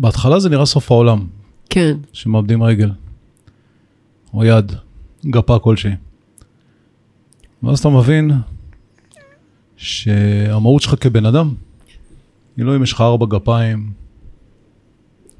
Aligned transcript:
בהתחלה 0.00 0.40
זה 0.40 0.48
נראה 0.48 0.66
סוף 0.66 0.90
העולם, 0.90 1.26
כן, 1.70 1.96
שמאבדים 2.12 2.62
רגל, 2.62 2.90
או 4.34 4.44
יד, 4.44 4.72
גפה 5.26 5.58
כלשהי. 5.58 5.92
ואז 7.62 7.78
אתה 7.78 7.88
מבין 7.88 8.30
שהמהות 9.76 10.82
שלך 10.82 10.94
כבן 11.00 11.26
אדם, 11.26 11.54
היא 12.56 12.64
לא 12.64 12.76
אם 12.76 12.82
יש 12.82 12.92
לך 12.92 13.00
ארבע 13.00 13.26
גפיים, 13.26 13.92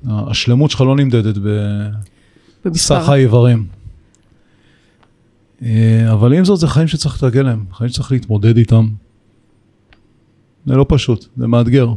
השלמות 0.07 0.71
שלך 0.71 0.81
לא 0.81 0.97
נמדדת 0.97 1.35
בסך. 2.65 3.09
האיברים. 3.09 3.67
אה, 5.63 6.13
אבל 6.13 6.33
עם 6.33 6.45
זאת, 6.45 6.61
זה 6.61 6.69
חיים 6.69 6.89
שצריך 6.89 7.15
להתרגל 7.15 7.43
להם, 7.43 7.65
חיים 7.73 7.91
שצריך 7.91 8.13
להתמודד 8.13 8.57
איתם. 8.57 8.89
זה 10.67 10.75
לא 10.75 10.87
פשוט, 10.89 11.27
זה 11.37 11.47
מאתגר. 11.47 11.93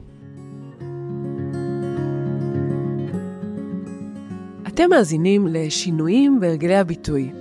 אתם 4.73 4.89
מאזינים 4.89 5.47
לשינויים 5.47 6.39
בהרגלי 6.39 6.75
הביטוי, 6.75 7.31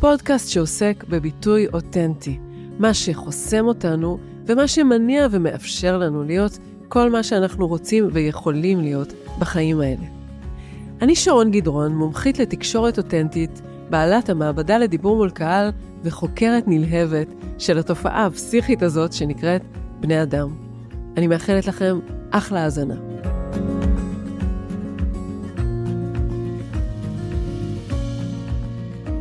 פודקאסט 0.00 0.48
שעוסק 0.48 1.04
בביטוי 1.08 1.66
אותנטי, 1.72 2.38
מה 2.78 2.94
שחוסם 2.94 3.66
אותנו 3.66 4.18
ומה 4.46 4.68
שמניע 4.68 5.26
ומאפשר 5.30 5.98
לנו 5.98 6.22
להיות 6.22 6.58
כל 6.88 7.10
מה 7.10 7.22
שאנחנו 7.22 7.66
רוצים 7.66 8.08
ויכולים 8.12 8.80
להיות 8.80 9.12
בחיים 9.38 9.80
האלה. 9.80 10.06
אני 11.02 11.16
שרון 11.16 11.50
גדרון, 11.50 11.94
מומחית 11.94 12.38
לתקשורת 12.38 12.98
אותנטית, 12.98 13.62
בעלת 13.90 14.28
המעבדה 14.28 14.78
לדיבור 14.78 15.16
מול 15.16 15.30
קהל 15.30 15.70
וחוקרת 16.02 16.64
נלהבת 16.66 17.28
של 17.58 17.78
התופעה 17.78 18.26
הפסיכית 18.26 18.82
הזאת 18.82 19.12
שנקראת 19.12 19.62
בני 20.00 20.22
אדם. 20.22 20.48
אני 21.16 21.26
מאחלת 21.26 21.66
לכם 21.66 21.98
אחלה 22.30 22.64
האזנה. 22.64 22.94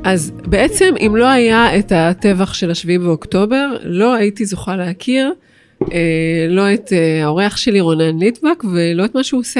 אז 0.08 0.31
בעצם, 0.45 0.94
אם 1.00 1.16
לא 1.16 1.25
היה 1.25 1.80
את 1.80 1.91
הטבח 1.91 2.53
של 2.53 2.72
השביעי 2.72 2.97
באוקטובר, 2.97 3.77
לא 3.83 4.14
הייתי 4.14 4.45
זוכה 4.45 4.75
להכיר 4.75 5.33
אה, 5.81 6.47
לא 6.49 6.73
את 6.73 6.94
אה, 6.94 7.23
האורח 7.23 7.58
שלי 7.58 7.81
רונן 7.81 8.19
ליטבק 8.19 8.64
ולא 8.73 9.05
את 9.05 9.16
מה 9.16 9.23
שהוא 9.23 9.39
עושה. 9.39 9.59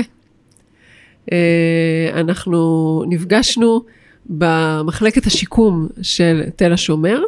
אה, 1.32 2.10
אנחנו 2.14 3.04
נפגשנו 3.10 3.82
במחלקת 4.26 5.26
השיקום 5.26 5.88
של 6.02 6.44
תל 6.56 6.74
השומר, 6.74 7.22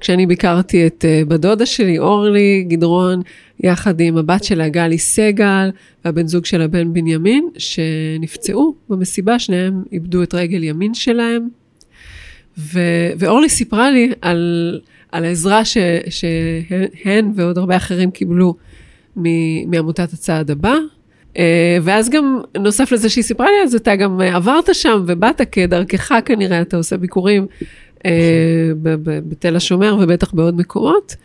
כשאני 0.00 0.26
ביקרתי 0.26 0.86
את 0.86 1.04
אה, 1.08 1.22
בת 1.28 1.40
דודה 1.40 1.66
שלי, 1.66 1.98
אורלי 1.98 2.64
גדרון, 2.68 3.22
יחד 3.60 4.00
עם 4.00 4.16
הבת 4.16 4.44
שלה, 4.44 4.68
גלי 4.68 4.98
סגל, 4.98 5.70
והבן 6.04 6.26
זוג 6.26 6.44
שלה, 6.44 6.68
בן 6.68 6.92
בנימין, 6.92 7.48
שנפצעו 7.58 8.74
במסיבה, 8.88 9.38
שניהם 9.38 9.82
איבדו 9.92 10.22
את 10.22 10.34
רגל 10.34 10.62
ימין 10.62 10.94
שלהם. 10.94 11.59
ו- 12.58 13.10
ואורלי 13.18 13.48
סיפרה 13.48 13.90
לי 13.90 14.12
על, 14.22 14.80
על 15.12 15.24
העזרה 15.24 15.64
ש- 15.64 15.76
שהן 16.08 17.32
ועוד 17.34 17.58
הרבה 17.58 17.76
אחרים 17.76 18.10
קיבלו 18.10 18.54
מ- 19.16 19.70
מעמותת 19.70 20.12
הצעד 20.12 20.50
הבא. 20.50 20.74
אה, 21.36 21.78
ואז 21.82 22.10
גם, 22.10 22.40
נוסף 22.58 22.92
לזה 22.92 23.08
שהיא 23.08 23.24
סיפרה 23.24 23.46
לי, 23.46 23.64
אז 23.64 23.74
אתה 23.74 23.96
גם 23.96 24.20
אה, 24.20 24.36
עברת 24.36 24.68
שם 24.72 25.02
ובאת 25.06 25.40
כדרכך 25.52 26.12
כנראה, 26.24 26.60
אתה 26.60 26.76
עושה 26.76 26.96
ביקורים 26.96 27.46
אה, 28.06 28.70
בתל 29.02 29.56
השומר 29.56 29.96
ובטח 30.00 30.32
בעוד 30.34 30.56
מקומות. 30.56 31.16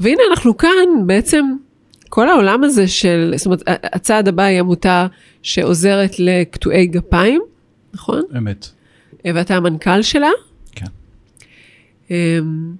והנה 0.00 0.22
אנחנו 0.30 0.56
כאן, 0.56 1.06
בעצם 1.06 1.44
כל 2.08 2.28
העולם 2.28 2.64
הזה 2.64 2.88
של, 2.88 3.32
זאת 3.36 3.46
אומרת, 3.46 3.62
הצעד 3.66 4.28
הבא 4.28 4.42
היא 4.42 4.60
עמותה 4.60 5.06
שעוזרת 5.42 6.18
לקטועי 6.18 6.86
גפיים, 6.86 7.42
נכון? 7.94 8.22
אמת. 8.36 8.68
ואתה 9.34 9.56
המנכ"ל 9.56 10.02
שלה. 10.02 10.30
כן. 10.72 10.86
אמ, 12.10 12.74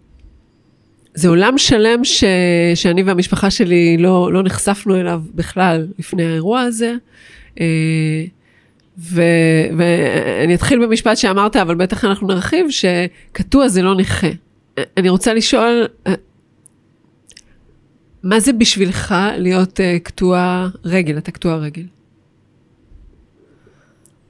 זה 1.15 1.29
עולם 1.29 1.59
שלם 1.59 2.05
ש... 2.05 2.25
שאני 2.75 3.03
והמשפחה 3.03 3.51
שלי 3.51 3.97
לא, 3.99 4.33
לא 4.33 4.43
נחשפנו 4.43 4.97
אליו 5.01 5.23
בכלל 5.35 5.87
לפני 5.99 6.25
האירוע 6.25 6.61
הזה. 6.61 6.95
אה, 7.61 8.25
ו... 8.99 9.23
ואני 9.77 10.55
אתחיל 10.55 10.87
במשפט 10.87 11.17
שאמרת, 11.17 11.57
אבל 11.57 11.75
בטח 11.75 12.05
אנחנו 12.05 12.27
נרחיב, 12.27 12.67
שקטוע 12.71 13.69
זה 13.69 13.83
לא 13.83 13.95
נכה. 13.95 14.29
אני 14.97 15.09
רוצה 15.09 15.35
לשאול, 15.35 15.87
אה, 16.07 16.15
מה 18.23 18.41
זה 18.41 18.53
בשבילך 18.53 19.15
להיות 19.37 19.81
אה, 19.81 19.99
קטוע 20.03 20.69
רגל? 20.85 21.19
אתה 21.19 21.31
קטוע 21.31 21.57
רגל. 21.57 21.83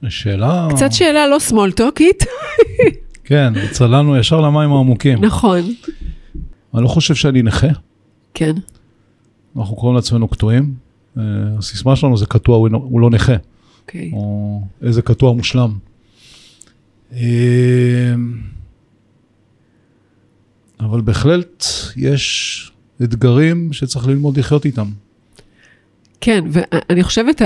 שאלה... 0.08 0.68
קצת 0.70 0.92
שאלה 0.92 1.26
לא 1.26 1.38
סמולטוקית, 1.38 2.24
כן, 3.24 3.52
צללנו 3.70 4.16
ישר 4.16 4.40
למים 4.40 4.72
העמוקים. 4.72 5.24
נכון. 5.24 5.60
אני 6.74 6.82
לא 6.82 6.88
חושב 6.88 7.14
שאני 7.14 7.42
נכה, 7.42 7.66
כן, 8.34 8.52
אנחנו 9.56 9.76
קוראים 9.76 9.96
לעצמנו 9.96 10.28
קטועים. 10.28 10.74
אה, 11.18 11.22
הסיסמה 11.58 11.96
שלנו 11.96 12.16
זה 12.16 12.26
קטוע, 12.26 12.56
הוא 12.72 13.00
לא 13.00 13.10
נכה, 13.10 13.34
אוקיי. 13.82 14.10
או 14.12 14.60
איזה 14.82 15.02
קטוע 15.02 15.32
מושלם. 15.32 15.78
אה, 17.12 18.14
אבל 20.80 21.00
בהחלט 21.00 21.64
יש 21.96 22.72
אתגרים 23.02 23.72
שצריך 23.72 24.06
ללמוד 24.06 24.38
לחיות 24.38 24.64
איתם. 24.64 24.86
כן, 26.20 26.44
ואני 26.50 27.02
חושבת. 27.02 27.42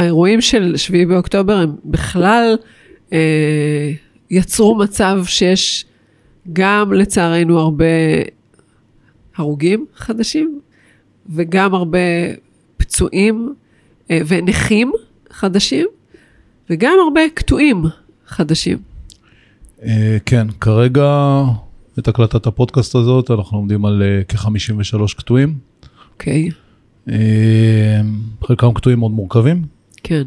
האירועים 0.00 0.40
של 0.40 0.76
7 0.76 1.04
באוקטובר 1.04 1.56
הם 1.56 1.76
בכלל 1.84 2.56
אה, 3.12 3.92
יצרו 4.30 4.78
מצב 4.78 5.22
שיש 5.24 5.84
גם 6.52 6.92
לצערנו 6.92 7.58
הרבה 7.58 7.84
הרוגים 9.36 9.86
חדשים, 9.96 10.60
וגם 11.34 11.74
הרבה 11.74 11.98
פצועים 12.76 13.54
אה, 14.10 14.20
ונכים 14.26 14.92
חדשים, 15.30 15.86
וגם 16.70 16.92
הרבה 17.04 17.20
קטועים 17.34 17.82
חדשים. 18.26 18.78
אה, 19.82 20.16
כן, 20.26 20.46
כרגע, 20.60 21.42
את 21.98 22.08
הקלטת 22.08 22.46
הפודקאסט 22.46 22.94
הזאת, 22.94 23.30
אנחנו 23.30 23.58
עומדים 23.58 23.84
על 23.84 24.02
אה, 24.02 24.22
כ-53 24.28 25.16
קטועים. 25.16 25.58
אוקיי, 26.12 26.50
אה, 27.08 28.00
חלקם 28.46 28.72
קטועים 28.74 28.98
מאוד 28.98 29.10
מורכבים, 29.10 29.79
כן, 30.02 30.22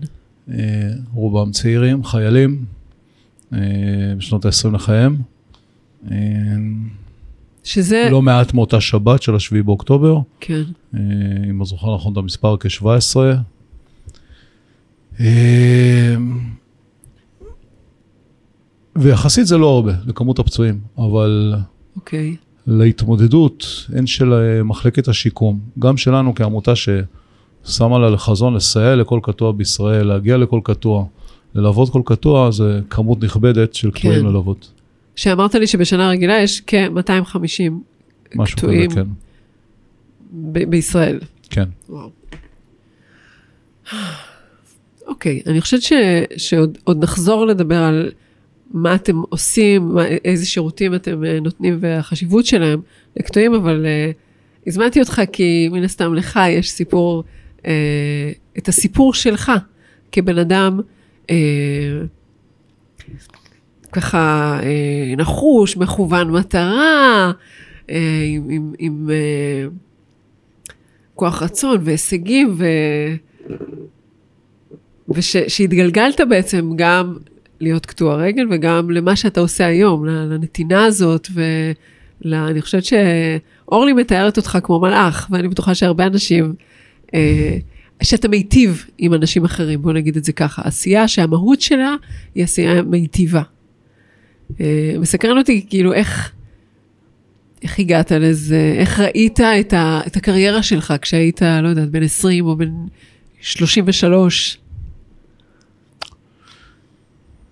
אה, 0.49 0.89
רובם 1.13 1.51
צעירים, 1.51 2.03
חיילים, 2.03 2.65
אה, 3.53 3.59
בשנות 4.17 4.45
ה-20 4.45 4.69
לחייהם. 4.73 5.17
אה, 6.11 6.17
שזה, 7.63 8.07
לא 8.11 8.21
מעט 8.21 8.53
מאותה 8.53 8.81
שבת 8.81 9.21
של 9.21 9.35
השביעי 9.35 9.63
באוקטובר, 9.63 10.19
כן, 10.39 10.63
אם 11.49 11.57
אני 11.57 11.65
זוכר 11.65 11.95
נכון 11.95 12.13
את 12.13 12.17
המספר 12.17 12.55
כ-17. 12.59 13.17
אה, 15.19 16.15
ויחסית 18.95 19.47
זה 19.47 19.57
לא 19.57 19.67
הרבה 19.75 19.93
לכמות 20.05 20.39
הפצועים, 20.39 20.79
אבל 20.97 21.53
אוקיי, 21.95 22.35
להתמודדות, 22.67 23.65
הן 23.95 24.07
של 24.07 24.61
מחלקת 24.63 25.07
השיקום, 25.07 25.59
גם 25.79 25.97
שלנו 25.97 26.35
כעמותה 26.35 26.75
ששמה 27.65 27.99
לה 27.99 28.09
לחזון 28.09 28.53
לסייע 28.53 28.95
לכל 28.95 29.19
קטוע 29.23 29.51
בישראל, 29.51 30.07
להגיע 30.07 30.37
לכל 30.37 30.59
קטוע, 30.63 31.05
ללוות 31.55 31.89
כל 31.89 32.01
קטוע, 32.05 32.51
זה 32.51 32.79
כמות 32.89 33.23
נכבדת 33.23 33.73
של 33.73 33.91
קטועים 33.91 34.19
כן. 34.19 34.25
ללוות. 34.25 34.71
שאמרת 35.15 35.55
לי 35.55 35.67
שבשנה 35.67 36.09
רגילה 36.09 36.39
יש 36.39 36.61
כ-250 36.67 37.37
משהו 38.35 38.57
קטועים 38.57 38.89
כזה, 38.89 39.01
כן. 39.01 39.07
ב- 40.31 40.69
בישראל. 40.69 41.19
כן. 41.49 41.65
וואו. 41.89 42.09
אוקיי, 45.07 45.41
אני 45.47 45.61
חושבת 45.61 45.81
ש, 45.81 45.93
שעוד 46.37 46.77
עוד 46.83 47.03
נחזור 47.03 47.47
לדבר 47.47 47.83
על 47.83 48.11
מה 48.71 48.95
אתם 48.95 49.21
עושים, 49.29 49.89
מה, 49.93 50.05
איזה 50.05 50.45
שירותים 50.45 50.95
אתם 50.95 51.23
אה, 51.25 51.39
נותנים 51.39 51.77
והחשיבות 51.81 52.45
שלהם 52.45 52.81
לקטועים, 53.17 53.53
אבל 53.53 53.85
uh, 53.85 54.67
הזמנתי 54.67 54.99
אותך 54.99 55.21
כי 55.31 55.69
מן 55.71 55.83
הסתם 55.83 56.13
לך 56.13 56.39
יש 56.49 56.69
סיפור, 56.71 57.23
את 58.57 58.67
הסיפור 58.67 59.13
שלך 59.13 59.51
כבן 60.11 60.37
אדם 60.37 60.79
uh, 61.21 61.31
ככה 63.91 64.59
uh, 64.61 65.17
נחוש, 65.17 65.77
מכוון 65.77 66.31
מטרה, 66.31 67.31
עם, 67.87 68.47
עם, 68.49 68.73
עם 68.79 69.09
כוח 71.15 71.43
רצון 71.43 71.77
והישגים, 71.83 72.55
ו... 72.57 72.65
ושהתגלגלת 75.09 76.21
בעצם 76.29 76.71
גם 76.75 77.17
להיות 77.59 77.85
קטוע 77.85 78.15
רגל 78.15 78.47
וגם 78.51 78.91
למה 78.91 79.15
שאתה 79.15 79.39
עושה 79.39 79.65
היום, 79.65 80.05
לנתינה 80.05 80.85
הזאת, 80.85 81.27
ואני 82.25 82.61
חושבת 82.61 82.83
שאורלי 82.83 83.93
מתארת 83.93 84.37
אותך 84.37 84.57
כמו 84.63 84.79
מלאך, 84.79 85.27
ואני 85.31 85.47
בטוחה 85.47 85.75
שהרבה 85.75 86.05
אנשים 86.05 86.45
אה, 86.45 86.72
שאתה 88.03 88.27
מיטיב 88.27 88.85
עם 88.97 89.13
אנשים 89.13 89.45
אחרים, 89.45 89.81
בוא 89.81 89.93
נגיד 89.93 90.17
את 90.17 90.23
זה 90.23 90.31
ככה. 90.31 90.61
עשייה 90.65 91.07
שהמהות 91.07 91.61
שלה 91.61 91.95
היא 92.35 92.43
עשייה 92.43 92.81
מיטיבה. 92.81 93.41
אה, 94.61 94.95
מסקרן 94.99 95.37
אותי, 95.37 95.65
כאילו, 95.69 95.93
איך, 95.93 96.31
איך 97.61 97.79
הגעת 97.79 98.11
לזה, 98.11 98.75
איך 98.77 98.99
ראית 98.99 99.39
את, 99.39 99.73
ה, 99.73 100.01
את 100.07 100.15
הקריירה 100.15 100.63
שלך 100.63 100.93
כשהיית, 101.01 101.41
לא 101.41 101.67
יודעת, 101.67 101.89
בן 101.89 102.03
20 102.03 102.45
או 102.45 102.55
בן 102.55 102.71
33? 103.41 104.57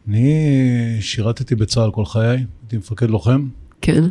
אני 0.08 0.98
שירתתי 1.02 1.56
בצה"ל 1.56 1.92
כל 1.92 2.06
חיי, 2.06 2.46
הייתי 2.62 2.78
מפקד 2.78 3.10
לוחם. 3.10 3.48
כן. 3.82 4.04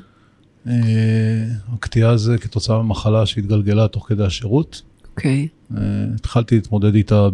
אה, 0.66 1.44
הקטיעה 1.72 2.16
זה 2.16 2.38
כתוצאה 2.38 2.82
ממחלה 2.82 3.26
שהתגלגלה 3.26 3.88
תוך 3.88 4.08
כדי 4.08 4.24
השירות. 4.24 4.82
אוקיי. 5.10 5.48
אה, 5.76 5.82
התחלתי 6.14 6.54
להתמודד 6.54 6.94
איתה 6.94 7.28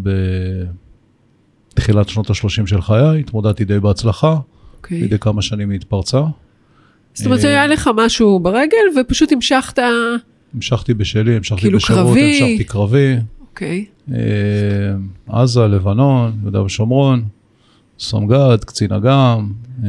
בתחילת 1.75 2.09
שנות 2.09 2.31
ה-30 2.31 2.67
של 2.67 2.83
חיי, 2.83 3.21
התמודדתי 3.21 3.65
די 3.65 3.81
בהצלחה, 3.81 4.37
אוקיי. 4.77 5.03
מדי 5.03 5.19
כמה 5.19 5.43
שנים 5.43 5.71
היא 5.71 5.77
התפרצה. 5.77 6.23
זאת 7.15 7.27
אומרת, 7.27 7.45
אה, 7.45 7.49
היה 7.49 7.67
לך 7.67 7.91
משהו 7.97 8.41
ברגל 8.41 9.01
ופשוט 9.01 9.33
המשכת, 9.33 9.79
המשכתי 10.55 10.95
בשלי, 10.95 11.37
המשכתי 11.37 11.61
כאילו 11.61 11.79
בשירות, 11.79 12.07
קרבי. 12.07 12.43
המשכתי 12.43 12.65
קרבי. 12.65 13.17
אוקיי. 13.41 13.85
אה, 14.13 14.17
עזה, 15.29 15.67
לבנון, 15.67 16.33
יהודה 16.43 16.63
ושומרון, 16.63 17.25
סמג"ד, 17.99 18.65
קצין 18.65 18.93
אג"ם, 18.93 19.53
אה, 19.85 19.89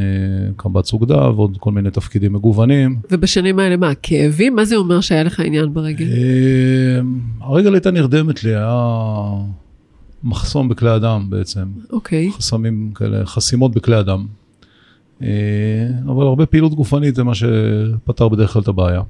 קמב"ץ 0.56 0.94
אוגדה 0.94 1.30
ועוד 1.30 1.58
כל 1.60 1.72
מיני 1.72 1.92
תפקידים 1.92 2.34
מגוונים. 2.34 3.00
ובשנים 3.12 3.60
האלה 3.60 3.78
מה, 3.78 3.92
כאבים? 4.02 4.56
מה 4.56 4.66
זה 4.66 4.76
אומר 4.76 5.02
שהיה 5.02 5.24
לך 5.24 5.40
עניין 5.40 5.74
ברגל? 5.74 6.06
אה, 6.06 7.00
הרגל 7.42 7.74
הייתה 7.74 7.92
נרדמת 7.92 8.44
לי, 8.44 8.56
היה 8.56 9.02
מחסום 10.24 10.70
בכלי 10.70 10.90
הדם 10.90 11.26
בעצם, 11.30 11.66
אוקיי. 11.92 12.32
חסמים 12.32 12.92
כאלה, 12.96 13.26
חסימות 13.26 13.76
בכלי 13.76 13.96
הדם. 13.96 14.26
אה, 15.22 15.28
אבל 16.06 16.26
הרבה 16.26 16.46
פעילות 16.46 16.74
גופנית 16.74 17.16
זה 17.16 17.24
מה 17.24 17.36
שפתר 17.36 18.28
בדרך 18.30 18.54
כלל 18.54 18.62
את 18.62 18.68
הבעיה. 18.68 19.02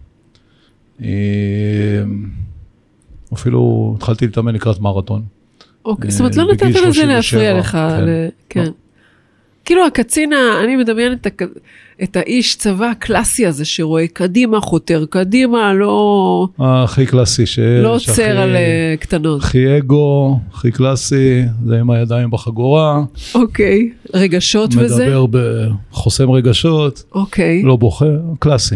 אפילו 3.34 3.94
התחלתי 3.98 4.26
להתאמן 4.26 4.56
לקראת 4.56 4.80
מרתון. 4.80 5.22
אוקיי. 5.86 6.12
זאת 6.12 6.20
אומרת, 6.20 6.36
לא 6.36 6.54
נתת 6.54 6.64
לזה 6.64 6.80
37, 6.80 7.14
להפריע 7.14 7.60
לך. 7.60 7.78
כן. 8.50 8.72
כאילו 9.68 9.86
הקצין, 9.86 10.34
אני 10.64 10.76
מדמיינת 10.76 11.28
את 11.28 11.42
הכ- 11.42 11.60
את 12.04 12.16
האיש 12.16 12.56
צבא 12.56 12.86
הקלאסי 12.86 13.46
הזה 13.48 13.66
שרואה 13.66 14.08
קדימה, 14.08 14.60
חותר 14.62 15.06
קדימה, 15.10 15.74
לא 15.74 16.48
הכי 16.60 17.06
קלאסי 17.06 17.46
שיש. 17.46 17.84
לא 17.84 17.96
עוצר 17.96 18.38
על 18.38 18.56
אה, 18.56 18.96
קטנות. 19.00 19.42
הכי 19.42 19.78
אגו, 19.78 20.40
הכי 20.54 20.72
קלאסי, 20.72 21.42
זה 21.66 21.80
עם 21.80 21.90
הידיים 21.92 22.32
בחגורה, 22.32 23.02
אוקיי. 23.36 23.90
רגשות 24.14 24.72
וזה? 24.78 25.04
מדבר 25.06 25.26
בחוסם 25.92 26.30
רגשות, 26.32 27.04
אוקיי. 27.16 27.64
לא 27.64 27.76
בוכה, 27.76 28.06
קלאסי, 28.40 28.76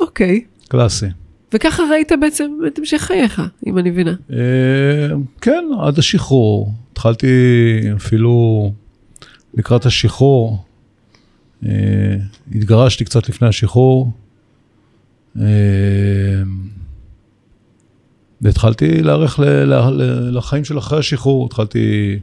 אוקיי. 0.00 0.40
קלאסי. 0.68 1.06
וככה 1.52 1.82
ראית 1.90 2.12
בעצם 2.20 2.50
את 2.66 2.78
המשך 2.78 2.98
חייך, 3.00 3.42
אם 3.66 3.78
אני 3.78 3.90
מבינה. 3.90 4.14
אה, 4.32 4.36
כן, 5.40 5.64
עד 5.82 5.98
השחרור. 5.98 6.72
התחלתי 6.92 7.26
אפילו 7.96 8.72
לקראת 9.56 9.86
השחרור, 9.86 10.64
אה, 11.66 12.16
התגרשתי 12.54 13.04
קצת 13.04 13.28
לפני 13.28 13.48
השחרור, 13.48 14.10
אה, 15.40 15.44
והתחלתי 18.40 19.02
להיערך 19.02 19.40
לחיים 20.32 20.64
של 20.64 20.78
אחרי 20.78 20.98
השחרור. 20.98 21.46
התחלתי 21.46 22.18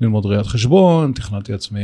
ללמוד 0.00 0.26
ראיית 0.26 0.46
חשבון, 0.46 1.12
תכננתי 1.12 1.52
עצמי 1.52 1.80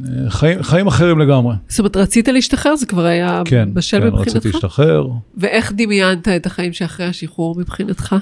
אה, 0.00 0.30
חיים, 0.30 0.62
חיים 0.62 0.86
אחרים 0.86 1.18
לגמרי. 1.18 1.54
זאת 1.68 1.78
אומרת, 1.78 1.96
רצית 1.96 2.28
להשתחרר? 2.28 2.76
זה 2.76 2.86
כבר 2.86 3.04
היה 3.04 3.42
כן, 3.44 3.68
בשל 3.74 4.00
כן, 4.00 4.06
מבחינתך? 4.06 4.36
רציתי 4.36 4.48
להשתחרר. 4.48 5.08
ואיך 5.36 5.72
דמיינת 5.76 6.28
את 6.28 6.46
החיים 6.46 6.72
שאחרי 6.72 7.06
השחרור 7.06 7.58
מבחינתך? 7.58 8.16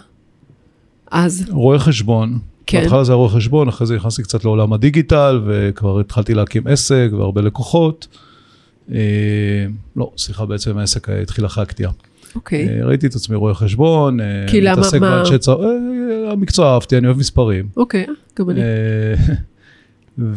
אז, 1.11 1.45
רואה 1.51 1.79
חשבון. 1.79 2.39
כן. 2.67 2.81
בהתחלה 2.81 3.05
זה 3.05 3.13
היה 3.13 3.17
רואה 3.17 3.29
חשבון, 3.31 3.69
אחרי 3.69 3.87
זה 3.87 3.97
נכנסתי 3.97 4.23
קצת 4.23 4.45
לעולם 4.45 4.73
הדיגיטל, 4.73 5.41
וכבר 5.47 6.01
התחלתי 6.01 6.35
להקים 6.35 6.67
עסק 6.67 7.09
והרבה 7.19 7.41
לקוחות. 7.43 8.07
אה, 8.95 8.97
לא, 9.97 10.11
סליחה, 10.17 10.47
בעצם 10.47 10.79
העסק 10.79 11.09
התחיל 11.09 11.47
אחרי 11.47 11.63
הקטיעה. 11.63 11.93
אוקיי. 12.35 12.69
אה, 12.69 12.85
ראיתי 12.87 13.07
את 13.07 13.15
עצמי 13.15 13.37
רואה 13.37 13.55
חשבון, 13.55 14.21
אה, 14.21 14.27
כי 14.51 14.61
למה- 14.61 14.73
מתעסק 14.81 15.01
מה- 15.01 15.11
באנשי 15.17 15.39
צבא, 15.39 15.65
אה, 15.65 15.71
המקצוע 16.33 16.75
אהבתי, 16.75 16.99
אני 16.99 17.07
אוהב 17.07 17.19
מספרים. 17.19 17.69
אוקיי, 17.77 18.07
גם 18.39 18.51
אני. 18.51 18.61
אה, 18.61 19.15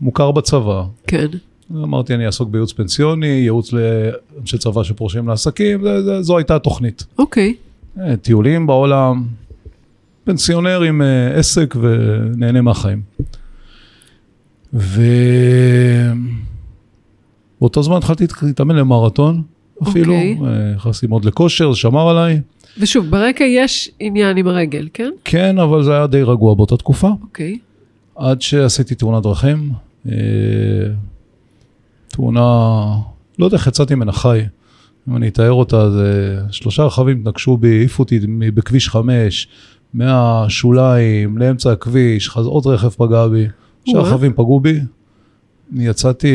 ומוכר 0.00 0.30
בצבא. 0.30 0.82
כן. 1.06 1.26
אמרתי, 1.72 2.14
אני 2.14 2.26
אעסוק 2.26 2.48
בייעוץ 2.48 2.72
פנסיוני, 2.72 3.26
ייעוץ 3.26 3.70
לאנשי 3.72 4.58
צבא 4.58 4.82
שפורשים 4.82 5.28
לעסקים, 5.28 5.84
זו 6.20 6.38
הייתה 6.38 6.56
התוכנית. 6.56 7.04
אוקיי. 7.18 7.54
טיולים 8.22 8.66
בעולם, 8.66 9.24
פנסיונר 10.26 10.82
עם 10.82 11.02
אה, 11.02 11.38
עסק 11.38 11.74
ונהנה 11.80 12.60
מהחיים. 12.60 13.02
ובאותו 14.72 14.92
זמן 17.82 17.96
התחלתי 17.96 18.24
להתאמן 18.42 18.76
למרתון 18.76 19.42
אפילו, 19.82 20.14
אוקיי. 20.14 20.38
אה, 20.44 20.74
נכנסתי 20.74 21.06
מאוד 21.06 21.24
לכושר, 21.24 21.72
זה 21.72 21.78
שמר 21.78 22.08
עליי. 22.08 22.40
ושוב, 22.78 23.10
ברקע 23.10 23.44
יש 23.44 23.90
עניין 24.00 24.36
עם 24.36 24.46
הרגל, 24.46 24.88
כן? 24.94 25.10
כן, 25.24 25.58
אבל 25.58 25.82
זה 25.82 25.92
היה 25.92 26.06
די 26.06 26.22
רגוע 26.22 26.54
באותה 26.54 26.76
תקופה, 26.76 27.10
אוקיי. 27.22 27.58
עד 28.16 28.42
שעשיתי 28.42 28.94
תאונת 28.94 29.22
דרכים. 29.22 29.70
אה, 30.08 30.12
תאונה, 32.08 32.40
לא 33.38 33.44
יודע 33.44 33.56
איך 33.56 33.66
יצאתי 33.66 33.94
ממנה 33.94 34.12
חי. 34.12 34.40
אם 35.08 35.16
אני 35.16 35.28
אתאר 35.28 35.52
אותה, 35.52 35.90
זה 35.90 36.38
שלושה 36.50 36.84
רכבים 36.84 37.20
התנגשו 37.20 37.56
בי, 37.56 37.78
העיפו 37.78 38.02
אותי 38.02 38.18
בכביש 38.54 38.88
5, 38.88 39.48
מהשוליים 39.96 41.38
לאמצע 41.38 41.72
הכביש, 41.72 42.28
חז- 42.30 42.46
עוד 42.46 42.66
רכב 42.66 42.88
פגע 42.88 43.26
בי, 43.26 43.46
שלושה 43.84 43.98
וואו. 43.98 44.14
רכבים 44.14 44.32
פגעו 44.32 44.60
בי. 44.60 44.80
אני 45.74 45.86
יצאתי 45.86 46.34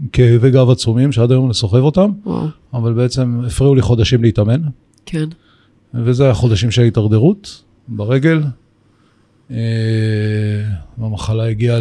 עם 0.00 0.06
כאבי 0.12 0.50
גב 0.50 0.70
עצומים, 0.70 1.12
שעד 1.12 1.30
היום 1.30 1.44
אני 1.46 1.54
סוחב 1.54 1.78
אותם, 1.78 2.10
וואו. 2.26 2.46
אבל 2.74 2.92
בעצם 2.92 3.40
הפריעו 3.46 3.74
לי 3.74 3.82
חודשים 3.82 4.22
להתאמן, 4.22 4.60
כן. 5.06 5.28
וזה 5.94 6.24
היה 6.24 6.34
חודשים 6.34 6.70
של 6.70 6.82
התדרדרות 6.82 7.62
ברגל. 7.88 8.42
אה, 9.50 9.56
המחלה 10.98 11.44
הגיעה 11.48 11.78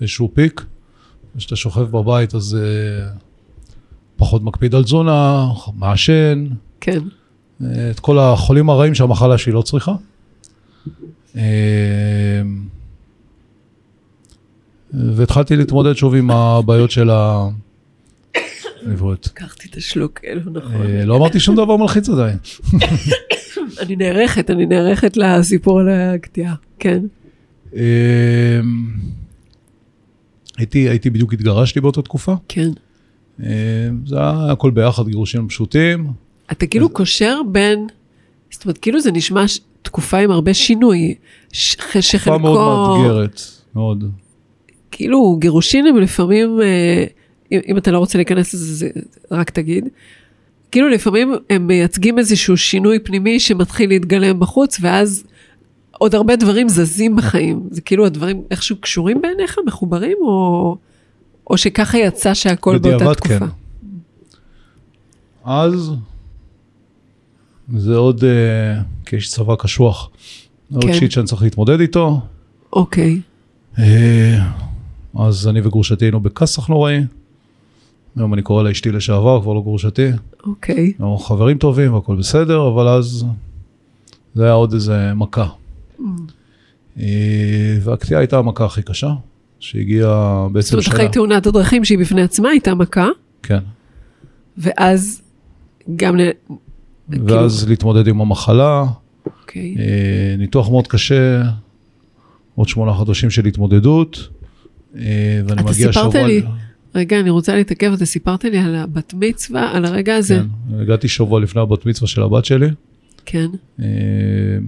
לאיזשהו 0.00 0.30
פיק, 0.34 0.64
כשאתה 1.38 1.56
שוכב 1.56 1.80
בבית 1.82 2.34
אז 2.34 2.58
אה, 2.60 3.08
פחות 4.16 4.42
מקפיד 4.42 4.74
על 4.74 4.84
תזונה, 4.84 5.46
מעשן, 5.76 6.46
כן. 6.80 6.98
את 7.62 8.00
כל 8.00 8.18
החולים 8.18 8.70
הרעים 8.70 8.94
שהמחלה 8.94 9.38
שהיא 9.38 9.54
לא 9.54 9.62
צריכה. 9.62 9.92
אה, 11.36 12.42
והתחלתי 14.92 15.56
להתמודד 15.56 15.92
שוב 15.92 16.14
עם 16.14 16.30
הבעיות 16.30 16.90
של 16.90 17.10
העברית. 18.86 19.26
לקחתי 19.26 19.68
את 19.70 19.76
השלוק, 19.76 20.20
אה, 20.24 20.34
לא 20.34 20.52
נכון. 20.52 20.86
אה, 20.86 21.04
לא 21.04 21.16
אמרתי 21.16 21.40
שום 21.40 21.56
דבר 21.56 21.76
מלחיץ 21.76 22.08
עדיין. 22.08 22.36
אני 23.80 23.96
נערכת, 23.96 24.50
אני 24.50 24.66
נערכת 24.66 25.16
לסיפור 25.16 25.80
על 25.80 25.88
הקטיעה. 25.88 26.54
כן. 26.78 27.02
הייתי, 30.56 30.88
הייתי 30.88 31.10
בדיוק 31.10 31.32
התגרשתי 31.32 31.80
באותה 31.80 32.02
תקופה. 32.02 32.34
כן. 32.48 32.70
זה 34.06 34.16
היה 34.16 34.52
הכל 34.52 34.70
ביחד, 34.70 35.08
גירושים 35.08 35.48
פשוטים. 35.48 36.12
אתה 36.52 36.66
כאילו 36.66 36.88
קושר 36.88 37.40
בין, 37.52 37.86
זאת 38.50 38.64
אומרת, 38.64 38.78
כאילו 38.78 39.00
זה 39.00 39.12
נשמע 39.12 39.48
ש- 39.48 39.60
תקופה 39.82 40.18
עם 40.18 40.30
הרבה 40.30 40.54
שינוי, 40.54 41.14
ש- 41.52 41.76
שחלקו, 42.00 42.38
תקופה 42.38 42.38
מאוד 42.38 42.98
מאתגרת, 42.98 43.40
מאוד. 43.74 44.04
כאילו 44.90 45.36
גירושין 45.40 45.86
הם 45.86 45.96
לפעמים, 45.96 46.60
אה, 46.62 47.04
אם, 47.52 47.60
אם 47.68 47.78
אתה 47.78 47.90
לא 47.90 47.98
רוצה 47.98 48.18
להיכנס 48.18 48.54
לזה, 48.54 48.74
זה, 48.74 48.88
רק 49.30 49.50
תגיד. 49.50 49.88
כאילו 50.70 50.88
לפעמים 50.88 51.32
הם 51.50 51.66
מייצגים 51.66 52.18
איזשהו 52.18 52.56
שינוי 52.56 52.98
פנימי 52.98 53.40
שמתחיל 53.40 53.88
להתגלם 53.88 54.40
בחוץ, 54.40 54.78
ואז 54.80 55.24
עוד 55.90 56.14
הרבה 56.14 56.36
דברים 56.36 56.68
זזים 56.68 57.16
בחיים. 57.16 57.62
זה 57.70 57.80
כאילו 57.80 58.06
הדברים 58.06 58.42
איכשהו 58.50 58.76
קשורים 58.76 59.22
בעיניך, 59.22 59.56
מחוברים, 59.66 60.16
או, 60.20 60.76
או 61.50 61.56
שככה 61.58 61.98
יצא 61.98 62.34
שהכל 62.34 62.78
באותה 62.78 62.96
בדיעבד 62.96 63.14
תקופה? 63.14 63.38
כן. 63.38 63.46
אז 65.44 65.90
זה 67.76 67.96
עוד 67.96 68.24
אה, 68.24 68.82
כאיש 69.06 69.30
צבא 69.30 69.54
קשוח. 69.58 70.10
זה 70.70 70.76
עוד 70.76 70.84
כן. 70.84 70.94
שיט 70.94 71.10
שאני 71.10 71.26
צריך 71.26 71.42
להתמודד 71.42 71.80
איתו. 71.80 72.20
אוקיי, 72.72 73.20
אה, 73.78 74.38
אז 75.18 75.48
אני 75.48 75.60
וגרושתי 75.60 76.04
היינו 76.04 76.20
בכסח 76.20 76.68
נוראי. 76.68 77.00
היום 78.16 78.34
אני 78.34 78.42
קורא 78.42 78.62
לה 78.62 78.70
אשתי 78.70 78.92
לשעבר, 78.92 79.42
כבר 79.42 79.52
לא 79.52 79.60
גרושתי. 79.60 80.08
אוקיי, 80.46 80.92
אנחנו 81.00 81.18
חברים 81.18 81.58
טובים 81.58 81.94
והכל 81.94 82.16
בסדר, 82.16 82.68
אבל 82.68 82.88
אז 82.88 83.24
זה 84.34 84.44
היה 84.44 84.52
עוד 84.52 84.72
איזה 84.72 85.14
מכה. 85.14 85.46
אה, 86.98 87.78
והקטיעה 87.82 88.20
הייתה 88.20 88.38
המכה 88.38 88.64
הכי 88.64 88.82
קשה, 88.82 89.12
שהגיעה 89.60 90.42
זאת 90.44 90.52
בעצם 90.52 90.76
אומרת, 90.76 90.88
אחרי 90.88 91.08
תאונת 91.08 91.46
הדרכים 91.46 91.84
שהיא 91.84 91.98
בפני 91.98 92.22
עצמה 92.22 92.48
הייתה 92.48 92.74
מכה, 92.74 93.08
כן. 93.42 93.60
ואז 94.58 95.22
גם 95.96 96.16
ואז 97.08 97.68
להתמודד 97.68 98.08
עם 98.08 98.20
המחלה, 98.20 98.84
אוקיי. 99.26 99.74
אה, 99.78 100.34
ניתוח 100.38 100.70
מאוד 100.70 100.86
קשה, 100.86 101.42
עוד 102.54 102.68
שמונה 102.68 102.92
חודשים 102.92 103.30
של 103.30 103.46
התמודדות, 103.46 104.28
אה, 104.96 105.40
ואני 105.46 105.60
אתה 105.60 105.70
מגיע 105.70 105.92
סיפרת 105.92 106.12
שבוע... 106.12 106.26
לי, 106.26 106.42
רגע, 106.94 107.20
אני 107.20 107.30
רוצה 107.30 107.54
להתעכב, 107.54 107.92
אתה 107.92 108.06
סיפרת 108.06 108.44
לי 108.44 108.58
על 108.58 108.74
הבת 108.74 109.14
מצווה, 109.14 109.70
על 109.76 109.84
הרגע 109.84 110.16
הזה. 110.16 110.40
כן, 110.70 110.80
הגעתי 110.80 111.08
שבוע 111.08 111.40
לפני 111.40 111.60
הבת 111.60 111.86
מצווה 111.86 112.08
של 112.08 112.22
הבת 112.22 112.44
שלי, 112.44 112.68
כן. 113.26 113.46
אה, 113.80 113.86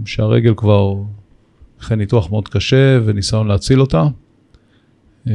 שהרגל 0.04 0.54
כבר 0.56 0.94
אחרי 1.80 1.96
ניתוח 1.96 2.30
מאוד 2.30 2.48
קשה 2.48 2.98
וניסיון 3.04 3.48
להציל 3.48 3.80
אותה. 3.80 4.04
אה, 5.28 5.32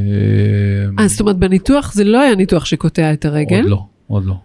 אה, 0.99 1.07
זאת 1.07 1.19
אומרת, 1.19 1.37
בניתוח 1.37 1.93
זה 1.93 2.03
לא 2.03 2.21
היה 2.21 2.35
ניתוח 2.35 2.65
שקוטע 2.65 3.13
את 3.13 3.25
הרגל, 3.25 3.61
עוד 3.61 3.69
לא, 3.69 3.85
עוד 4.07 4.25
לא. 4.25 4.35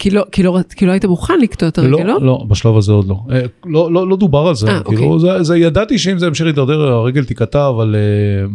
כי 0.00 0.10
לא, 0.10 0.24
כי 0.32 0.42
לא, 0.42 0.58
כי 0.76 0.86
לא 0.86 0.92
היית 0.92 1.04
מוכן 1.04 1.40
לקטוע 1.40 1.68
את 1.68 1.78
הרגל, 1.78 1.90
לא? 1.90 2.04
לא, 2.04 2.20
לא, 2.20 2.44
בשלב 2.48 2.76
הזה 2.76 2.92
עוד 2.92 3.08
לא. 3.08 3.20
אה, 3.30 3.40
לא, 3.66 3.92
לא, 3.92 4.08
לא 4.08 4.16
דובר 4.16 4.38
על 4.38 4.54
זה. 4.54 4.68
אה, 4.68 4.80
כאילו, 4.82 5.14
אוקיי. 5.14 5.38
זה, 5.38 5.42
זה, 5.42 5.58
ידעתי 5.58 5.98
שאם 5.98 6.18
זה 6.18 6.26
ימשיך 6.26 6.46
להתדרדר, 6.46 6.92
הרגל 6.92 7.24
תיקטע, 7.24 7.68
אבל... 7.68 7.96
אה, 7.96 8.46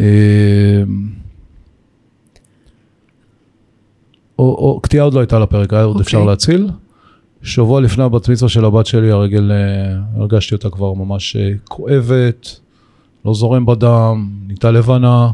אה, 0.00 0.82
או, 4.38 4.44
או, 4.44 4.80
קטיעה 4.82 5.04
עוד 5.04 5.14
לא 5.14 5.20
הייתה 5.20 5.36
על 5.36 5.42
הפרק, 5.42 5.72
היה 5.72 5.82
עוד 5.82 5.90
אוקיי. 5.96 6.02
אפשר 6.02 6.24
להציל. 6.24 6.68
שבוע 7.42 7.80
לפני 7.80 8.04
הבת 8.04 8.28
מצווה 8.28 8.48
של 8.48 8.64
הבת 8.64 8.86
שלי, 8.86 9.10
הרגל, 9.10 9.52
אה, 9.52 10.20
הרגשתי 10.20 10.54
אותה 10.54 10.70
כבר 10.70 10.92
ממש 10.94 11.36
כואבת, 11.68 12.60
לא 13.24 13.34
זורם 13.34 13.66
בדם, 13.66 14.28
נהייתה 14.46 14.70
לבנה. 14.70 15.30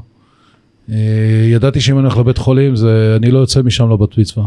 ידעתי 1.52 1.80
שאם 1.80 1.98
אני 1.98 2.02
הולך 2.02 2.18
לבית 2.18 2.38
חולים, 2.38 2.76
זה, 2.76 3.16
אני 3.16 3.30
לא 3.30 3.38
יוצא 3.38 3.62
משם 3.62 3.90
לבת 3.90 4.18
מצווה. 4.18 4.44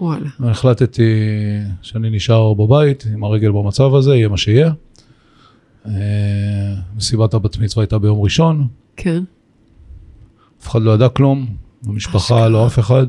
וואלה. 0.00 0.28
החלטתי 0.40 1.14
שאני 1.82 2.10
נשאר 2.10 2.54
בבית 2.54 3.06
עם 3.14 3.24
הרגל 3.24 3.50
במצב 3.50 3.94
הזה, 3.94 4.14
יהיה 4.14 4.28
מה 4.28 4.36
שיהיה. 4.36 4.72
אה, 5.86 5.92
מסיבת 6.96 7.34
הבת 7.34 7.58
מצווה 7.58 7.82
הייתה 7.82 7.98
ביום 7.98 8.20
ראשון, 8.20 8.68
כן. 8.96 9.22
אף 10.62 10.68
אחד 10.68 10.82
לא 10.82 10.90
ידע 10.90 11.08
כלום, 11.08 11.46
במשפחה. 11.82 12.48
לא 12.48 12.66
אף 12.66 12.78
אחד. 12.78 13.06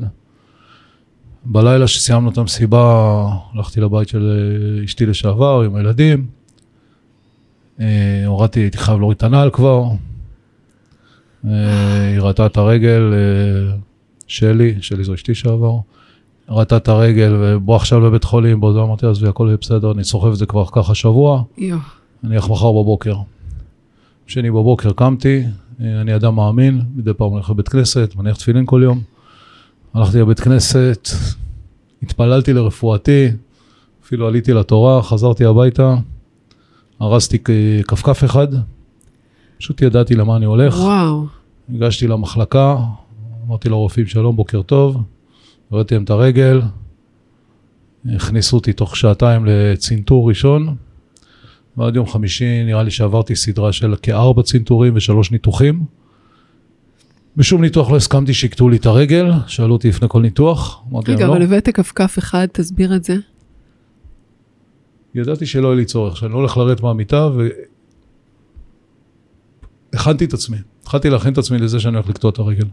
בלילה 1.44 1.86
שסיימנו 1.86 2.30
את 2.30 2.38
המסיבה, 2.38 3.28
הלכתי 3.54 3.80
לבית 3.80 4.08
של 4.08 4.32
אשתי 4.84 5.06
לשעבר 5.06 5.62
עם 5.66 5.74
הילדים. 5.74 6.26
אה, 7.80 8.22
הורדתי, 8.26 8.60
הייתי 8.60 8.78
חייב 8.78 8.98
להוריד 8.98 9.16
את 9.16 9.22
הנעל 9.22 9.50
כבר. 9.50 9.84
אה, 11.46 12.06
היא 12.06 12.20
ראתה 12.20 12.46
את 12.46 12.56
הרגל, 12.56 13.02
שלי, 14.26 14.74
שלי 14.80 15.04
זו 15.04 15.14
אשתי 15.14 15.34
שעבר. 15.34 15.78
ראתה 16.48 16.76
את 16.76 16.88
הרגל 16.88 17.36
ובוא 17.40 17.76
עכשיו 17.76 18.00
לבית 18.00 18.24
חולים, 18.24 18.60
בוא, 18.60 18.84
אמרתי, 18.84 19.06
עזבי, 19.06 19.28
הכל 19.28 19.44
יהיה 19.46 19.56
בסדר, 19.60 19.92
אני 19.92 20.04
סוחב 20.04 20.28
את 20.28 20.36
זה 20.36 20.46
כבר 20.46 20.64
ככה 20.72 20.94
שבוע. 20.94 21.42
אני 22.24 22.36
אלך 22.36 22.48
מחר 22.48 22.72
בבוקר. 22.72 23.16
שני 24.26 24.50
בבוקר 24.50 24.92
קמתי, 24.92 25.44
אני 25.80 26.16
אדם 26.16 26.34
מאמין, 26.34 26.82
מדי 26.94 27.14
פעם 27.14 27.30
הולך 27.30 27.50
לבית 27.50 27.68
כנסת, 27.68 28.12
מניח 28.16 28.36
תפילין 28.36 28.66
כל 28.66 28.80
יום. 28.84 29.00
הלכתי 29.94 30.18
לבית 30.18 30.40
כנסת, 30.40 31.08
התפללתי 32.02 32.52
לרפואתי, 32.52 33.28
אפילו 34.04 34.26
עליתי 34.26 34.52
לתורה, 34.52 35.02
חזרתי 35.02 35.44
הביתה, 35.44 35.94
הרסתי 37.00 37.38
כפכף 37.88 38.24
אחד, 38.24 38.48
פשוט 39.58 39.82
ידעתי 39.82 40.14
למה 40.14 40.36
אני 40.36 40.44
הולך. 40.44 40.78
וואו. 40.78 41.26
ניגשתי 41.68 42.06
למחלקה, 42.06 42.76
אמרתי 43.46 43.68
לרופאים 43.68 44.06
שלום, 44.06 44.36
בוקר 44.36 44.62
טוב, 44.62 45.02
הראיתי 45.72 45.94
להם 45.94 46.04
את 46.04 46.10
הרגל, 46.10 46.60
הכניסו 48.04 48.56
אותי 48.56 48.72
תוך 48.72 48.96
שעתיים 48.96 49.44
לצנתור 49.46 50.28
ראשון, 50.28 50.76
ועד 51.76 51.96
יום 51.96 52.06
חמישי 52.06 52.64
נראה 52.64 52.82
לי 52.82 52.90
שעברתי 52.90 53.36
סדרה 53.36 53.72
של 53.72 53.94
כארבע 54.02 54.42
צנתורים 54.42 54.96
ושלוש 54.96 55.30
ניתוחים. 55.30 55.84
בשום 57.36 57.62
ניתוח 57.62 57.90
לא 57.90 57.96
הסכמתי 57.96 58.34
שיקטעו 58.34 58.68
לי 58.68 58.76
את 58.76 58.86
הרגל, 58.86 59.30
שאלו 59.46 59.72
אותי 59.72 59.88
לפני 59.88 60.08
כל 60.08 60.22
ניתוח, 60.22 60.82
אמרתי 60.90 61.10
להם 61.10 61.20
רגע, 61.20 61.28
לא. 61.28 61.32
אבל 61.32 61.42
הבאת 61.42 61.68
כפכף 61.68 62.18
אחד, 62.18 62.46
תסביר 62.52 62.96
את 62.96 63.04
זה. 63.04 63.16
ידעתי 65.14 65.46
שלא 65.46 65.68
יהיה 65.68 65.76
לי 65.76 65.84
צורך, 65.84 66.16
שאני 66.16 66.32
לא 66.32 66.36
הולך 66.36 66.56
לרדת 66.56 66.80
מהמיטה, 66.80 67.28
והכנתי 69.92 70.24
את 70.24 70.32
עצמי. 70.32 70.56
התחלתי 70.82 71.10
להכין 71.10 71.32
את 71.32 71.38
עצמי 71.38 71.58
לזה 71.58 71.80
שאני 71.80 71.96
הולך 71.96 72.08
לקטוע 72.08 72.30
את 72.30 72.38
הרגל. 72.38 72.66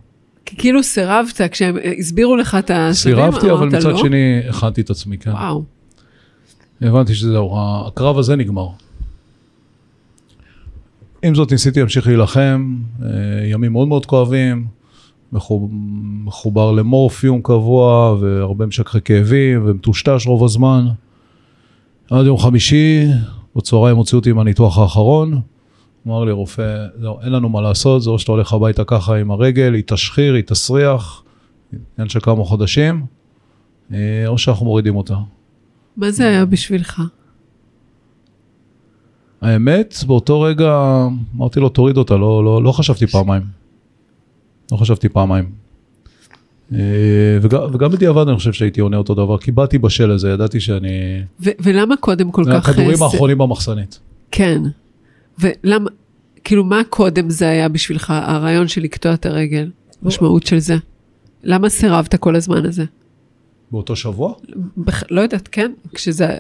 כי 0.46 0.56
כאילו 0.58 0.84
סירבת 0.84 1.42
כשהם 1.52 1.78
הסבירו 2.00 2.36
לך 2.36 2.56
את 2.60 2.72
השלבים, 2.74 2.94
סירבתי, 2.94 3.52
אבל 3.52 3.58
אמרת 3.64 3.74
מצד 3.74 3.90
לא? 3.92 3.98
שני 3.98 4.40
הכנתי 4.50 4.82
את 4.82 4.90
עצמי, 4.90 5.18
כן. 5.18 5.32
וואו. 5.32 5.64
הבנתי 6.82 7.16
שזהו, 7.16 7.56
הקרב 7.88 8.18
הזה 8.18 8.36
נגמר. 8.36 8.68
עם 11.24 11.36
זאת 11.36 11.52
ניסיתי 11.52 11.80
להמשיך 11.80 12.08
להילחם, 12.08 12.76
אה, 13.04 13.08
ימים 13.52 13.72
מאוד 13.72 13.88
מאוד 13.88 14.06
כואבים, 14.06 14.68
מחוב- 15.34 15.70
מחובר 16.26 16.72
למורפיום 16.72 17.42
קבוע 17.42 18.16
והרבה 18.20 18.66
משככי 18.66 19.02
כאבים 19.06 19.62
ומטושטש 19.66 20.28
רוב 20.28 20.44
הזמן. 20.44 20.86
עד 22.12 22.26
יום 22.26 22.38
חמישי, 22.38 23.06
בצהריים 23.56 23.98
הוציאו 23.98 24.20
אותי 24.20 24.30
עם 24.30 24.40
הניתוח 24.40 24.78
האחרון, 24.78 25.42
אמר 26.08 26.24
לי 26.24 26.32
רופא, 26.32 26.86
זהו, 27.02 27.20
אין 27.22 27.32
לנו 27.32 27.50
מה 27.50 27.62
לעשות, 27.62 28.02
זה 28.04 28.10
או 28.10 28.20
שאתה 28.20 28.32
הולך 28.32 28.54
הביתה 28.54 28.84
ככה 28.84 29.16
עם 29.16 29.32
הרגל, 29.32 29.74
היא 29.74 29.84
תשחיר, 29.88 30.34
היא 30.34 30.44
תסריח, 30.44 31.24
עניין 31.98 32.10
של 32.10 32.20
כמה 32.20 32.44
חודשים, 32.44 33.06
אה, 33.94 33.98
או 34.28 34.38
שאנחנו 34.38 34.66
מורידים 34.66 34.96
אותה. 34.96 35.16
מה 35.98 36.12
זה 36.12 36.28
היה 36.28 36.46
בשבילך? 36.46 37.02
האמת, 39.42 39.96
באותו 40.08 40.42
רגע 40.42 40.78
אמרתי 41.38 41.60
לו, 41.60 41.70
תוריד 41.70 41.98
אותה, 41.98 42.14
לא, 42.18 42.44
לא, 42.46 42.64
לא 42.64 42.72
חשבתי 42.72 43.08
פעמיים. 43.08 43.44
לא 44.72 44.78
חשבתי 44.78 45.10
פעמיים. 45.10 45.50
אה, 46.74 46.80
וגם, 47.42 47.62
וגם 47.74 47.92
בדיעבד 47.92 48.28
אני 48.28 48.38
חושב 48.38 48.54
שהייתי 48.54 48.82
עונה 48.82 48.98
אותו 48.98 49.16
דבר, 49.16 49.38
כי 49.38 49.52
באתי 49.52 49.78
בשל 49.78 50.06
לזה, 50.14 50.30
ידעתי 50.30 50.60
שאני... 50.60 51.22
ו- 51.40 51.50
ולמה 51.64 51.98
קודם 51.98 52.32
כל 52.32 52.44
כך... 52.48 52.70
הכדורים 52.70 52.92
אה, 52.92 52.96
זה- 52.96 53.04
האחרונים 53.06 53.38
במחסנית. 53.38 54.00
כן. 54.32 54.62
ולמה, 55.40 55.90
כאילו, 56.44 56.64
מה 56.64 56.82
קודם 56.90 57.30
זה 57.30 57.50
היה 57.50 57.70
בשבילך, 57.70 58.14
הרעיון 58.16 58.68
של 58.68 58.82
לקטוע 58.82 59.14
את 59.14 59.26
הרגל? 59.26 59.72
משמעות 60.04 60.46
של 60.46 60.60
זה? 60.60 60.76
למה 61.44 61.70
סירבת 61.70 62.16
כל 62.16 62.36
הזמן 62.36 62.66
הזה? 62.66 62.86
באותו 63.72 63.96
שבוע? 63.96 64.34
בח... 64.78 65.04
לא 65.12 65.22
יודעת, 65.22 65.48
כן? 65.52 65.72
כשזה... 65.94 66.38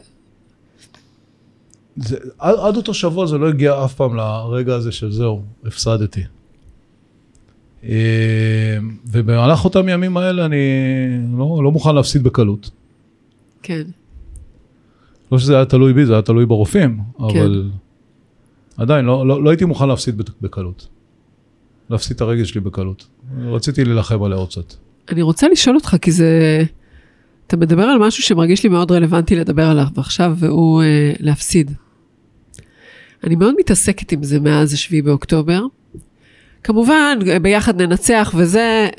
זה, 1.95 2.17
עד, 2.39 2.55
עד 2.59 2.75
אותו 2.75 2.93
שבוע 2.93 3.25
זה 3.25 3.37
לא 3.37 3.49
הגיע 3.49 3.85
אף 3.85 3.93
פעם 3.93 4.15
לרגע 4.15 4.75
הזה 4.75 4.91
של 4.91 5.11
זהו, 5.11 5.41
הפסדתי. 5.65 6.23
אה, 7.83 8.77
ובמהלך 9.05 9.65
אותם 9.65 9.89
ימים 9.89 10.17
האלה 10.17 10.45
אני 10.45 10.57
לא, 11.37 11.61
לא 11.63 11.71
מוכן 11.71 11.95
להפסיד 11.95 12.23
בקלות. 12.23 12.69
כן. 13.63 13.83
לא 15.31 15.39
שזה 15.39 15.55
היה 15.55 15.65
תלוי 15.65 15.93
בי, 15.93 16.05
זה 16.05 16.13
היה 16.13 16.21
תלוי 16.21 16.45
ברופאים, 16.45 16.99
אבל 17.19 17.69
עדיין 18.79 19.05
לא, 19.05 19.27
לא, 19.27 19.43
לא 19.43 19.49
הייתי 19.49 19.65
מוכן 19.65 19.87
להפסיד 19.87 20.17
בק- 20.17 20.41
בקלות. 20.41 20.87
להפסיד 21.89 22.15
את 22.15 22.21
הרגל 22.21 22.43
שלי 22.43 22.61
בקלות. 22.61 23.07
רציתי 23.41 23.85
להילחם 23.85 24.23
עליה 24.23 24.37
עוד 24.37 24.49
קצת. 24.49 24.73
אני 25.09 25.21
רוצה 25.21 25.47
לשאול 25.47 25.75
אותך, 25.75 25.95
כי 26.01 26.11
זה... 26.11 26.63
אתה 27.47 27.57
מדבר 27.57 27.83
על 27.83 27.97
משהו 27.99 28.23
שמרגיש 28.23 28.63
לי 28.63 28.69
מאוד 28.69 28.91
רלוונטי 28.91 29.35
לדבר 29.35 29.65
עליו 29.65 29.87
עכשיו, 29.97 30.33
והוא 30.37 30.81
אה, 30.83 31.13
להפסיד. 31.19 31.71
אני 33.23 33.35
מאוד 33.35 33.55
מתעסקת 33.59 34.11
עם 34.11 34.23
זה 34.23 34.39
מאז 34.39 34.73
השביעי 34.73 35.01
באוקטובר. 35.01 35.61
כמובן, 36.63 37.17
ביחד 37.41 37.81
ננצח 37.81 38.33
וזה, 38.37 38.89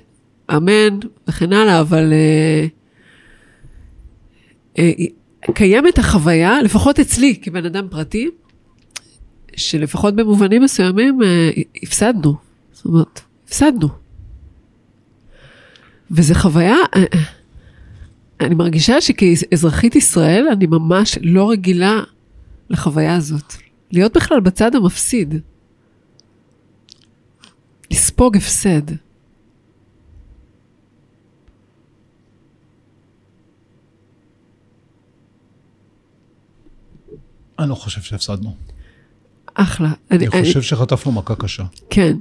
אמן 0.56 0.98
וכן 1.28 1.52
הלאה, 1.52 1.80
אבל 1.80 2.12
אה, 2.12 2.66
אה, 4.78 4.90
קיימת 5.54 5.98
החוויה, 5.98 6.62
לפחות 6.62 7.00
אצלי 7.00 7.36
כבן 7.42 7.64
אדם 7.66 7.86
פרטי, 7.90 8.28
שלפחות 9.60 10.16
במובנים 10.16 10.62
מסוימים 10.62 11.22
אה, 11.22 11.50
הפסדנו. 11.82 12.34
זאת 12.72 12.84
אומרת, 12.84 13.20
הפסדנו. 13.44 13.88
וזו 16.10 16.34
חוויה, 16.34 16.76
אה, 16.96 17.04
אה, 17.14 17.24
אני 18.40 18.54
מרגישה 18.54 19.00
שכאזרחית 19.00 19.96
ישראל, 19.96 20.48
אני 20.52 20.66
ממש 20.66 21.18
לא 21.22 21.50
רגילה 21.50 22.00
לחוויה 22.70 23.16
הזאת. 23.16 23.54
להיות 23.92 24.16
בכלל 24.16 24.40
בצד 24.40 24.74
המפסיד. 24.74 25.34
לספוג 27.90 28.36
הפסד. 28.36 28.82
אני 37.58 37.68
לא 37.68 37.74
חושב 37.74 38.00
שהפסדנו. 38.00 38.69
אחלה. 39.54 39.92
אני 40.10 40.30
חושב 40.30 40.62
שחטפנו 40.62 41.12
מכה 41.12 41.34
קשה. 41.34 41.62
כן. 41.90 42.16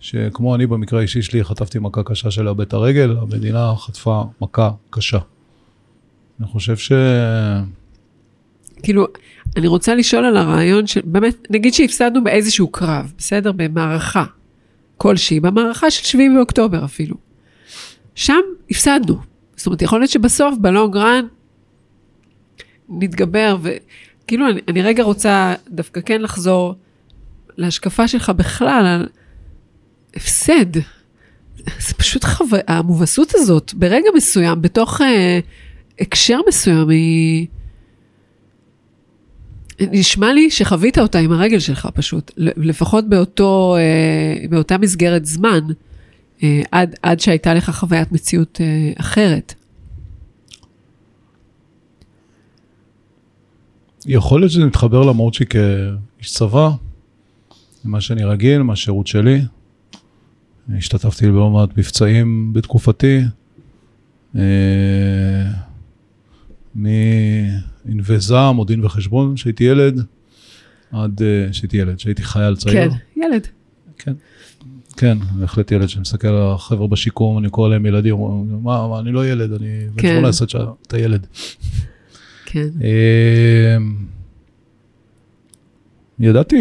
שכמו 0.00 0.54
אני 0.54 0.66
במקרה 0.66 0.98
האישי 0.98 1.22
שלי, 1.22 1.44
חטפתי 1.44 1.78
מכה 1.78 2.02
קשה 2.02 2.30
של 2.30 2.42
לאבד 2.42 2.60
את 2.60 2.72
הרגל, 2.72 3.16
המדינה 3.20 3.74
חטפה 3.76 4.22
מכה 4.40 4.70
קשה. 4.90 5.18
אני 6.40 6.48
חושב 6.48 6.76
ש... 6.76 6.92
כאילו, 8.82 9.06
אני 9.56 9.66
רוצה 9.66 9.94
לשאול 9.94 10.24
על 10.24 10.36
הרעיון 10.36 10.86
של, 10.86 11.00
באמת, 11.04 11.46
נגיד 11.50 11.74
שהפסדנו 11.74 12.24
באיזשהו 12.24 12.68
קרב, 12.68 13.12
בסדר? 13.18 13.52
במערכה 13.52 14.24
כלשהי, 14.96 15.40
במערכה 15.40 15.90
של 15.90 16.04
7 16.04 16.22
באוקטובר 16.36 16.84
אפילו. 16.84 17.16
שם 18.14 18.40
הפסדנו. 18.70 19.16
זאת 19.56 19.66
אומרת, 19.66 19.82
יכול 19.82 20.00
להיות 20.00 20.10
שבסוף, 20.10 20.54
בלונג 20.60 20.96
רן, 20.96 21.26
נתגבר, 22.88 23.56
וכאילו, 24.24 24.50
אני, 24.50 24.60
אני 24.68 24.82
רגע 24.82 25.02
רוצה 25.02 25.54
דווקא 25.70 26.00
כן 26.00 26.22
לחזור 26.22 26.74
להשקפה 27.56 28.08
שלך 28.08 28.30
בכלל 28.30 28.86
על 28.86 29.08
הפסד. 30.16 30.74
זה 31.78 31.94
פשוט 31.96 32.24
חוויה, 32.24 32.62
המובסות 32.66 33.32
הזאת, 33.34 33.74
ברגע 33.74 34.08
מסוים, 34.16 34.62
בתוך 34.62 35.00
אה, 35.00 35.38
הקשר 36.00 36.40
מסוים, 36.48 36.88
היא... 36.88 37.46
נשמע 39.80 40.32
לי 40.32 40.50
שחווית 40.50 40.98
אותה 40.98 41.18
עם 41.18 41.32
הרגל 41.32 41.58
שלך 41.58 41.88
פשוט, 41.94 42.32
לפחות 42.36 43.08
באותו, 43.08 43.76
אה, 43.78 44.46
באותה 44.48 44.78
מסגרת 44.78 45.26
זמן, 45.26 45.60
אה, 46.42 46.62
עד, 46.72 46.94
עד 47.02 47.20
שהייתה 47.20 47.54
לך 47.54 47.70
חוויית 47.70 48.12
מציאות 48.12 48.60
אה, 48.60 48.92
אחרת. 49.00 49.54
יכול 54.06 54.40
להיות 54.40 54.52
שזה 54.52 54.64
מתחבר 54.66 55.02
למהות 55.02 55.34
שלי 55.34 55.46
כאיש 55.46 56.32
צבא, 56.32 56.70
למה 57.84 58.00
שאני 58.00 58.24
רגיל, 58.24 58.62
מהשירות 58.62 59.06
שלי. 59.06 59.42
השתתפתי 60.76 61.26
בלא 61.26 61.50
מעט 61.50 61.78
מבצעים 61.78 62.52
בתקופתי. 62.52 63.20
מענבי 66.74 68.18
זעם 68.18 68.58
או 68.58 68.64
דין 68.64 68.84
וחשבון, 68.84 69.34
כשהייתי 69.34 69.64
ילד, 69.64 70.00
עד 70.92 71.22
שהייתי 71.52 71.76
ילד, 71.76 71.96
כשהייתי 71.96 72.22
חייל 72.22 72.56
צעיר. 72.56 72.90
כן, 72.90 72.96
ילד. 73.16 73.46
כן, 73.98 74.12
כן, 74.96 75.18
בהחלט 75.38 75.72
ילד 75.72 75.88
שמסתכל 75.88 76.28
על 76.28 76.52
החבר'ה 76.52 76.88
בשיקום, 76.88 77.38
אני 77.38 77.50
קורא 77.50 77.68
להם 77.68 77.86
ילדים, 77.86 78.16
מה, 78.62 78.88
מה, 78.88 79.00
אני 79.00 79.12
לא 79.12 79.26
ילד, 79.28 79.52
אני 79.52 79.86
בן 79.94 80.02
כן. 80.02 80.14
18 80.16 80.48
שאתה 80.48 80.98
ילד. 80.98 81.26
כן. 82.54 82.68
אמ, 82.80 83.94
ידעתי, 86.18 86.56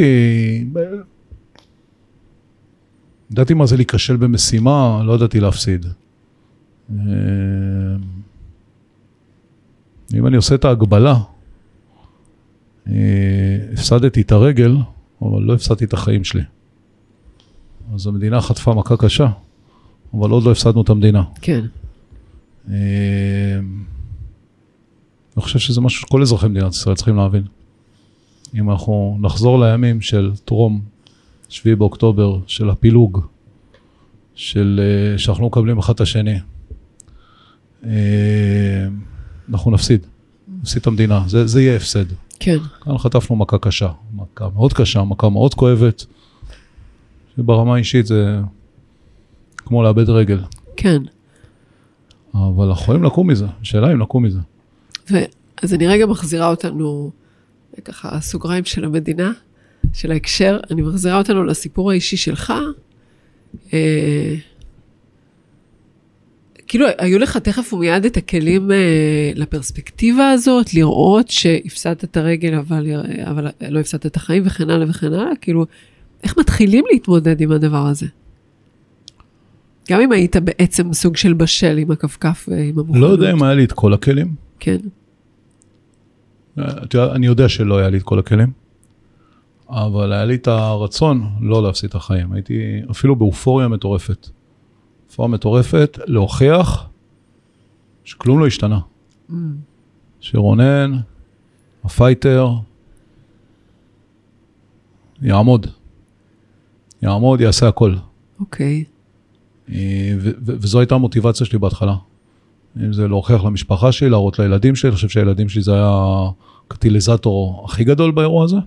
ידעתי 3.32 3.54
מה 3.54 3.66
זה 3.66 3.76
להיכשל 3.76 4.16
במשימה, 4.16 5.04
לא 5.06 5.14
ידעתי 5.16 5.40
להפסיד. 5.40 5.86
אמ, 6.90 6.96
אם 10.14 10.28
אני 10.28 10.36
עושה 10.36 10.56
את 10.56 10.66
ההגבלה, 10.66 11.16
אה, 12.88 12.94
הפסדתי 13.74 14.22
את 14.22 14.32
הרגל, 14.32 14.76
אבל 15.22 15.42
לא 15.42 15.54
הפסדתי 15.54 15.86
את 15.86 15.94
החיים 15.94 16.24
שלי. 16.24 16.44
אז 17.94 18.08
המדינה 18.08 18.42
חטפה 18.42 18.74
מכה 18.74 18.98
קשה, 18.98 19.28
אבל 20.14 20.30
עוד 20.30 20.44
לא 20.44 20.52
הפסדנו 20.52 20.82
את 20.82 20.90
המדינה. 20.90 21.24
כן. 21.42 21.66
אה, 25.34 25.38
אני 25.38 25.44
חושב 25.44 25.60
שזה 25.60 25.82
משהו 25.82 26.02
שכל 26.02 26.22
אזרחי 26.22 26.48
מדינת 26.48 26.72
ישראל 26.72 26.96
צריכים 26.96 27.16
להבין. 27.16 27.44
אם 28.56 28.72
אנחנו 28.72 29.18
נחזור 29.22 29.60
לימים 29.60 30.02
של 30.02 30.32
טרום 30.46 30.82
7 31.50 31.76
באוקטובר, 31.76 32.40
של 32.48 32.70
הפילוג, 32.70 33.26
של 34.36 34.82
אה, 34.84 35.18
שאנחנו 35.18 35.48
מקבלים 35.48 35.78
אחד 35.78 35.94
את 35.94 36.02
השני, 36.02 36.40
אנחנו 39.50 39.72
נפסיד, 39.72 40.06
נפסיד 40.62 40.82
את 40.82 40.88
המדינה, 40.88 41.24
זה, 41.28 41.48
זה 41.48 41.62
יהיה 41.62 41.76
הפסד. 41.76 42.06
כן. 42.40 42.58
כאן 42.82 42.98
חטפנו 42.98 43.36
מכה 43.36 43.58
קשה, 43.58 43.90
מכה 44.14 44.50
מאוד 44.50 44.74
קשה, 44.74 45.04
מכה 45.04 45.30
מאוד 45.30 45.54
כואבת, 45.54 46.06
שברמה 47.36 47.76
האישית 47.76 48.06
זה 48.06 48.40
כמו 49.58 49.84
לאבד 49.84 50.10
רגל. 50.10 50.40
כן. 50.78 51.04
אבל 52.34 52.68
אנחנו 52.68 52.84
יכולים 52.84 53.04
לקום 53.04 53.28
מזה, 53.30 53.46
השאלה 53.62 53.94
אם 53.94 54.00
לקום 54.00 54.24
מזה. 54.24 54.40
אז 55.64 55.74
אני 55.74 55.88
רגע 55.88 56.06
מחזירה 56.06 56.48
אותנו, 56.48 57.12
ככה, 57.86 58.10
הסוגריים 58.16 58.66
של 58.66 58.86
המדינה, 58.86 59.32
של 59.94 60.12
ההקשר, 60.12 60.60
אני 60.72 60.82
מחזירה 60.82 61.18
אותנו 61.18 61.44
לסיפור 61.44 61.92
האישי 61.92 62.18
שלך. 62.18 62.54
אה, 63.74 64.36
כאילו, 66.68 66.86
היו 66.98 67.20
לך 67.20 67.38
תכף 67.38 67.74
ומיד 67.74 68.06
את 68.06 68.18
הכלים 68.18 68.72
אה, 68.72 69.32
לפרספקטיבה 69.36 70.32
הזאת, 70.32 70.74
לראות 70.74 71.30
שהפסדת 71.30 72.04
את 72.04 72.18
הרגל, 72.18 72.54
אבל, 72.56 72.88
אבל 73.24 73.48
לא 73.70 73.80
הפסדת 73.80 74.06
את 74.06 74.16
החיים 74.16 74.44
וכן 74.46 74.70
הלאה 74.70 74.90
וכן 74.90 75.14
הלאה? 75.14 75.36
כאילו, 75.42 75.66
איך 76.24 76.38
מתחילים 76.38 76.84
להתמודד 76.92 77.42
עם 77.42 77.52
הדבר 77.52 77.88
הזה? 77.88 78.06
גם 79.90 80.02
אם 80.02 80.12
היית 80.12 80.36
בעצם 80.36 80.94
סוג 80.94 81.18
של 81.18 81.34
בשל 81.34 81.78
עם 81.78 81.92
הכפכף 81.92 82.50
ועם 82.52 82.80
המוכנות. 82.80 83.02
לא 83.02 83.08
יודע 83.08 83.32
אם 83.32 83.44
היה 83.44 83.54
לי 83.54 83.64
את 83.64 83.72
כל 83.72 83.94
הכלים. 83.94 84.43
כן. 84.64 84.78
את 86.60 86.94
יודעת, 86.94 87.12
אני 87.16 87.26
יודע 87.26 87.50
שלא 87.50 87.78
היה 87.78 87.90
לי 87.90 87.98
את 87.98 88.04
כל 88.04 88.20
הכלים, 88.20 88.52
אבל 89.70 90.14
היה 90.14 90.26
לי 90.26 90.36
את 90.36 90.48
הרצון 90.48 91.30
לא 91.42 91.64
להפסיד 91.64 91.90
את 91.90 91.96
החיים. 91.96 92.34
הייתי 92.34 92.82
אפילו 92.92 93.16
באופוריה 93.16 93.68
מטורפת. 93.68 94.30
אופוריה 95.10 95.32
מטורפת, 95.32 96.00
להוכיח 96.06 96.90
שכלום 98.04 98.40
לא 98.40 98.48
השתנה. 98.48 98.80
Mm. 99.30 99.34
שרונן, 100.20 100.92
הפייטר, 101.84 102.50
יעמוד. 105.22 105.68
יעמוד, 107.02 107.42
יעשה 107.42 107.68
הכל. 107.68 107.96
אוקיי. 108.40 108.84
אה, 109.70 110.14
ו- 110.20 110.32
ו- 110.46 110.56
וזו 110.60 110.80
הייתה 110.80 110.96
המוטיבציה 110.96 111.46
שלי 111.46 111.60
בהתחלה. 111.60 111.96
אם 112.78 112.94
זה 112.94 113.08
להוכיח 113.08 113.44
למשפחה 113.44 113.92
שלי, 113.92 114.10
להראות 114.10 114.40
לילדים 114.40 114.76
שלי, 114.76 114.90
אני 114.90 114.96
חושב 114.96 115.10
שהילדים 115.10 115.50
שלי 115.50 115.62
זה 115.62 115.74
היה 115.74 116.00
הקטליזטור 116.68 117.66
הכי 117.66 117.84
גדול 117.84 118.12
באירוע 118.12 118.44
הזה. 118.44 118.58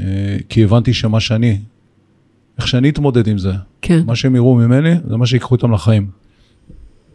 אה, 0.00 0.36
כי 0.48 0.64
הבנתי 0.64 0.94
שמה 0.94 1.20
שאני, 1.20 1.58
איך 2.58 2.68
שאני 2.68 2.88
אתמודד 2.88 3.28
עם 3.28 3.38
זה, 3.38 3.52
כן. 3.82 4.02
מה 4.06 4.16
שהם 4.16 4.36
יראו 4.36 4.54
ממני, 4.54 4.94
זה 5.08 5.16
מה 5.16 5.26
שיקחו 5.26 5.54
איתם 5.54 5.72
לחיים. 5.72 6.10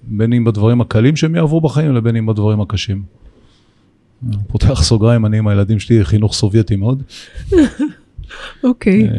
בין 0.03 0.33
אם 0.33 0.43
בדברים 0.43 0.81
הקלים 0.81 1.15
שהם 1.15 1.35
יעברו 1.35 1.61
בחיים, 1.61 1.95
לבין 1.95 2.15
אם 2.15 2.25
בדברים 2.25 2.61
הקשים. 2.61 3.03
פותח 4.47 4.83
סוגריים, 4.83 5.25
אני 5.25 5.37
עם 5.37 5.47
הילדים 5.47 5.79
שלי 5.79 6.05
חינוך 6.05 6.33
סובייטי 6.33 6.75
מאוד. 6.75 7.03
אוקיי. 8.63 9.03
אה, 9.03 9.09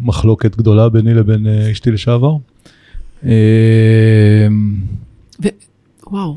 מחלוקת 0.00 0.56
גדולה 0.56 0.88
ביני 0.88 1.14
לבין 1.14 1.46
אה, 1.46 1.70
אשתי 1.72 1.90
לשעבר. 1.90 2.36
וואו. 6.06 6.36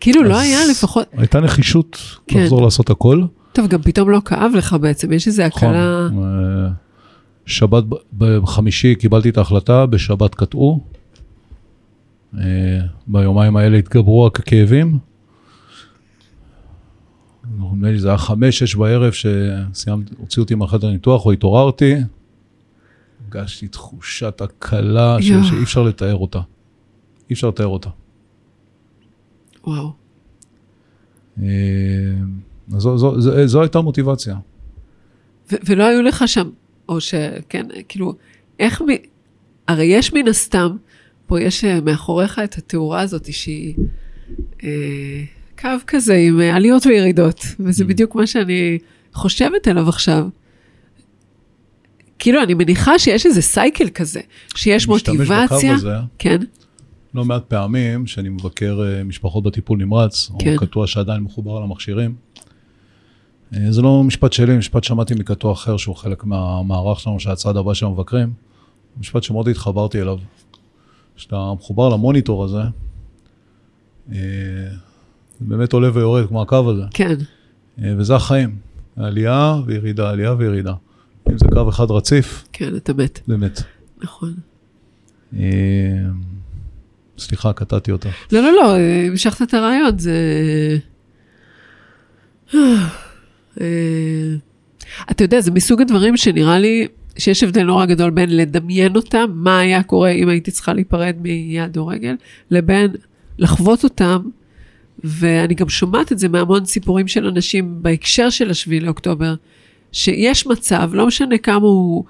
כאילו 0.00 0.22
לא 0.22 0.38
היה 0.38 0.58
לפחות... 0.70 1.06
הייתה 1.12 1.40
נחישות 1.40 1.98
כן. 2.26 2.40
לחזור 2.40 2.62
לעשות 2.62 2.90
הכל. 2.90 3.22
טוב, 3.52 3.66
גם 3.66 3.82
פתאום 3.82 4.10
לא 4.10 4.20
כאב 4.24 4.52
לך 4.54 4.76
בעצם, 4.80 5.12
יש 5.12 5.26
איזו 5.26 5.42
נכון. 5.46 5.68
הקלה... 5.68 6.08
אה, 6.22 6.68
שבת, 7.46 7.84
בחמישי 8.18 8.94
קיבלתי 8.94 9.28
את 9.28 9.38
ההחלטה, 9.38 9.86
בשבת 9.86 10.34
קטעו. 10.34 10.80
אה, 12.38 12.80
ביומיים 13.06 13.56
האלה 13.56 13.78
התגברו 13.78 14.24
רק 14.24 14.40
הכאבים. 14.40 14.98
נדמה 17.58 17.90
לי 17.90 17.98
זה 17.98 18.08
היה 18.08 18.18
חמש, 18.18 18.58
שש 18.58 18.74
בערב 18.74 19.12
שסיימתי, 19.12 20.14
הוציאו 20.18 20.42
אותי 20.42 20.54
מהחדר 20.54 20.88
הניתוח 20.88 21.26
או 21.26 21.32
התעוררתי. 21.32 21.94
הרגשתי 23.24 23.68
תחושת 23.68 24.40
הקלה. 24.40 25.16
שאי 25.20 25.62
אפשר 25.62 25.82
לתאר 25.82 26.16
אותה. 26.16 26.40
אי 27.30 27.34
אפשר 27.34 27.48
לתאר 27.48 27.66
אותה. 27.66 27.90
וואו. 29.64 29.92
אה, 31.42 31.46
אז 32.76 32.82
זו, 32.82 32.98
זו, 32.98 33.20
זו, 33.20 33.46
זו 33.46 33.60
הייתה 33.60 33.78
המוטיבציה. 33.78 34.36
ו- 35.52 35.56
ולא 35.66 35.84
היו 35.84 36.02
לך 36.02 36.24
שם, 36.28 36.50
או 36.88 37.00
שכן, 37.00 37.66
כאילו, 37.88 38.14
איך 38.58 38.82
מ... 38.82 38.86
הרי 39.68 39.84
יש 39.84 40.12
מן 40.12 40.28
הסתם, 40.28 40.76
פה 41.26 41.40
יש 41.40 41.64
אה, 41.64 41.80
מאחוריך 41.80 42.38
את 42.44 42.58
התאורה 42.58 43.00
הזאת 43.00 43.32
שהיא 43.32 43.74
אה, 44.64 44.68
קו 45.60 45.68
כזה 45.86 46.14
עם 46.14 46.40
עליות 46.40 46.86
וירידות, 46.86 47.40
וזה 47.60 47.84
Mm. 47.84 47.86
בדיוק 47.86 48.14
מה 48.14 48.26
שאני 48.26 48.78
חושבת 49.12 49.68
עליו 49.68 49.88
עכשיו. 49.88 50.28
כאילו, 52.18 52.42
אני 52.42 52.54
מניחה 52.54 52.98
שיש 52.98 53.26
איזה 53.26 53.42
סייקל 53.42 53.88
כזה, 53.88 54.20
שיש 54.54 54.88
משתמש 54.88 55.16
מוטיבציה. 55.16 55.44
בקו 55.44 55.74
הזה 55.74 55.94
כן, 56.18 56.38
לא 57.14 57.24
מעט 57.24 57.44
פעמים 57.48 58.06
שאני 58.06 58.28
מבקר 58.28 58.80
אה, 58.84 59.04
משפחות 59.04 59.44
בטיפול 59.44 59.78
נמרץ, 59.78 60.30
כן. 60.38 60.54
או 60.54 60.60
קטוע 60.60 60.86
שעדיין 60.86 61.22
מחובר 61.22 61.60
למכשירים. 61.60 62.14
אה, 63.54 63.72
זה 63.72 63.82
לא 63.82 64.04
משפט 64.04 64.32
שלי, 64.32 64.56
משפט 64.56 64.84
שמעתי 64.84 65.14
מקטוע 65.14 65.52
אחר 65.52 65.76
שהוא 65.76 65.96
חלק 65.96 66.24
מהמערך 66.24 67.00
שלנו, 67.00 67.20
שהצד 67.20 67.56
הבא 67.56 67.74
של 67.74 67.86
המבקרים. 67.86 68.32
משפט 69.00 69.22
שמאוד 69.22 69.48
התחברתי 69.48 70.00
אליו. 70.00 70.18
כשאתה 71.16 71.52
מחובר 71.58 71.88
למוניטור 71.88 72.44
הזה, 72.44 72.62
אה, 74.12 74.18
זה 75.40 75.46
באמת 75.46 75.72
עולה 75.72 75.90
ויורד 75.94 76.28
כמו 76.28 76.42
הקו 76.42 76.70
הזה. 76.70 76.82
כן. 76.90 77.14
וזה 77.78 78.16
החיים, 78.16 78.56
עלייה 78.96 79.56
וירידה, 79.66 80.10
עלייה 80.10 80.34
וירידה. 80.38 80.74
אם 81.30 81.38
זה 81.38 81.44
קו 81.52 81.68
אחד 81.68 81.90
רציף, 81.90 82.44
כן, 82.52 82.76
אתה 82.76 82.92
מת. 82.92 83.20
זה 83.26 83.36
מת. 83.36 83.62
נכון. 84.02 84.34
סליחה, 87.20 87.52
קטעתי 87.52 87.92
אותך. 87.92 88.08
לא, 88.32 88.40
לא, 88.40 88.52
לא, 88.52 88.76
המשכת 89.06 89.42
את 89.42 89.54
הרעיון, 89.54 89.98
זה... 89.98 90.12
אה, 93.60 94.34
אתה 95.10 95.24
יודע, 95.24 95.40
זה 95.40 95.50
מסוג 95.50 95.80
הדברים 95.80 96.16
שנראה 96.16 96.58
לי 96.58 96.88
שיש 97.18 97.42
הבדל 97.42 97.62
נורא 97.62 97.86
גדול 97.86 98.10
בין 98.10 98.36
לדמיין 98.36 98.96
אותם, 98.96 99.30
מה 99.34 99.58
היה 99.58 99.82
קורה 99.82 100.10
אם 100.10 100.28
הייתי 100.28 100.50
צריכה 100.50 100.72
להיפרד 100.72 101.16
מיד 101.20 101.76
או 101.76 101.86
רגל, 101.86 102.14
לבין 102.50 102.90
לחוות 103.38 103.84
אותם, 103.84 104.22
ואני 105.04 105.54
גם 105.54 105.68
שומעת 105.68 106.12
את 106.12 106.18
זה 106.18 106.28
מהמון 106.28 106.64
סיפורים 106.64 107.08
של 107.08 107.26
אנשים 107.26 107.82
בהקשר 107.82 108.30
של 108.30 108.50
השביעי 108.50 108.80
לאוקטובר, 108.80 109.34
שיש 109.92 110.46
מצב, 110.46 110.90
לא 110.92 111.06
משנה 111.06 111.38
כמה 111.38 111.66
הוא... 111.66 112.04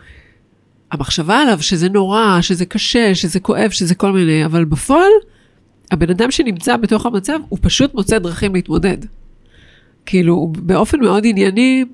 המחשבה 0.93 1.39
עליו 1.39 1.63
שזה 1.63 1.89
נורא, 1.89 2.39
שזה 2.41 2.67
קשה, 2.67 3.15
שזה 3.15 3.41
כואב, 3.41 3.71
שזה 3.71 3.95
כל 3.95 4.13
מיני, 4.13 4.45
אבל 4.45 4.65
בפועל, 4.65 5.11
הבן 5.91 6.11
אדם 6.11 6.31
שנמצא 6.31 6.77
בתוך 6.77 7.07
המצב, 7.07 7.39
הוא 7.49 7.59
פשוט 7.63 7.95
מוצא 7.95 8.19
דרכים 8.19 8.55
להתמודד. 8.55 8.97
כאילו, 10.07 10.53
באופן 10.59 11.01
מאוד 11.01 11.23
ענייני, 11.27 11.85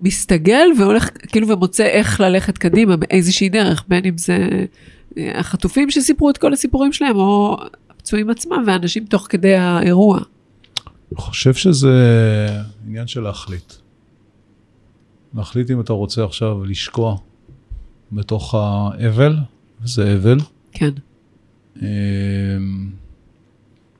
מסתגל 0.00 0.66
והולך, 0.78 1.08
כאילו, 1.28 1.48
ומוצא 1.48 1.84
איך 1.84 2.20
ללכת 2.20 2.58
קדימה 2.58 2.96
באיזושהי 2.96 3.48
דרך, 3.48 3.84
בין 3.88 4.04
אם 4.04 4.18
זה 4.18 4.48
אה, 5.18 5.38
החטופים 5.38 5.90
שסיפרו 5.90 6.30
את 6.30 6.38
כל 6.38 6.52
הסיפורים 6.52 6.92
שלהם, 6.92 7.16
או 7.16 7.56
הפצועים 7.90 8.30
עצמם, 8.30 8.64
ואנשים 8.66 9.04
תוך 9.04 9.26
כדי 9.30 9.54
האירוע. 9.54 10.18
אני 11.12 11.16
חושב 11.16 11.54
שזה 11.54 11.88
עניין 12.86 13.06
של 13.06 13.20
להחליט. 13.20 13.72
להחליט 15.34 15.70
אם 15.70 15.80
אתה 15.80 15.92
רוצה 15.92 16.24
עכשיו 16.24 16.64
לשקוע 16.64 17.16
בתוך 18.12 18.54
האבל, 18.54 19.36
וזה 19.82 20.16
אבל, 20.16 20.38
כן, 20.72 20.90
אמ, 21.82 22.90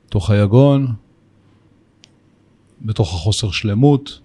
בתוך 0.07 0.29
היגון, 0.29 0.93
בתוך 2.81 3.13
החוסר 3.13 3.51
שלמות, 3.51 4.19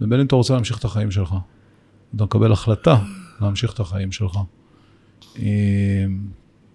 ובין 0.00 0.20
אם 0.20 0.26
אתה 0.26 0.36
רוצה 0.36 0.54
להמשיך 0.54 0.78
את 0.78 0.84
החיים 0.84 1.10
שלך. 1.10 1.34
אתה 2.16 2.24
מקבל 2.24 2.52
החלטה 2.52 2.98
להמשיך 3.40 3.72
את 3.72 3.80
החיים 3.80 4.12
שלך. 4.12 4.38
אמ, 5.38 5.42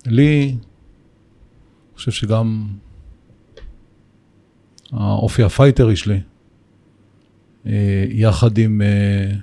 לי, 0.06 0.46
אני 0.50 1.96
חושב 1.96 2.12
שגם 2.12 2.68
האופי 4.92 5.44
הפייטרי 5.44 5.96
שלי, 5.96 6.20
אה, 7.66 8.06
יחד 8.10 8.58
עם, 8.58 8.82
אה, 8.82 9.36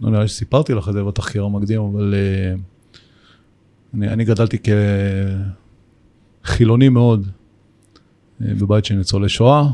לא 0.00 0.10
נראה 0.10 0.22
לי 0.22 0.28
שסיפרתי 0.28 0.74
לך 0.74 0.88
את 0.88 0.94
זה 0.94 1.04
בתחקיר 1.04 1.44
המקדים, 1.44 1.80
אבל 1.80 2.14
אה, 2.14 2.54
אני, 3.94 4.08
אני 4.08 4.24
גדלתי 4.24 4.58
כחילוני 6.44 6.88
מאוד 6.88 7.26
אה, 8.42 8.54
בבית 8.54 8.84
של 8.84 8.94
ניצולי 8.94 9.28
שואה. 9.28 9.68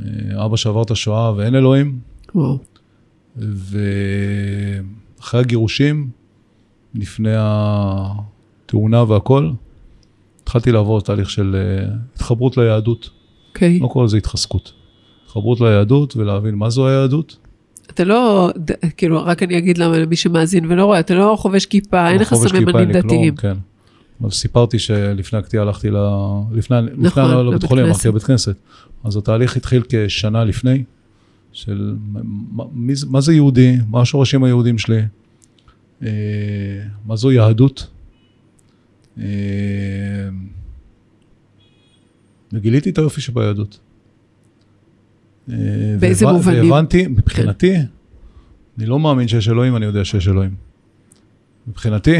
אה, 0.00 0.44
אבא 0.44 0.56
שעבר 0.56 0.82
את 0.82 0.90
השואה 0.90 1.36
ואין 1.36 1.54
אלוהים, 1.54 1.98
וואו. 2.34 2.58
ואחרי 3.36 5.40
הגירושים, 5.40 6.10
לפני 6.94 7.34
התאונה 7.36 9.02
והכל, 9.02 9.50
התחלתי 10.42 10.72
לעבור 10.72 11.00
תהליך 11.00 11.30
של 11.30 11.56
התחברות 12.14 12.56
ליהדות. 12.56 13.10
אוקיי. 13.48 13.80
לא 13.80 13.88
קורא 13.88 14.04
לזה 14.04 14.16
התחזקות. 14.16 14.72
התחברות 15.24 15.60
ליהדות 15.60 16.16
ולהבין 16.16 16.54
מה 16.54 16.70
זו 16.70 16.88
היהדות. 16.88 17.36
אתה 17.90 18.04
לא, 18.04 18.50
כאילו, 18.96 19.24
רק 19.24 19.42
אני 19.42 19.58
אגיד 19.58 19.78
למה 19.78 19.98
למי 19.98 20.16
שמאזין 20.16 20.66
ולא 20.66 20.84
רואה, 20.84 21.00
אתה 21.00 21.14
לא 21.14 21.36
חובש 21.38 21.66
כיפה, 21.66 22.08
אין 22.08 22.16
לא 22.16 22.22
לך 22.22 22.28
כיפה, 22.28 22.48
סממנים 22.48 22.92
דתיים. 22.92 23.36
כן. 23.36 23.54
אבל 24.20 24.30
סיפרתי 24.30 24.78
שלפני 24.78 25.38
הקטיעה 25.38 25.62
הלכתי 25.62 25.90
ל... 25.90 25.96
לפני, 26.52 26.76
לפני 26.82 27.04
נכון, 27.06 27.22
הנהלה 27.22 27.42
לבית 27.42 27.54
לבית 27.54 27.68
חולים. 27.68 27.84
הלכתי 27.84 28.08
לבית 28.08 28.22
כנסת. 28.22 28.56
אז 29.04 29.16
התהליך 29.16 29.56
התחיל 29.56 29.82
כשנה 29.88 30.44
לפני, 30.44 30.84
של 31.52 31.96
מה, 32.10 32.64
מי, 32.72 32.92
מה 33.08 33.20
זה 33.20 33.34
יהודי, 33.34 33.76
מה 33.88 34.00
השורשים 34.00 34.44
היהודים 34.44 34.78
שלי, 34.78 35.00
אה, 36.02 36.08
מה 37.06 37.16
זו 37.16 37.32
יהדות. 37.32 37.86
אה, 39.18 39.24
וגיליתי 42.52 42.90
את 42.90 42.98
היופי 42.98 43.20
שביהדות. 43.20 43.78
אה, 45.52 45.56
באיזה 46.00 46.26
והבנ- 46.26 46.32
מובנים? 46.32 46.70
והבנתי, 46.70 47.06
מבחינתי, 47.06 47.74
אני 48.78 48.86
לא 48.86 48.98
מאמין 48.98 49.28
שיש 49.28 49.48
אלוהים, 49.48 49.76
אני 49.76 49.84
יודע 49.84 50.04
שיש 50.04 50.28
אלוהים. 50.28 50.54
מבחינתי, 51.68 52.16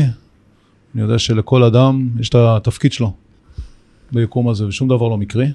אני 0.94 1.02
יודע 1.02 1.18
שלכל 1.18 1.62
אדם 1.62 2.08
יש 2.20 2.28
את 2.28 2.34
התפקיד 2.34 2.92
שלו 2.92 3.12
ביקום 4.12 4.48
הזה, 4.48 4.66
ושום 4.66 4.88
דבר 4.88 5.08
לא 5.08 5.16
מקרי. 5.18 5.46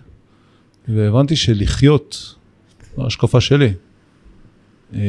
והבנתי 0.87 1.35
שלחיות, 1.35 2.35
ההשקפה 2.97 3.41
שלי, 3.41 3.73
אה, 4.93 4.99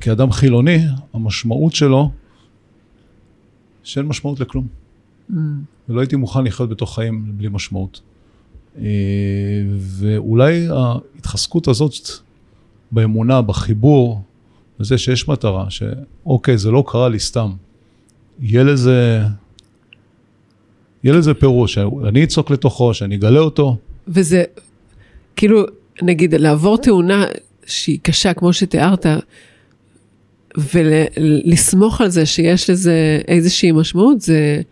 כאדם 0.00 0.32
חילוני, 0.32 0.78
המשמעות 1.14 1.74
שלו, 1.74 2.10
שאין 3.82 4.06
משמעות 4.06 4.40
לכלום. 4.40 4.66
Mm, 5.30 5.34
ולא 5.88 6.00
הייתי 6.00 6.16
מוכן 6.16 6.44
לחיות 6.44 6.68
בתוך 6.70 6.94
חיים 6.94 7.24
בלי 7.36 7.48
משמעות. 7.52 8.00
אה, 8.78 8.84
ואולי 9.80 10.68
ההתחזקות 10.68 11.68
הזאת 11.68 11.92
באמונה, 12.92 13.42
בחיבור, 13.42 14.22
בזה 14.80 14.98
שיש 14.98 15.28
מטרה, 15.28 15.66
שאוקיי, 15.70 16.58
זה 16.58 16.70
לא 16.70 16.84
קרה 16.86 17.08
לי 17.08 17.18
סתם. 17.18 17.50
יהיה 18.40 18.64
לזה, 18.64 19.20
יהיה 21.04 21.16
לזה 21.16 21.34
פירוש, 21.34 21.74
שאני 21.74 22.24
אצעוק 22.24 22.50
לתוכו, 22.50 22.94
שאני 22.94 23.16
אגלה 23.16 23.40
אותו. 23.40 23.76
וזה, 24.08 24.44
כאילו, 25.36 25.64
נגיד, 26.02 26.34
לעבור 26.34 26.78
תאונה 26.78 27.24
שהיא 27.66 27.98
קשה, 28.02 28.34
כמו 28.34 28.52
שתיארת, 28.52 29.06
ולסמוך 30.58 32.00
על 32.00 32.08
זה 32.08 32.26
שיש 32.26 32.70
לזה 32.70 33.20
איזושהי 33.28 33.72
משמעות, 33.72 34.20
זה, 34.20 34.62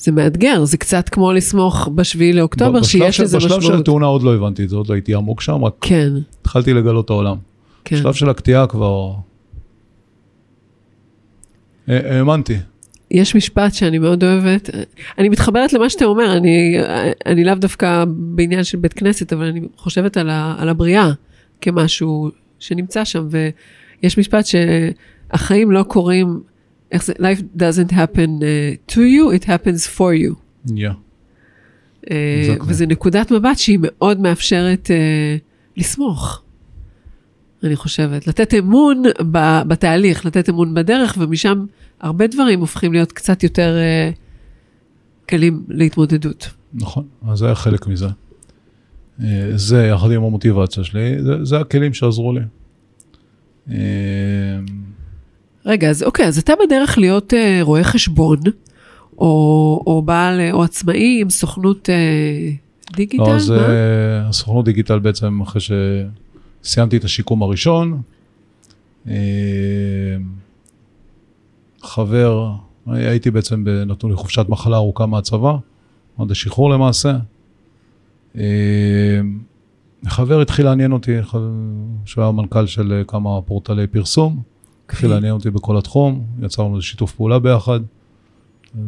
זה 0.00 0.12
מאתגר, 0.12 0.64
זה 0.64 0.76
קצת 0.76 1.08
כמו 1.08 1.32
לסמוך 1.32 1.88
בשביעי 1.94 2.32
לאוקטובר, 2.32 2.82
שיש 2.82 3.20
לזה 3.20 3.36
בשלב 3.36 3.50
של 3.50 3.58
משמעות. 3.58 3.80
התאונה 3.80 4.06
עוד 4.06 4.22
לא 4.22 4.34
הבנתי 4.34 4.64
את 4.64 4.68
זה, 4.68 4.76
עוד 4.76 4.88
לא 4.88 4.94
הייתי 4.94 5.14
עמוק 5.14 5.40
שם, 5.40 5.64
רק 5.64 5.74
כן, 5.80 6.12
התחלתי 6.40 6.74
לגלות 6.74 7.04
את 7.04 7.10
העולם. 7.10 7.36
כן. 7.84 7.96
בשלב 7.96 8.14
של 8.14 8.28
הקטיעה 8.28 8.66
כבר... 8.66 9.12
אה, 11.88 12.16
האמנתי. 12.18 12.56
יש 13.10 13.36
משפט 13.36 13.74
שאני 13.74 13.98
מאוד 13.98 14.24
אוהבת, 14.24 14.70
אני 15.18 15.28
מתחברת 15.28 15.72
למה 15.72 15.90
שאתה 15.90 16.04
אומר, 16.04 16.36
אני, 16.36 16.76
אני 17.26 17.44
לאו 17.44 17.54
דווקא 17.54 18.04
בעניין 18.08 18.64
של 18.64 18.78
בית 18.78 18.92
כנסת, 18.92 19.32
אבל 19.32 19.46
אני 19.46 19.60
חושבת 19.76 20.16
על, 20.16 20.30
ה, 20.30 20.54
על 20.58 20.68
הבריאה 20.68 21.10
כמשהו 21.60 22.30
שנמצא 22.58 23.04
שם, 23.04 23.28
ויש 23.30 24.18
משפט 24.18 24.44
שהחיים 24.46 25.70
לא 25.70 25.82
קורים, 25.82 26.40
איך 26.92 27.04
זה, 27.04 27.12
life 27.12 27.58
doesn't 27.58 27.92
happen 27.92 28.40
uh, 28.40 28.92
to 28.92 28.96
you, 28.98 29.40
it 29.40 29.44
happens 29.44 29.96
for 29.98 30.12
you. 30.24 30.34
Yeah. 30.68 30.72
אה, 32.10 32.56
Exactly. 32.56 32.64
וזו 32.66 32.86
נקודת 32.86 33.30
מבט 33.30 33.58
שהיא 33.58 33.78
מאוד 33.82 34.20
מאפשרת 34.20 34.90
אה, 34.90 35.36
לסמוך, 35.76 36.42
אני 37.64 37.76
חושבת. 37.76 38.26
לתת 38.26 38.54
אמון 38.54 39.02
ב- 39.30 39.62
בתהליך, 39.68 40.26
לתת 40.26 40.48
אמון 40.48 40.74
בדרך, 40.74 41.16
ומשם 41.20 41.64
הרבה 42.00 42.26
דברים 42.26 42.60
הופכים 42.60 42.92
להיות 42.92 43.12
קצת 43.12 43.42
יותר 43.42 43.76
אה, 43.78 44.10
קלים 45.26 45.64
להתמודדות. 45.68 46.50
נכון, 46.74 47.04
אז 47.28 47.38
זה 47.38 47.46
היה 47.46 47.54
חלק 47.54 47.86
מזה. 47.86 48.06
אה, 49.24 49.50
זה, 49.54 49.86
יחד 49.86 50.10
עם 50.10 50.22
המוטיבציה 50.24 50.84
שלי, 50.84 51.22
זה, 51.22 51.44
זה 51.44 51.58
הכלים 51.58 51.94
שעזרו 51.94 52.32
לי. 52.32 52.40
רגע, 55.70 55.90
אז 55.90 56.02
אוקיי, 56.02 56.26
אז 56.26 56.38
אתה 56.38 56.52
בדרך 56.66 56.98
להיות 56.98 57.34
אה, 57.34 57.58
רואה 57.62 57.84
חשבון, 57.84 58.38
או, 59.18 59.82
או 59.86 60.02
בעל, 60.02 60.40
אה, 60.40 60.52
או 60.52 60.62
עצמאי 60.62 61.20
עם 61.20 61.30
סוכנות 61.30 61.90
אה, 61.90 62.50
דיגיטל? 62.96 63.22
לא, 63.22 63.34
אז? 63.34 63.50
אה, 63.50 64.28
הסוכנות 64.28 64.64
דיגיטל 64.64 64.98
בעצם, 64.98 65.40
אחרי 65.40 65.62
שסיימתי 66.62 66.96
את 66.96 67.04
השיקום 67.04 67.42
הראשון, 67.42 68.02
אה, 69.08 69.14
חבר, 71.82 72.50
הייתי 72.86 73.30
בעצם, 73.30 73.64
נתנו 73.86 74.08
לי 74.08 74.16
חופשת 74.16 74.46
מחלה 74.48 74.76
ארוכה 74.76 75.06
מהצבא, 75.06 75.56
עד 76.18 76.30
השחרור 76.30 76.70
למעשה. 76.70 77.16
אה, 78.38 79.20
חבר 80.06 80.40
התחיל 80.40 80.66
לעניין 80.66 80.92
אותי, 80.92 81.16
שהוא 82.04 82.24
היה 82.24 82.32
מנכ"ל 82.32 82.66
של 82.66 82.92
אה, 82.92 83.04
כמה 83.04 83.42
פורטלי 83.42 83.86
פרסום, 83.86 84.42
התחיל. 84.92 85.10
לעניין 85.10 85.32
אותי 85.32 85.50
בכל 85.50 85.78
התחום, 85.78 86.24
יצרנו 86.42 86.76
איזה 86.76 86.86
שיתוף 86.86 87.12
פעולה 87.14 87.38
ביחד, 87.38 87.80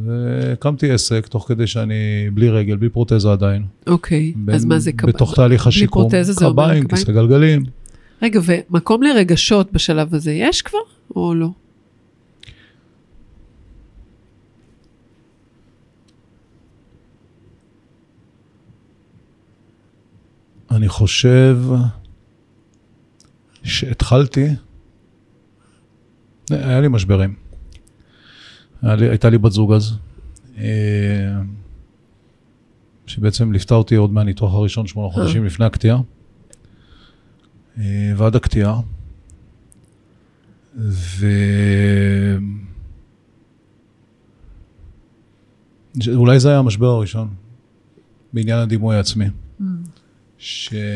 והקמתי 0.05 0.91
עסק 0.91 1.27
תוך 1.27 1.49
כדי 1.49 1.67
שאני 1.67 1.95
בלי 2.35 2.51
רגל, 2.51 2.77
בלי 2.77 2.88
פרוטזה 2.88 3.33
עדיין. 3.33 3.65
אוקיי, 3.87 4.33
בין- 4.37 4.55
אז 4.55 4.65
מה 4.65 4.79
זה 4.79 4.93
קביים? 4.93 5.15
בתוך 5.15 5.35
תהליך 5.35 5.67
השיקום. 5.67 6.03
פרוטזה 6.03 6.33
זה 6.33 6.47
אומר 6.47 6.65
קביים, 6.65 6.85
קביים? 6.85 7.01
כיסא 7.05 7.12
גלגלים. 7.12 7.65
רגע, 8.23 8.41
ומקום 8.45 9.03
לרגשות 9.03 9.73
בשלב 9.73 10.15
הזה 10.15 10.33
יש 10.33 10.62
כבר, 10.62 10.79
או 11.17 11.35
לא? 11.35 11.49
אני 20.71 20.88
חושב 20.88 21.59
שהתחלתי, 23.62 24.47
היה 26.51 26.81
לי 26.81 26.89
משברים. 26.89 27.35
היה 28.83 28.97
לי, 28.97 29.09
הייתה 29.09 29.31
לי 29.31 29.39
בת 29.39 29.53
זוג 29.53 29.73
אז, 29.73 29.93
אה, 30.59 31.41
שבעצם 33.07 33.53
ליוותה 33.53 33.75
אותי 33.75 33.95
עוד 33.95 34.13
מהניתוח 34.13 34.55
הראשון, 34.55 34.87
שמונה 34.87 35.13
חודשים 35.13 35.45
לפני 35.45 35.67
הקטיעה, 35.67 35.99
אה, 37.79 38.13
ועד 38.17 38.37
הקטיעה. 38.37 38.81
ו... 40.77 41.27
אולי 46.15 46.41
זה 46.41 46.49
היה 46.49 46.59
המשבר 46.59 46.87
הראשון, 46.87 47.29
בעניין 48.33 48.59
הדימוי 48.59 48.97
העצמי. 48.97 49.27
שלא 50.39 50.89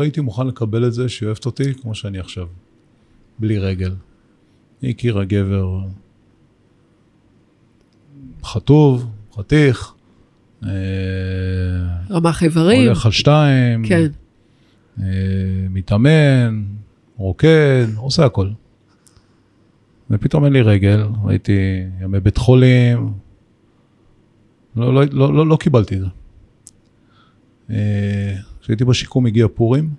הייתי 0.00 0.20
מוכן 0.20 0.46
לקבל 0.46 0.86
את 0.86 0.92
זה 0.92 1.08
שהיא 1.08 1.26
אוהבת 1.26 1.46
אותי 1.46 1.74
כמו 1.74 1.94
שאני 1.94 2.18
עכשיו, 2.18 2.46
בלי 3.38 3.58
רגל. 3.58 3.94
היא 4.82 4.90
הכירה 4.90 5.24
גבר 5.24 5.80
חטוב, 8.44 9.10
חתיך, 9.34 9.94
אה, 10.64 10.70
רמ"ח 12.10 12.42
איברים? 12.42 12.86
הולך 12.86 13.06
על 13.06 13.12
שתיים, 13.12 13.84
כן. 13.88 14.06
אה, 15.00 15.06
מתאמן, 15.70 16.64
רוקד, 17.16 17.86
עושה 17.96 18.24
הכל. 18.24 18.48
ופתאום 20.10 20.44
אין 20.44 20.52
לי 20.52 20.62
רגל, 20.62 21.02
הייתי 21.28 21.82
ימי 22.00 22.20
בית 22.20 22.36
חולים, 22.36 23.12
לא, 24.76 24.94
לא, 24.94 25.04
לא, 25.12 25.34
לא, 25.34 25.46
לא 25.46 25.56
קיבלתי 25.56 25.96
את 25.96 26.00
זה. 26.00 26.06
אה, 27.70 28.34
כשהייתי 28.60 28.84
בשיקום 28.84 29.26
הגיע 29.26 29.46
פורים, 29.54 29.90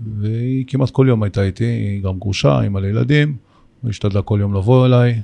והיא 0.00 0.64
כמעט 0.66 0.90
כל 0.90 1.06
יום 1.08 1.22
הייתה 1.22 1.42
איתי, 1.42 1.64
היא 1.64 2.02
גם 2.02 2.18
גרושה, 2.18 2.60
אימא 2.62 2.78
לילדים, 2.78 3.36
היא 3.82 3.90
השתדלה 3.90 4.22
כל 4.22 4.38
יום 4.40 4.54
לבוא 4.54 4.86
אליי, 4.86 5.20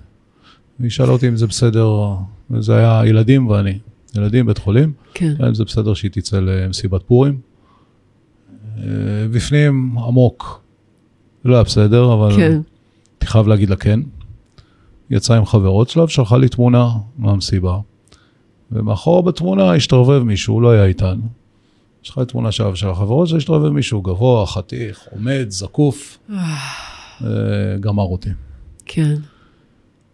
והיא 0.81 0.91
שאלה 0.91 1.09
אותי 1.09 1.29
אם 1.29 1.37
זה 1.37 1.47
בסדר, 1.47 2.15
זה 2.59 2.77
היה 2.77 3.03
ילדים 3.07 3.47
ואני, 3.47 3.79
ילדים, 4.17 4.47
בית 4.47 4.59
חולים, 4.59 4.93
כן. 5.15 5.35
האם 5.41 5.55
זה 5.55 5.65
בסדר 5.65 5.95
שהיא 5.95 6.11
תצא 6.11 6.41
למסיבת 6.41 7.03
פורים. 7.03 7.41
אה, 8.79 8.83
בפנים 9.31 9.99
עמוק, 9.99 10.63
לא 11.45 11.55
היה 11.55 11.63
בסדר, 11.63 12.15
אבל 12.15 12.37
כן. 12.37 12.61
הייתי 13.13 13.27
חייב 13.27 13.49
להגיד 13.49 13.71
לה 13.71 13.77
כן. 13.77 14.01
יצאה 15.11 15.37
עם 15.37 15.45
חברות 15.45 15.89
שלה 15.89 16.05
ושלחה 16.05 16.37
לי 16.37 16.49
תמונה 16.49 16.89
מהמסיבה. 17.19 17.79
ומאחורה 18.73 19.23
בתמונה 19.23 19.73
השתרבב 19.75 20.23
מישהו, 20.23 20.61
לא 20.61 20.71
היה 20.71 20.85
איתן. 20.85 21.19
יש 22.05 22.11
לך 22.11 22.19
תמונה 22.29 22.53
של 22.53 22.75
של 22.75 22.89
החברות 22.89 23.29
שהשתרבב 23.29 23.69
מישהו 23.69 24.03
גבוה, 24.03 24.47
חתיך, 24.47 25.01
עומד, 25.11 25.47
זקוף, 25.49 26.19
אה, 26.31 27.77
גמר 27.81 28.03
אותי. 28.03 28.31
כן. 28.87 29.15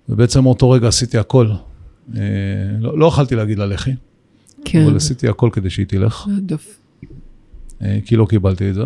ובעצם 0.08 0.42
מאותו 0.42 0.70
רגע 0.70 0.88
עשיתי 0.88 1.18
הכל. 1.18 1.50
אה, 2.16 2.20
לא, 2.80 2.98
לא 2.98 3.06
יכלתי 3.06 3.34
להגיד 3.34 3.58
לה 3.58 3.66
לכי, 3.66 3.90
כן. 4.64 4.84
אבל 4.86 4.96
עשיתי 4.96 5.28
הכל 5.28 5.50
כדי 5.52 5.70
שהיא 5.70 5.86
תלך. 5.86 6.26
אה, 7.82 7.98
כי 8.04 8.16
לא 8.16 8.26
קיבלתי 8.30 8.70
את 8.70 8.74
זה. 8.74 8.82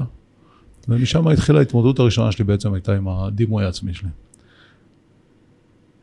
ומשם 0.88 1.28
התחילה 1.28 1.58
ההתמודדות 1.58 1.98
הראשונה 1.98 2.32
שלי 2.32 2.44
בעצם 2.44 2.74
הייתה 2.74 2.94
עם 2.96 3.08
הדימוי 3.08 3.64
העצמי 3.64 3.94
שלי. 3.94 4.08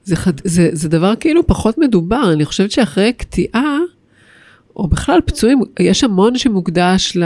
זה, 0.04 0.16
חד- 0.16 0.42
זה, 0.48 0.70
זה 0.74 0.90
דבר 0.90 1.14
כאילו 1.20 1.48
פחות 1.48 1.78
מדובר, 1.78 2.34
אני 2.34 2.46
חושבת 2.46 2.72
שאחרי 2.72 3.14
קטיעה, 3.14 3.78
או 4.76 4.88
בכלל 4.88 5.20
פצועים, 5.26 5.62
יש 5.80 6.04
המון 6.04 6.38
שמוקדש 6.38 7.18
ל... 7.18 7.24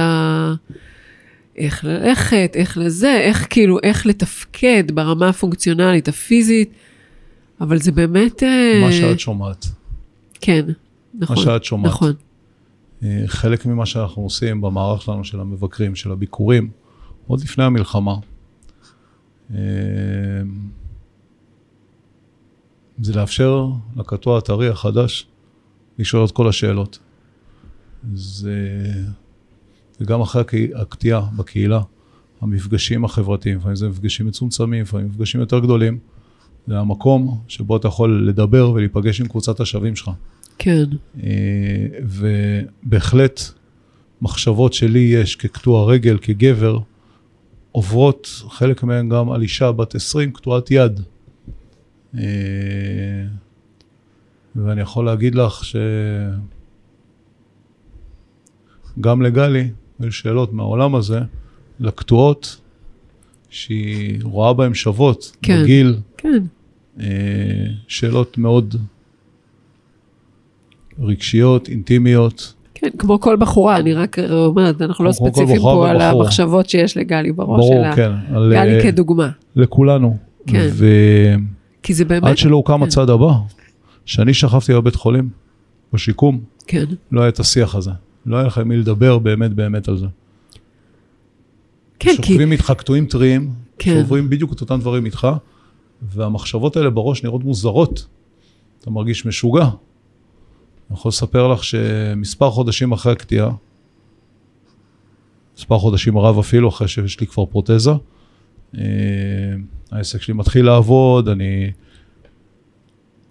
איך 1.56 1.86
ללכת, 1.86 2.52
איך 2.56 2.78
לזה, 2.78 3.20
איך 3.20 3.48
כאילו, 3.50 3.78
איך 3.84 4.06
לתפקד 4.06 4.84
ברמה 4.94 5.30
הפונקציונלית, 5.30 6.08
הפיזית, 6.08 6.74
אבל 7.62 7.78
זה 7.78 7.92
באמת... 7.92 8.44
אה, 8.44 8.82
מה 8.82 8.92
שאת 8.92 9.20
שומעת. 9.20 9.66
כן, 10.42 10.66
נכון. 11.20 11.38
שאת 11.38 11.64
שומעת. 11.64 11.92
נכון, 11.92 12.14
אה, 13.04 13.24
חלק 13.26 13.66
ממה 13.66 13.86
שאנחנו 13.86 14.24
עושים 14.24 14.62
במערך 14.62 15.02
שלנו 15.02 15.24
של 15.24 15.40
המבקרים, 15.40 15.96
של 15.96 16.12
הביקורים, 16.12 16.70
עוד 17.28 17.42
לפני 17.42 17.64
המלחמה, 17.64 18.16
אה, 19.54 19.58
זה 23.02 23.14
לאפשר 23.14 23.68
לקטוע 23.96 24.38
הטרי 24.38 24.70
החדש 24.70 25.28
לשאול 26.00 26.26
את 26.26 26.32
כל 26.32 26.48
השאלות. 26.48 27.00
זה... 28.14 28.58
וגם 30.02 30.22
אחרי 30.22 30.70
הקטיעה 30.76 31.22
בקהילה, 31.36 31.82
המפגשים 32.42 33.06
החברתיים, 33.06 33.58
לפעמים 33.58 33.76
זה 33.76 33.90
מפגשים 33.90 34.28
מצומצמים, 34.28 34.82
לפעמים 34.82 35.08
מפגשים 35.08 35.42
יותר 35.42 35.60
גדולים, 35.60 36.00
זה 36.68 36.80
המקום 36.80 37.42
שבו 37.48 37.78
אתה 37.78 37.88
יכול 37.88 38.28
לדבר 38.28 38.72
ולהיפגש 38.72 39.22
עם 39.22 39.28
קבוצת 39.28 39.60
השווים 39.60 39.96
שלך. 39.96 40.12
כן, 40.58 40.84
אה, 41.24 41.30
ובהחלט 42.04 43.42
מחשבות 44.22 44.74
שלי 44.74 45.00
יש 45.00 45.36
כקטוע 45.36 45.86
רגל, 45.86 46.18
כגבר, 46.22 46.80
עוברות, 47.72 48.44
חלק 48.50 48.84
מהן 48.84 49.10
גם 49.10 49.32
על 49.32 49.42
אישה 49.42 49.72
בת 49.72 49.96
20, 49.96 50.32
קטועת 50.32 50.72
יד. 50.72 51.02
אה, 52.18 52.22
ואני 54.56 54.82
יכול 54.82 55.06
להגיד 55.06 55.36
לך 55.36 55.64
שגם 58.98 59.22
לגלי, 59.22 59.70
היו 60.00 60.12
שאלות 60.12 60.54
מהעולם 60.54 60.96
הזה, 60.96 61.20
לקטועות, 61.80 62.58
שהיא 63.50 64.20
רואה 64.24 64.54
בהן 64.54 64.74
שוות, 64.74 65.38
כן. 65.42 65.64
בגיל, 65.64 65.96
כן, 66.18 66.44
אה, 67.00 67.06
שאלות 67.88 68.38
מאוד 68.38 68.76
רגשיות, 71.00 71.70
אינטימיות. 71.70 72.54
כן, 72.74 72.90
כמו 72.98 73.20
כל 73.20 73.36
בחורה, 73.36 73.78
אני 73.78 73.94
רק 73.94 74.20
אומרת, 74.20 74.82
אנחנו 74.82 75.06
לא 75.06 75.12
ספציפיים 75.12 75.62
פה 75.62 75.90
על 75.90 75.96
ובחור. 75.96 76.22
המחשבות 76.22 76.70
שיש 76.70 76.98
לגלי 76.98 77.32
בראש 77.32 77.48
ברור, 77.48 77.84
שלה. 77.84 77.96
כן. 77.96 78.12
על, 78.36 78.54
גלי 78.54 78.78
אה, 78.78 78.84
כדוגמה, 78.84 79.30
לכולנו. 79.56 80.18
כן. 80.48 80.70
ועד 80.74 81.42
כי 81.84 81.94
זה 81.94 82.06
באמת... 82.06 82.38
שלא 82.38 82.56
הוקם 82.56 82.78
כן. 82.78 82.84
הצעד 82.84 83.10
הבא, 83.10 83.32
שאני 84.06 84.34
שכבתי 84.34 84.74
בבית 84.74 84.96
חולים, 84.96 85.30
בשיקום, 85.94 86.40
כן, 86.68 86.86
לא 87.12 87.22
היה 87.22 87.30
את 87.30 87.40
השיח 87.40 87.76
הזה. 87.76 87.92
לא 88.26 88.38
היה 88.38 88.48
לך 88.48 88.58
עם 88.58 88.68
מי 88.68 88.78
לדבר 88.78 89.18
באמת 89.18 89.54
באמת 89.54 89.88
על 89.88 89.98
זה. 89.98 90.06
כן, 92.00 92.10
כי... 92.10 92.16
שוכבים 92.16 92.52
איתך 92.52 92.74
קטועים 92.78 93.06
טריים, 93.06 93.50
כן. 93.80 93.94
שעוברים 93.94 94.30
בדיוק 94.30 94.54
את 94.54 94.62
אותם 94.62 94.80
דברים 94.80 95.06
איתך, 95.06 95.28
והמחשבות 96.02 96.78
האלה 96.78 96.90
בראש 96.90 97.24
נראות 97.24 97.44
מוזרות. 97.44 98.08
אתה 98.80 98.90
מרגיש 98.90 99.26
משוגע. 99.26 99.64
אני 99.64 100.98
יכול 100.98 101.10
לספר 101.10 101.48
לך 101.48 101.64
שמספר 101.64 102.50
חודשים 102.52 102.92
אחרי 102.92 103.12
הקטיעה, 103.12 103.50
מספר 105.58 105.78
חודשים 105.78 106.18
רב 106.18 106.40
אפילו, 106.40 106.70
אחרי 106.70 106.88
שיש 106.88 107.20
לי 107.20 107.28
כבר 107.28 107.46
פרוטזה, 107.46 107.92
אה, 108.78 108.84
העסק 109.92 110.22
שלי 110.22 110.34
מתחיל 110.34 110.66
לעבוד, 110.66 111.30
אני... 111.30 111.72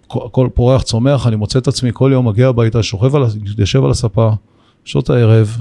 כל- 0.07 0.25
הכל 0.25 0.49
פורח 0.53 0.81
צומח, 0.81 1.27
אני 1.27 1.35
מוצא 1.35 1.59
את 1.59 1.67
עצמי 1.67 1.89
כל 1.93 2.09
יום 2.13 2.27
מגיע 2.27 2.47
הביתה, 2.47 2.83
שוכב 2.83 3.15
על, 3.15 3.23
יושב 3.57 3.83
על 3.83 3.91
הספה, 3.91 4.29
שעות 4.85 5.09
הערב, 5.09 5.57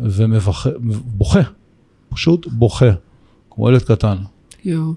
ובוכה, 0.00 1.40
פשוט 2.08 2.46
בוכה, 2.46 2.90
כמו 3.50 3.68
ילד 3.70 3.82
קטן. 3.82 4.16
יואו, 4.64 4.94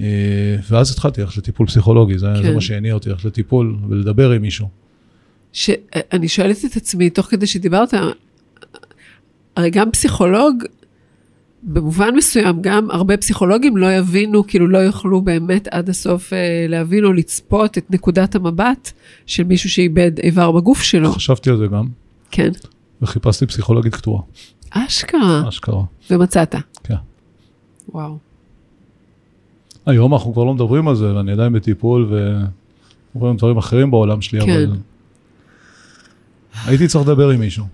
אה, 0.00 0.56
ואז 0.70 0.90
התחלתי 0.90 1.20
ללכת 1.20 1.36
לטיפול 1.36 1.66
פסיכולוגי, 1.66 2.18
זה, 2.18 2.26
כן. 2.36 2.42
זה 2.42 2.54
מה 2.54 2.60
שהניע 2.60 2.94
אותי, 2.94 3.08
ללכת 3.08 3.24
לטיפול 3.24 3.76
ולדבר 3.88 4.30
עם 4.30 4.42
מישהו. 4.42 4.68
שאני 5.52 6.28
שואלת 6.28 6.64
את 6.64 6.76
עצמי, 6.76 7.10
תוך 7.10 7.26
כדי 7.26 7.46
שדיברת, 7.46 7.94
הרי 9.56 9.70
גם 9.70 9.90
פסיכולוג 9.90 10.64
במובן 11.62 12.14
מסוים, 12.14 12.62
גם 12.62 12.90
הרבה 12.90 13.16
פסיכולוגים 13.16 13.76
לא 13.76 13.92
יבינו, 13.92 14.46
כאילו 14.46 14.68
לא 14.68 14.78
יוכלו 14.78 15.20
באמת 15.20 15.68
עד 15.70 15.88
הסוף 15.88 16.32
אה, 16.32 16.66
להבין 16.68 17.04
או 17.04 17.12
לצפות 17.12 17.78
את 17.78 17.90
נקודת 17.90 18.34
המבט 18.34 18.92
של 19.26 19.44
מישהו 19.44 19.70
שאיבד 19.70 20.18
איבר 20.18 20.52
בגוף 20.52 20.82
שלו. 20.82 21.12
חשבתי 21.12 21.50
על 21.50 21.56
זה 21.56 21.66
גם, 21.66 21.86
כן. 22.30 22.50
וחיפשתי 23.02 23.46
פסיכולוגית 23.46 23.94
קטועה, 23.94 24.22
אשכרה. 24.70 25.48
אשכרה. 25.48 25.82
ומצאת. 26.10 26.54
כן. 26.84 26.94
וואו. 27.88 28.18
היום 29.86 30.14
אנחנו 30.14 30.32
כבר 30.32 30.44
לא 30.44 30.54
מדברים 30.54 30.88
על 30.88 30.96
זה, 30.96 31.14
ואני 31.14 31.32
עדיין 31.32 31.52
בטיפול, 31.52 32.14
ועוברים 33.14 33.36
דברים 33.36 33.56
אחרים 33.56 33.90
בעולם 33.90 34.22
שלי, 34.22 34.40
כן. 34.40 34.68
אבל... 34.68 34.76
הייתי 36.66 36.88
צריך 36.88 37.08
לדבר 37.08 37.30
עם 37.30 37.40
מישהו. 37.40 37.64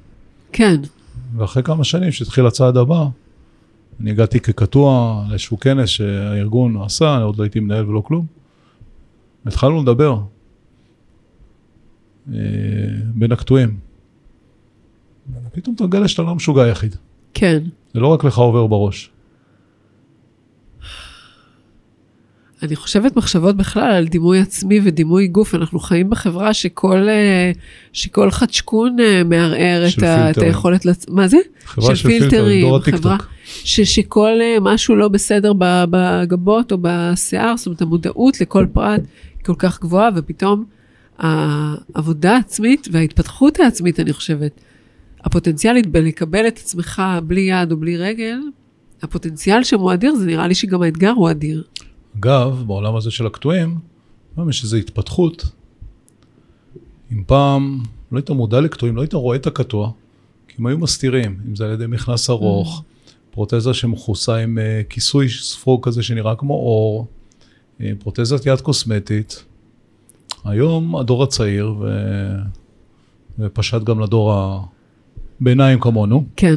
כן. 0.53 0.81
ואחרי 1.37 1.63
כמה 1.63 1.85
שנים 1.85 2.13
שהתחיל 2.13 2.47
הצעד 2.47 2.77
הבא, 2.77 3.07
אני 4.01 4.11
הגעתי 4.11 4.41
כקטוע 4.41 5.25
לאיזשהו 5.29 5.61
כנס 5.61 5.89
שהארגון 5.89 6.83
עשה, 6.83 7.15
אני 7.15 7.23
עוד 7.23 7.39
לא 7.39 7.43
הייתי 7.43 7.61
מנהל 7.61 7.89
ולא 7.89 8.01
כלום. 8.01 8.27
התחלנו 9.47 9.83
לדבר 9.83 10.21
אה, 12.33 12.39
בין 13.15 13.33
הקטועים. 13.33 13.77
פתאום 15.53 15.75
אתה 15.75 15.85
מגלה 15.85 16.09
שאתה 16.09 16.23
לא 16.23 16.35
משוגע 16.35 16.69
יחיד. 16.69 16.97
כן. 17.35 17.63
זה 17.95 18.01
לא 18.01 18.07
רק 18.07 18.25
לך 18.25 18.39
עובר 18.39 18.67
בראש. 18.67 19.11
אני 22.63 22.77
חושבת 22.77 23.17
מחשבות 23.17 23.57
בכלל 23.57 23.93
על 23.93 24.07
דימוי 24.07 24.41
עצמי 24.41 24.81
ודימוי 24.85 25.27
גוף. 25.27 25.55
אנחנו 25.55 25.81
חיים 25.81 26.11
בחברה 26.11 26.55
שכל, 26.55 27.09
אה, 27.09 27.53
שכל 27.93 28.31
חדשקון 28.31 28.97
אה, 29.01 29.23
מערער 29.25 29.89
של 29.89 29.99
את, 29.99 30.03
ה, 30.03 30.31
את. 30.31 30.39
היכולת, 30.39 30.85
לצ... 30.85 31.09
מה 31.09 31.29
זה? 31.29 31.37
חברה 31.65 31.97
של 31.97 32.09
פילטרים, 32.09 32.69
דור 32.69 32.81
חברה. 32.81 33.17
ש, 33.45 33.81
שכל 33.81 34.39
אה, 34.41 34.57
משהו 34.61 34.97
לא 34.97 35.09
בסדר 35.09 35.53
בגבות 35.91 36.73
או 36.73 36.79
בשיער, 36.81 37.57
זאת 37.57 37.67
אומרת 37.67 37.83
המודעות 37.83 38.41
לכל 38.41 38.67
פרט 38.73 39.01
היא 39.39 39.45
כל 39.45 39.55
כך 39.59 39.81
גבוהה, 39.81 40.09
ופתאום 40.17 40.65
העבודה 41.19 42.37
העצמית 42.37 42.89
וההתפתחות 42.93 43.61
העצמית, 43.61 44.01
אני 44.01 44.13
חושבת, 44.13 44.61
הפוטנציאלית 45.25 45.87
בלקבל 45.87 46.49
את 46.49 46.59
עצמך 46.59 47.03
בלי 47.27 47.41
יד 47.41 47.73
או 47.73 47.77
בלי 47.77 47.97
רגל, 47.97 48.39
הפוטנציאל 49.03 49.65
שם 49.65 49.81
הוא 49.81 49.93
אדיר, 49.93 50.15
זה 50.15 50.27
נראה 50.27 50.47
לי 50.47 50.55
שגם 50.55 50.83
האתגר 50.83 51.11
הוא 51.11 51.31
אדיר. 51.31 51.65
אגב, 52.19 52.65
בעולם 52.67 52.97
הזה 52.97 53.11
של 53.11 53.27
הקטועים, 53.27 53.79
גם 54.39 54.49
יש 54.49 54.63
איזו 54.63 54.77
התפתחות. 54.77 55.45
אם 57.13 57.23
פעם 57.27 57.83
לא 58.13 58.19
היית 58.19 58.31
מודע 58.31 58.61
לקטועים, 58.61 58.97
לא 58.97 59.01
היית 59.01 59.15
רואה 59.15 59.37
את 59.37 59.47
הקטוע, 59.47 59.91
כי 60.49 60.55
הם 60.59 60.67
היו 60.67 60.79
מסתירים, 60.79 61.41
אם 61.49 61.57
זה 61.57 61.65
על 61.65 61.73
ידי 61.73 61.87
מכנס 61.87 62.31
ארוך, 62.31 62.83
פרוטזה 63.31 63.75
שמכוסה 63.75 64.37
עם 64.37 64.59
uh, 64.59 64.87
כיסוי 64.89 65.29
ספוג 65.29 65.89
כזה 65.89 66.03
שנראה 66.03 66.37
כמו 66.37 66.55
אור, 66.55 67.07
uh, 67.79 67.83
פרוטזת 67.99 68.47
יד 68.47 68.61
קוסמטית. 68.61 69.45
היום 70.45 70.97
הדור 70.97 71.23
הצעיר, 71.23 71.75
ו... 71.81 71.87
ופשט 73.39 73.83
גם 73.83 74.01
לדור 74.01 74.33
הביניים 75.43 75.81
כמונו, 75.81 76.25
כן, 76.37 76.55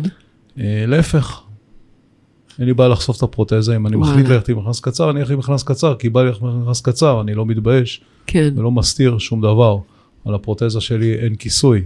uh, 0.57 0.59
להפך. 0.87 1.41
אין 2.59 2.67
לי 2.67 2.73
בעיה 2.73 2.89
לחשוף 2.89 3.17
את 3.17 3.23
הפרוטזה, 3.23 3.75
אם 3.75 3.87
אני. 3.87 3.95
מחליט 3.95 4.27
ללכת 4.27 4.49
עם 4.49 4.57
מכנס 4.57 4.79
קצר, 4.79 5.09
אני 5.09 5.19
אלך 5.19 5.31
עם 5.31 5.39
מכנס 5.39 5.63
קצר, 5.63 5.95
כי 5.95 6.09
בא 6.09 6.21
לי 6.21 6.27
ללכת 6.27 6.41
עם 6.41 6.61
מכנס 6.61 6.81
קצר, 6.81 7.21
אני 7.21 7.33
לא 7.33 7.45
מתבייש 7.45 8.01
כן, 8.27 8.53
ולא 8.55 8.71
מסתיר 8.71 9.17
שום 9.17 9.41
דבר. 9.41 9.79
על 10.25 10.35
הפרוטזה 10.35 10.81
שלי 10.81 11.15
אין 11.15 11.35
כיסוי. 11.35 11.81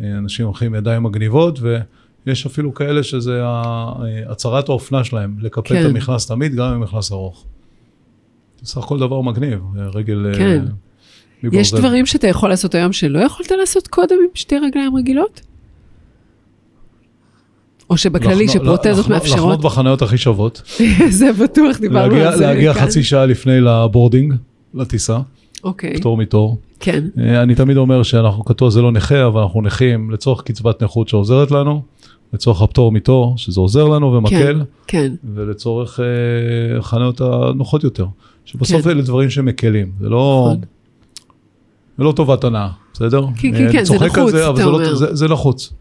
אה, 0.00 0.18
אנשים 0.18 0.46
הולכים 0.46 0.74
ידיים 0.74 1.02
מגניבות, 1.02 1.58
ויש 2.26 2.46
אפילו 2.46 2.74
כאלה 2.74 3.02
שזה 3.02 3.42
אה, 3.42 3.92
הצהרת 4.28 4.68
האופנה 4.68 5.04
שלהם, 5.04 5.36
לקפל 5.40 5.68
כן. 5.68 5.80
את 5.80 5.90
המכנס 5.90 6.26
תמיד, 6.26 6.54
גם 6.54 6.72
עם 6.72 6.80
מכנס 6.80 7.12
ארוך. 7.12 7.44
זה 8.60 8.70
סך 8.70 8.78
הכל 8.78 8.98
דבר 8.98 9.20
מגניב, 9.20 9.60
אה, 9.78 9.86
רגל 9.86 10.26
אה, 10.26 10.34
כן. 10.34 10.64
מברזל. 11.42 11.60
יש 11.60 11.74
דברים 11.74 12.06
שאתה 12.06 12.28
יכול 12.28 12.48
לעשות 12.48 12.74
היום 12.74 12.92
שלא 12.92 13.18
יכולת 13.18 13.50
לעשות 13.50 13.88
קודם 13.88 14.16
עם 14.22 14.28
שתי 14.34 14.58
רגליים 14.58 14.96
רגילות? 14.96 15.40
או 17.90 17.96
שבכללי 17.96 18.44
לחנו- 18.46 18.60
שפרוטזות 18.64 19.04
לחנו- 19.04 19.14
מאפשרות? 19.14 19.38
לחנות 19.38 19.60
בחניות 19.60 20.02
הכי 20.02 20.18
שוות. 20.18 20.62
זה 21.08 21.30
בטוח, 21.32 21.78
דיברנו 21.80 22.14
על 22.14 22.36
זה. 22.36 22.46
להגיע 22.46 22.74
כאן. 22.74 22.82
חצי 22.82 23.02
שעה 23.02 23.26
לפני 23.26 23.60
לבורדינג, 23.60 24.34
לטיסה, 24.74 25.18
אוקיי, 25.64 25.94
פטור 25.96 26.16
מתור. 26.16 26.58
כן, 26.80 27.04
אה, 27.18 27.42
אני 27.42 27.54
תמיד 27.54 27.76
אומר 27.76 28.02
שאנחנו 28.02 28.44
קטוע 28.44 28.70
זה 28.70 28.82
לא 28.82 28.92
נכה, 28.92 29.26
אבל 29.26 29.40
אנחנו 29.42 29.62
נכים 29.62 30.10
לצורך 30.10 30.42
קצבת 30.42 30.82
נכות 30.82 31.08
שעוזרת 31.08 31.50
לנו, 31.50 31.82
לצורך 32.32 32.62
הפטור 32.62 32.92
מתור, 32.92 33.34
שזה 33.36 33.60
עוזר 33.60 33.84
לנו 33.84 34.12
ומקל, 34.12 34.62
כן, 34.86 35.12
ולצורך 35.34 36.00
אה, 36.00 36.78
החניות 36.78 37.20
הנוחות 37.20 37.84
יותר. 37.84 38.06
שבסוף 38.44 38.82
כן. 38.82 38.90
אלה 38.90 39.02
דברים 39.02 39.30
שמקלים, 39.30 39.92
זה 40.00 40.08
לא, 40.08 40.42
נכון. 40.46 40.60
זה 41.98 42.04
לא 42.04 42.12
טובת 42.12 42.44
הנאה, 42.44 42.68
בסדר? 42.94 43.26
כן, 43.38 43.54
אה, 43.54 43.58
כן, 43.58 43.64
אני 43.64 43.72
כן, 43.72 43.84
זה 43.84 43.94
נחוץ, 43.94 44.34
אתה 44.34 44.64
לא, 44.64 44.74
אומר. 44.74 44.94
זה, 44.94 45.14
זה 45.14 45.28
נחוץ. 45.28 45.72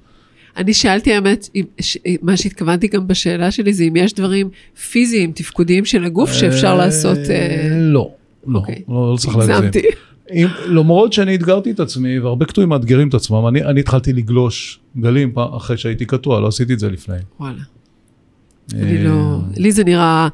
אני 0.58 0.74
שאלתי 0.74 1.14
האמת, 1.14 1.50
אם- 1.56 1.66
ש- 1.80 1.98
מה 2.22 2.38
שהתכוונתי 2.38 2.88
גם 2.88 3.08
בשאלה 3.08 3.52
שלי 3.52 3.74
זה 3.74 3.84
אם 3.84 3.96
יש 3.96 4.14
דברים 4.14 4.50
פיזיים, 4.92 5.32
תפקודיים 5.32 5.86
של 5.86 6.04
הגוף 6.04 6.32
שאפשר 6.32 6.68
אה, 6.68 6.76
לעשות, 6.76 7.18
אה, 7.18 7.68
לא, 7.72 8.12
לא, 8.48 8.60
אוקיי. 8.60 8.82
לא, 8.90 9.12
לא 9.12 9.18
צריך 9.18 9.38
להגזים. 9.38 9.72
אם, 10.34 10.48
למרות 10.68 11.14
שאני 11.14 11.36
אתגרתי 11.36 11.72
את 11.72 11.80
עצמי, 11.80 12.20
והרבה 12.20 12.46
קטועים 12.46 12.70
מאתגרים 12.70 13.08
את 13.10 13.14
עצמם, 13.14 13.48
אני, 13.48 13.64
אני 13.64 13.80
התחלתי 13.80 14.14
לגלוש 14.14 14.80
גלים 14.98 15.34
אחרי 15.58 15.78
שהייתי 15.78 16.06
קטוע, 16.06 16.40
לא 16.40 16.48
עשיתי 16.48 16.74
את 16.74 16.80
זה 16.80 16.90
לפני. 16.90 17.16
וואלה, 17.40 17.58
אני 18.74 18.98
אה, 18.98 19.04
לא, 19.04 19.38
לי 19.58 19.72
זה 19.72 19.84
נראה 19.84 20.28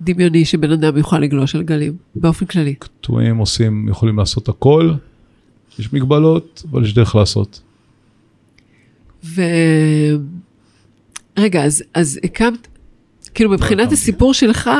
דמיוני 0.00 0.44
שבן 0.44 0.70
אדם 0.70 0.96
יוכל 0.96 1.18
לגלוש 1.18 1.54
על 1.54 1.62
גלים, 1.62 1.92
באופן 2.14 2.46
כללי. 2.46 2.74
קטועים 2.74 3.36
עושים, 3.36 3.88
יכולים 3.88 4.18
לעשות 4.18 4.48
הכל, 4.48 4.92
יש 5.78 5.92
מגבלות, 5.92 6.62
אבל 6.70 6.84
יש 6.84 6.94
דרך 6.94 7.14
לעשות. 7.14 7.60
ו... 9.24 9.42
רגע, 11.38 11.64
אז, 11.64 11.82
אז 11.94 12.20
הקמת, 12.24 12.68
כאילו 13.34 13.50
מבחינת 13.50 13.80
הקמתי. 13.80 13.94
הסיפור 13.94 14.34
שלך, 14.34 14.70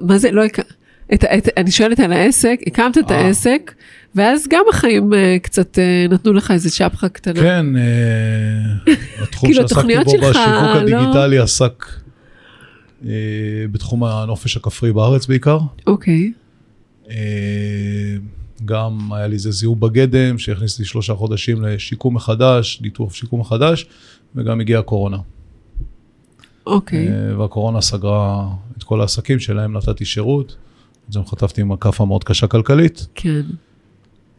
מה 0.00 0.18
זה, 0.18 0.30
לא 0.30 0.44
הקמת, 0.44 0.72
את, 1.14 1.24
את, 1.24 1.48
אני 1.56 1.70
שואלת 1.70 2.00
על 2.00 2.12
העסק, 2.12 2.60
הקמת 2.66 2.98
את 2.98 3.10
אה. 3.10 3.16
העסק, 3.16 3.74
ואז 4.14 4.46
גם 4.48 4.64
החיים 4.70 5.14
אה, 5.14 5.36
קצת 5.42 5.78
אה, 5.78 6.06
נתנו 6.10 6.32
לך 6.32 6.50
איזה 6.50 6.70
שפחה 6.70 7.08
קטנה. 7.08 7.40
כן, 7.40 7.76
אה, 7.76 8.94
התחום 9.22 9.50
כאילו, 9.50 9.68
שעסקתי 9.68 9.96
בו 10.04 10.10
שלך 10.10 10.24
בשיווק 10.24 10.36
לא- 10.36 10.96
הדיגיטלי 10.98 11.38
עסק 11.38 11.84
אה, 13.06 13.10
בתחום 13.72 14.04
הנופש 14.04 14.56
הכפרי 14.56 14.92
בארץ 14.92 15.26
בעיקר. 15.26 15.58
אוקיי, 15.86 16.32
אה, 17.10 17.16
גם 18.64 19.12
היה 19.12 19.26
לי 19.26 19.34
איזה 19.34 19.50
זיהום 19.50 19.80
בגדם 19.80 20.38
שהכניס 20.38 20.72
אותי 20.72 20.84
שלושה 20.84 21.14
חודשים 21.14 21.62
לשיקום 21.62 22.14
מחדש, 22.14 22.80
ניתוח 22.82 23.14
שיקום 23.14 23.40
מחדש, 23.40 23.86
וגם 24.34 24.60
הגיעה 24.60 24.80
הקורונה. 24.80 25.18
אוקיי, 26.66 27.08
אה, 27.08 27.38
והקורונה 27.38 27.80
סגרה 27.80 28.48
את 28.78 28.82
כל 28.82 29.00
העסקים 29.00 29.38
שלהם, 29.38 29.76
נתתי 29.76 30.04
שירות. 30.04 30.56
אז 31.08 31.16
גם 31.16 31.26
חטפתי 31.26 31.60
עם 31.60 31.76
כאפה 31.76 32.04
מאוד 32.04 32.24
קשה 32.24 32.46
כלכלית. 32.46 33.06
כן, 33.14 33.42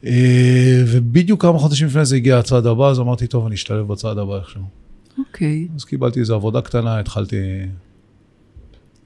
אה, 0.05 0.83
ובדיוק 0.87 1.41
כמה 1.41 1.59
חודשים 1.59 1.87
לפני 1.87 2.05
זה 2.05 2.15
הגיע 2.15 2.39
הצעד 2.39 2.65
הבא, 2.65 2.89
אז 2.89 2.99
אמרתי, 2.99 3.27
טוב, 3.27 3.45
אני 3.45 3.55
אשתלב 3.55 3.87
בצעד 3.87 4.17
הבא 4.17 4.37
איכשהו. 4.37 4.61
אוקיי, 5.17 5.67
אז 5.75 5.83
קיבלתי 5.83 6.19
איזו 6.19 6.35
עבודה 6.35 6.61
קטנה, 6.61 6.99
התחלתי 6.99 7.37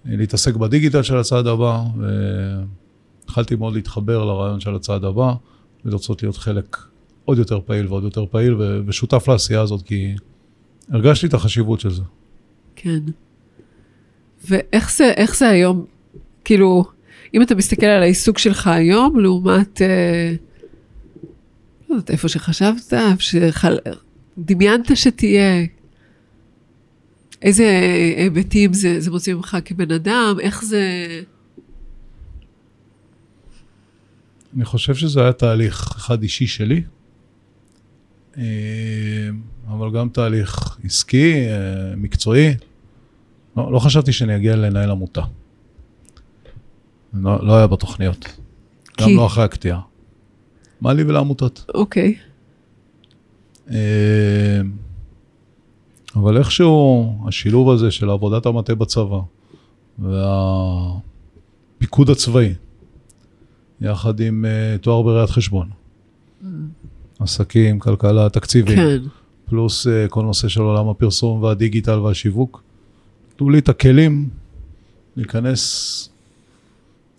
להתעסק 0.06 0.56
בדיגיטל 0.56 1.02
של 1.02 1.18
הצעד 1.18 1.48
הבא, 1.48 1.84
והתחלתי 3.26 3.56
מאוד 3.56 3.74
להתחבר 3.74 4.26
לרעיון 4.26 4.60
של 4.60 4.76
הצעד 4.76 5.04
הבא, 5.04 5.34
ולרצות 5.86 6.24
להיות 6.24 6.38
חלק 6.38 6.78
עוד 7.26 7.38
יותר 7.38 7.60
פעיל 7.66 7.88
ועוד 7.88 8.04
יותר 8.04 8.26
פעיל, 8.26 8.56
ושותף 8.88 9.28
לעשייה 9.28 9.62
הזאת, 9.62 9.82
כי 9.82 10.16
הרגשתי 10.90 11.28
את 11.28 11.34
החשיבות 11.34 11.80
של 11.80 11.90
זה. 11.90 12.02
כן. 12.76 13.00
ואיך 14.50 14.92
זה, 14.92 15.12
איך 15.18 15.36
זה 15.36 15.50
היום, 15.50 15.86
כאילו, 16.46 16.84
אם 17.34 17.42
אתה 17.42 17.56
מסתכל 17.56 17.86
על 17.86 18.04
העיסוק 18.04 18.38
שלך 18.38 18.68
היום, 18.68 19.20
לעומת, 19.20 19.82
אה, 19.82 20.34
לא 21.90 21.96
יודעת, 21.96 22.12
איפה 22.12 22.28
שחשבת, 22.28 22.94
שחל... 23.20 23.78
דמיינת 24.38 24.98
שתהיה, 24.98 25.66
איזה 27.42 27.80
היבטים 28.18 28.74
זה, 28.74 29.00
זה 29.00 29.12
מוציא 29.12 29.34
ממך 29.34 29.58
כבן 29.66 29.92
אדם, 29.92 30.36
איך 30.40 30.64
זה... 30.64 31.08
אני 34.56 34.66
חושב 34.66 34.96
שזה 34.96 35.22
היה 35.22 35.34
תהליך 35.34 35.94
אחד 35.96 36.24
אישי 36.24 36.48
שלי, 36.48 36.84
אה, 38.38 38.44
אבל 39.68 39.92
גם 39.92 40.10
תהליך 40.10 40.78
עסקי, 40.84 41.34
אה, 41.50 41.96
מקצועי. 41.98 42.54
לא, 43.58 43.72
לא 43.72 43.80
חשבתי 43.80 44.14
שאני 44.14 44.36
אגיע 44.36 44.56
לנהל 44.56 44.92
עמותה. 44.92 45.22
לא, 47.14 47.46
לא 47.46 47.58
היה 47.58 47.68
בתוכניות. 47.68 48.26
גם 49.00 49.08
כי? 49.08 49.16
לא 49.16 49.26
אחרי 49.26 49.44
הקטיעה. 49.44 49.82
מה 50.82 50.94
לי 50.94 51.04
ולעמותות? 51.04 51.66
אוקיי, 51.74 52.16
אה, 53.72 54.62
אבל 56.16 56.38
איכשהו 56.38 57.14
השילוב 57.28 57.70
הזה 57.70 57.92
של 57.92 58.10
עבודת 58.10 58.46
המטה 58.46 58.76
בצבא 58.76 59.20
והפיקוד 61.80 62.10
הצבאי, 62.10 62.54
יחד 63.84 64.20
עם 64.20 64.46
uh, 64.46 64.78
תואר 64.78 65.02
בראיית 65.02 65.30
חשבון, 65.30 65.70
עסקים, 67.20 67.80
כלכלה, 67.80 68.30
תקציבים, 68.30 68.76
כן, 68.76 68.98
פלוס 69.46 69.88
uh, 69.88 69.90
כל 70.10 70.22
נושא 70.22 70.48
של 70.48 70.62
עולם 70.62 70.90
הפרסום 70.90 71.44
והדיגיטל 71.44 72.00
והשיווק, 72.00 72.64
תנו 73.36 73.50
לי 73.50 73.60
את 73.60 73.70
הכלים 73.70 74.30
להיכנס 75.16 76.10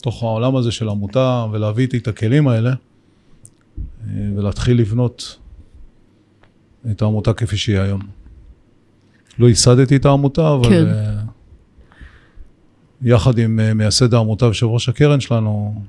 לתוך 0.00 0.22
העולם 0.22 0.56
הזה 0.56 0.70
של 0.70 0.88
עמותה 0.88 1.46
ולהביא 1.52 1.84
איתי 1.84 1.98
את 1.98 2.08
הכלים 2.08 2.48
האלה 2.48 2.72
uh, 2.72 4.08
ולהתחיל 4.36 4.80
לבנות 4.80 5.38
את 6.90 7.02
העמותה 7.02 7.32
כפי 7.32 7.56
שהיא 7.56 7.78
היום. 7.78 8.00
לא 9.38 9.48
ייסדתי 9.48 9.96
את 9.96 10.04
העמותה, 10.04 10.54
אבל 10.54 10.68
כן. 10.68 10.86
אה, 10.86 11.20
יחד 13.02 13.38
עם 13.38 13.60
אה, 13.60 13.74
מייסד 13.74 14.14
העמותה 14.14 14.44
ויושב 14.44 14.66
ראש 14.66 14.88
הקרן 14.88 15.20
שלנו, 15.20 15.82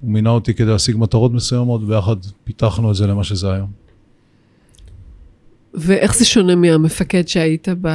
הוא 0.00 0.10
מינה 0.10 0.30
אותי 0.30 0.54
כדי 0.54 0.70
להשיג 0.70 0.96
מטרות 0.96 1.32
מסוימות, 1.32 1.80
ויחד 1.86 2.16
פיתחנו 2.44 2.90
את 2.90 2.96
זה 2.96 3.06
למה 3.06 3.24
שזה 3.24 3.52
היום. 3.52 3.70
ואיך 5.74 6.16
זה 6.16 6.24
שונה 6.24 6.54
מהמפקד 6.54 7.28
שהיית 7.28 7.68
ב... 7.80 7.86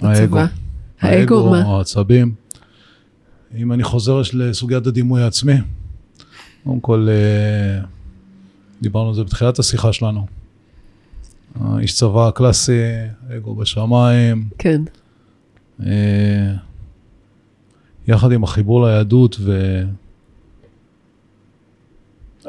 האגו. 0.00 0.36
בצבא? 0.36 0.46
האגו, 1.00 1.50
מה? 1.50 1.62
העצבים. 1.62 2.34
אם 3.56 3.72
אני 3.72 3.82
חוזר 3.82 4.22
לסוגיית 4.32 4.86
הדימוי 4.86 5.22
העצמי, 5.22 5.54
קודם 6.64 6.80
כל, 6.80 7.08
אה, 7.10 7.84
דיברנו 8.82 9.08
על 9.08 9.14
זה 9.14 9.24
בתחילת 9.24 9.58
השיחה 9.58 9.92
שלנו. 9.92 10.26
האיש 11.60 11.94
צבא 11.94 12.28
הקלאסי, 12.28 12.82
אגו 13.36 13.54
בשמיים, 13.54 14.48
כן, 14.58 14.82
אה, 15.86 16.54
יחד 18.08 18.32
עם 18.32 18.44
החיבור 18.44 18.86
ליהדות 18.86 19.36
ו... 19.40 19.82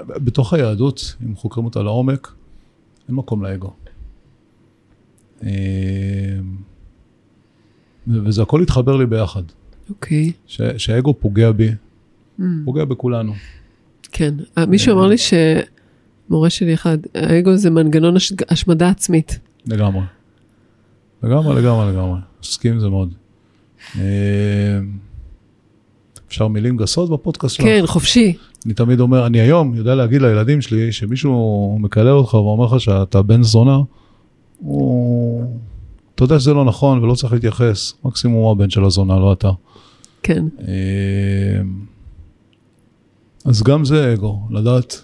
בתוך 0.08 0.54
היהדות, 0.54 1.16
אם 1.26 1.36
חוקרים 1.36 1.66
אותה 1.66 1.82
לעומק, 1.84 2.34
אין 3.08 3.16
מקום 3.16 3.43
לאגו. 3.43 3.74
אה, 5.43 5.50
וזה 8.08 8.41
הכל 8.41 8.62
התחבר 8.62 8.95
לי 8.97 9.06
ביחד. 9.06 9.43
אוקיי. 9.89 10.32
ש- 10.47 10.62
שהאגו 10.78 11.14
פוגע 11.20 11.52
בי, 11.52 11.70
Mm, 12.39 12.43
פוגע 12.66 12.86
בכולנו. 12.86 13.34
כן. 14.12 14.34
אה, 14.58 14.66
מישהו 14.66 14.93
אמר 14.93 15.08
לי 15.08 15.16
שמורה 15.18 16.50
שלי 16.50 16.74
אחד, 16.74 16.97
האגו 17.16 17.56
זה 17.58 17.70
מנגנון 17.70 18.16
הש- 18.16 18.34
השמדה 18.50 18.89
עצמית. 18.89 19.39
לגמרי. 19.66 20.04
לגמרי, 21.24 21.62
לגמרי, 21.62 21.91
לגמרי. 21.93 22.20
מסכים 22.41 22.74
עם 22.74 22.80
זה 22.80 22.89
מאוד. 22.89 23.14
אה, 24.00 24.80
אפשר 26.28 26.47
מילים 26.47 26.78
גסות 26.78 27.10
בפודקאסט? 27.10 27.62
כן, 27.62 27.84
חופשי. 27.86 28.38
אני 28.66 28.74
תמיד 28.74 28.99
אומר, 28.99 29.26
אני 29.26 29.39
היום 29.39 29.76
יודע 29.76 29.95
להגיד 29.95 30.22
לילדים 30.22 30.62
שלי, 30.62 30.91
שמישהו 30.91 31.78
מקלל 31.82 32.07
אותך 32.10 32.34
ואומר 32.34 32.66
לך 32.66 32.80
שאתה 32.82 33.22
בן 33.22 33.43
זונה, 33.43 33.80
הוא... 34.57 35.45
אתה 36.16 36.24
יודע 36.24 36.39
שזה 36.39 36.53
לא 36.53 36.66
נכון 36.66 37.03
ולא 37.03 37.16
צריך 37.16 37.34
להתייחס, 37.34 37.93
מקסימום 38.05 38.43
הוא 38.43 38.51
הבן 38.51 38.70
של 38.70 38.84
הזונה, 38.84 39.20
לא 39.20 39.34
אתה. 39.34 39.49
כן, 40.24 40.45
אה, 40.68 41.62
אז 43.45 43.64
גם 43.64 43.86
זה 43.86 44.14
אגו, 44.14 44.39
לדעת 44.51 45.01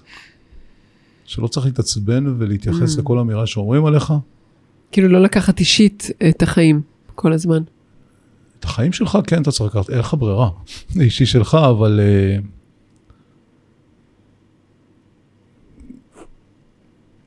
שלא 1.25 1.47
צריך 1.47 1.65
להתעצבן 1.65 2.35
ולהתייחס 2.37 2.95
Mm. 2.95 2.99
לכל 2.99 3.19
אמירה 3.19 3.47
שאומרים 3.47 3.85
עליך. 3.85 4.13
כאילו 4.91 5.07
לא 5.07 5.21
לקחת 5.21 5.59
אישית 5.59 6.09
את 6.29 6.43
החיים 6.43 6.81
כל 7.15 7.33
הזמן. 7.33 7.63
את 8.59 8.63
החיים 8.63 8.93
שלך, 8.93 9.17
כן, 9.27 9.41
אתה 9.41 9.51
צריך 9.51 9.75
לקחת, 9.75 9.89
אין 9.89 9.99
לך 9.99 10.15
ברירה. 10.19 10.49
זה 10.89 11.03
אישי 11.09 11.25
שלך, 11.25 11.57
אבל... 11.69 11.99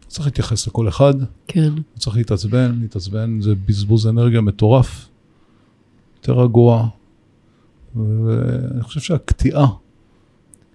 צריך 0.08 0.26
להתייחס 0.26 0.66
לכל 0.66 0.88
אחד, 0.88 1.14
כן, 1.46 1.72
צריך 1.98 2.16
להתעצבן, 2.16 2.78
להתעצבן 2.80 3.40
זה 3.40 3.54
בזבוז 3.66 4.06
אנרגיה 4.06 4.40
מטורף, 4.40 5.08
יותר 6.16 6.32
רגוע, 6.32 6.88
ואני 7.96 8.82
חושב 8.82 9.00
שהקטיעה, 9.00 9.66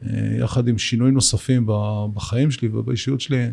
אה, 0.05 0.35
יחד 0.39 0.67
עם 0.67 0.77
שינויים 0.77 1.13
נוספים 1.13 1.67
בחיים 2.13 2.51
שלי 2.51 2.67
ובאישיות 2.67 3.21
שלי, 3.21 3.47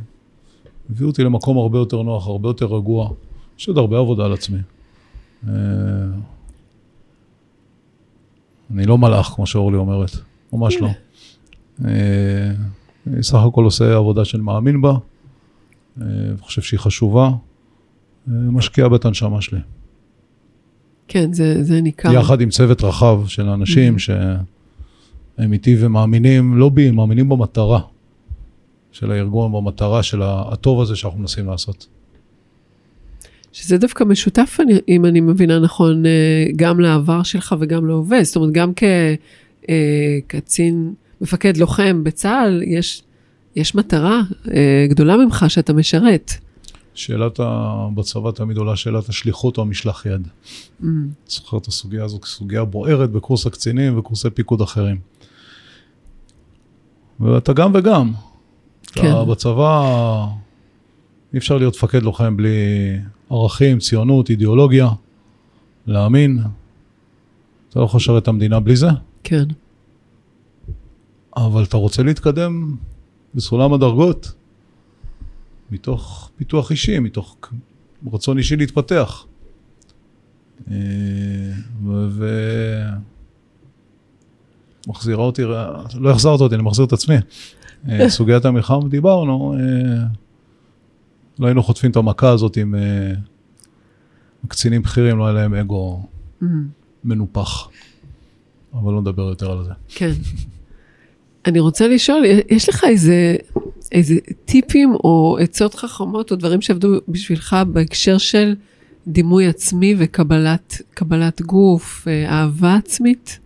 הביאו 0.91 1.09
אותי 1.09 1.25
למקום 1.25 1.59
הרבה 1.59 1.79
יותר 1.79 2.03
נוח, 2.03 2.27
הרבה 2.27 2.49
יותר 2.49 2.67
רגוע. 2.67 3.11
יש 3.59 3.69
עוד 3.69 3.79
הרבה 3.79 3.99
עבודה 3.99 4.25
על 4.25 4.33
עצמי. 4.33 4.59
אה, 5.49 5.53
אני 8.71 8.87
לא 8.87 8.99
מלאך, 8.99 9.27
כמו 9.27 9.47
שאורלי 9.47 9.77
אומרת, 9.77 10.11
ממש 10.53 10.77
לא. 10.77 10.89
אה, 11.85 12.53
אני 13.07 13.23
סך 13.23 13.39
הכל 13.49 13.65
עושה 13.65 13.97
עבודה 13.97 14.25
שאני 14.25 14.43
מאמין 14.43 14.81
בה, 14.81 14.93
אה, 16.01 16.07
חושב 16.41 16.63
שהיא 16.63 16.81
חשובה, 16.81 17.25
אה, 17.27 17.33
משקיע 18.33 18.89
בה 18.89 18.97
את 18.97 19.05
הנשמה 19.05 19.41
שלי. 19.43 19.59
כן, 21.09 21.33
זה, 21.33 21.65
זה 21.65 21.81
ניכר. 21.81 22.13
יחד 22.13 22.41
עם 22.41 22.49
צוות 22.51 22.83
רחב 22.85 23.21
של 23.27 23.49
אנשים 23.49 23.99
שהם 23.99 24.39
איתי 25.53 25.77
ומאמינים, 25.81 26.59
לא 26.59 26.69
בי, 26.69 26.89
הם 26.89 26.97
מאמינים 26.97 27.29
במטרה 27.29 27.81
של 28.93 29.11
הארגון, 29.13 29.53
במטרה 29.53 30.03
של 30.03 30.21
הטוב 30.25 30.81
הזה 30.81 30.97
שאנחנו 30.97 31.19
מנסים 31.21 31.47
לעשות. 31.47 31.87
שזה 33.53 33.79
דווקא 33.79 34.05
משותף, 34.05 34.59
אני- 34.61 34.79
אם 34.89 35.05
אני 35.05 35.21
מבינה 35.21 35.59
נכון, 35.59 36.07
אה, 36.07 36.11
גם 36.57 36.81
לעבר 36.81 37.23
שלך 37.23 37.55
וגם 37.61 37.87
להווה. 37.87 38.25
זאת 38.25 38.37
אומרת, 38.37 38.53
גם 38.53 38.73
כקצין, 40.29 40.95
מפקד 41.21 41.57
לוחם 41.57 42.05
בצה"ל, 42.05 42.63
יש, 42.67 43.03
יש 43.57 43.75
מטרה 43.75 44.21
אה, 44.55 44.87
גדולה 44.91 45.17
ממך 45.17 45.45
שאתה 45.49 45.73
משרת. 45.73 46.33
שאלת 46.95 47.41
ה... 47.41 47.89
בצבא 47.95 48.31
תמיד 48.31 48.57
עולה 48.57 48.77
שאלת 48.77 49.09
השליחות 49.09 49.57
או 49.57 49.63
המשלח 49.63 50.07
יד. 50.07 50.29
Mm, 50.83 50.87
זוכר 51.27 51.59
את 51.59 51.67
הסוגיה 51.67 52.05
הזו 52.05 52.21
כסוגיה 52.21 52.65
בוערת 52.65 53.11
בקורס 53.11 53.47
הקצינים 53.47 53.99
וקורסי 53.99 54.31
פיקוד 54.31 54.61
אחרים. 54.61 54.99
ואתה 57.21 57.53
גם 57.53 57.71
וגם. 57.75 58.13
כן. 58.93 59.11
אתה 59.11 59.25
בצבא, 59.25 60.27
אי 61.33 61.39
אפשר 61.39 61.59
להיות 61.59 61.75
מפקד 61.77 62.03
לוחם 62.03 62.37
בלי 62.37 62.51
ערכים, 63.31 63.79
ציונות, 63.79 64.31
אידיאולוגיה, 64.31 64.89
להאמין. 65.87 66.39
אתה 67.71 67.81
לא 67.81 67.85
יכול 67.85 67.99
לשרת 67.99 68.23
את 68.23 68.29
המדינה 68.29 68.61
בלי 68.61 68.77
זה, 68.77 68.89
כן, 69.25 69.45
אבל 71.37 71.63
אתה 71.63 71.77
רוצה 71.77 72.03
להתקדם 72.03 72.77
בסולם 73.35 73.73
הדרגות, 73.73 74.33
מתוך 75.71 76.31
פיתוח 76.37 76.71
אישי, 76.71 76.99
מתוך 76.99 77.37
רצון 78.13 78.39
אישי 78.39 78.57
להתפתח. 78.57 79.27
אה, 80.71 80.77
ו... 82.09 82.29
מחזירה 84.89 85.25
אותי, 85.25 85.43
לא 85.95 86.11
החזרת 86.11 86.41
אותי, 86.41 86.55
אני 86.55 86.63
מחזיר 86.63 86.85
את 86.85 86.93
עצמי. 86.93 87.15
אה, 87.89 88.09
סוגיית 88.19 88.45
המלחמה, 88.45 88.89
דיברנו, 88.89 89.55
אה, 89.55 90.05
לא 91.39 91.47
היינו 91.47 91.63
חוטפים 91.63 91.91
את 91.91 91.97
המכה 91.97 92.31
הזאת 92.31 92.57
עם 92.57 92.75
קצינים 94.49 94.83
בכירים, 94.83 95.19
לא 95.19 95.25
היה 95.27 95.35
להם 95.35 95.55
אגו 95.55 96.03
mm, 96.43 96.47
מנופח. 97.05 97.69
אבל 98.75 98.93
לא 98.93 99.01
נדבר 99.01 99.23
יותר 99.23 99.51
על 99.51 99.65
זה. 99.65 99.73
כן. 99.89 100.13
אני 101.47 101.61
רוצה 101.61 101.89
לשאול, 101.89 102.25
יש 102.49 102.69
לך 102.69 102.85
איזה, 102.85 103.37
איזה 103.93 104.15
טיפים 104.45 104.95
או 104.95 105.37
עצות 105.41 105.75
חכמות 105.75 106.31
או 106.31 106.37
דברים 106.37 106.61
שעבדו 106.61 106.99
בשבילך 107.09 107.57
בהקשר 107.73 108.19
של 108.19 108.55
דימוי 109.07 109.47
עצמי 109.47 109.95
וקבלת 109.99 110.83
קבלת 110.95 111.43
גוף, 111.43 112.09
אה, 112.09 112.31
אהבה 112.31 112.75
עצמית? 112.75 113.39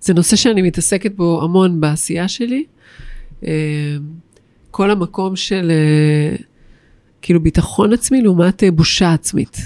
זה 0.00 0.14
נושא 0.14 0.36
שאני 0.36 0.62
מתעסקת 0.62 1.14
בו 1.16 1.42
המון 1.42 1.80
בעשייה 1.80 2.28
שלי. 2.28 2.64
אה, 3.46 3.96
כל 4.70 4.90
המקום 4.90 5.36
של 5.36 5.70
אה, 5.70 6.36
כאילו 7.22 7.40
ביטחון 7.40 7.92
עצמי 7.92 8.22
לעומת 8.22 8.62
בושה 8.74 9.12
עצמית. 9.12 9.56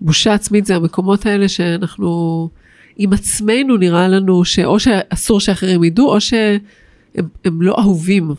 בושה 0.00 0.34
עצמית 0.34 0.66
זה 0.66 0.76
המקומות 0.76 1.26
האלה 1.26 1.48
שאנחנו 1.48 2.48
עם 2.96 3.12
עצמנו 3.12 3.76
נראה 3.76 4.08
לנו 4.08 4.44
שאו 4.44 4.78
שאסור 4.78 5.40
שאחרים 5.40 5.84
ידעו, 5.84 6.14
או 6.14 6.20
שהם 6.20 6.58
הם 7.44 7.62
לא 7.62 7.76
אהובים 7.78 8.30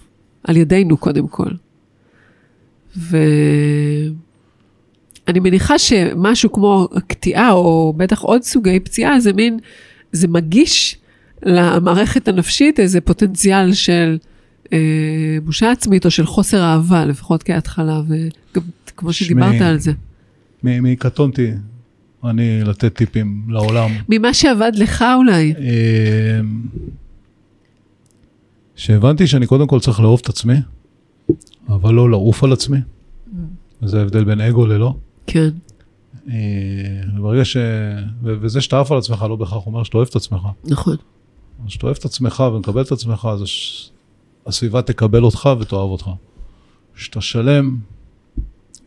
על 0.43 0.57
ידינו 0.57 0.97
קודם 0.97 1.27
כל. 1.27 1.49
ואני 2.97 4.09
מניחה 5.27 5.79
שמשהו 5.79 6.51
כמו 6.51 6.87
קטיעה, 7.07 7.51
או 7.51 7.93
בטח 7.97 8.21
עוד 8.21 8.41
סוגי 8.41 8.79
פציעה, 8.79 9.19
זה 9.19 9.33
מין, 9.33 9.57
זה 10.11 10.27
מגיש 10.27 10.97
למערכת 11.43 12.27
הנפשית 12.27 12.79
איזה 12.79 13.01
פוטנציאל 13.01 13.73
של 13.73 14.17
אה, 14.73 15.37
בושה 15.43 15.71
עצמית 15.71 16.05
או 16.05 16.11
של 16.11 16.25
חוסר 16.25 16.63
אהבה, 16.63 17.05
לפחות 17.05 17.43
כהתחלה, 17.43 18.01
וגם 18.07 18.63
כמו 18.97 19.13
שמעי, 19.13 19.27
שדיברת 19.27 19.61
על 19.61 19.79
זה. 19.79 19.91
מקטונתי, 20.63 21.51
אני 22.23 22.63
לתת 22.63 22.93
טיפים 22.95 23.41
לעולם. 23.49 23.89
ממה 24.09 24.33
שעבד 24.33 24.71
לך 24.75 25.05
אולי. 25.17 25.53
אה, 25.59 26.39
שהבנתי 28.75 29.27
שאני 29.27 29.47
קודם 29.47 29.67
כל 29.67 29.79
צריך 29.79 29.99
לאהוב 29.99 30.19
את 30.23 30.29
עצמי, 30.29 30.53
אבל 31.67 31.93
לא 31.93 32.09
לעוף 32.09 32.43
על 32.43 32.53
עצמי. 32.53 32.77
זה 33.81 33.99
ההבדל 33.99 34.23
בין 34.23 34.41
אגו 34.41 34.65
ללא. 34.65 34.95
כן, 35.27 35.49
אה, 36.29 36.33
ברגע 37.21 37.45
ש... 37.45 37.57
ו- 38.23 38.35
וזה 38.41 38.61
שאתה 38.61 38.79
עף 38.79 38.91
על 38.91 38.97
עצמך 38.97 39.21
לא 39.29 39.35
בהכרח 39.35 39.65
אומר 39.65 39.83
שאתה 39.83 39.97
אוהב 39.97 40.07
את 40.09 40.15
עצמך. 40.15 40.41
נכון. 40.65 40.95
אז 41.59 41.67
כשאתה 41.67 41.85
אוהב 41.87 41.97
את 41.99 42.05
עצמך 42.05 42.43
ומקבל 42.53 42.81
את 42.81 42.91
עצמך, 42.91 43.27
אז 43.31 43.41
הש- 43.41 43.91
הסביבה 44.47 44.81
תקבל 44.81 45.23
אותך 45.23 45.49
ותאהב 45.59 45.89
אותך. 45.89 46.09
כשאתה 46.95 47.21
שלם 47.21 47.65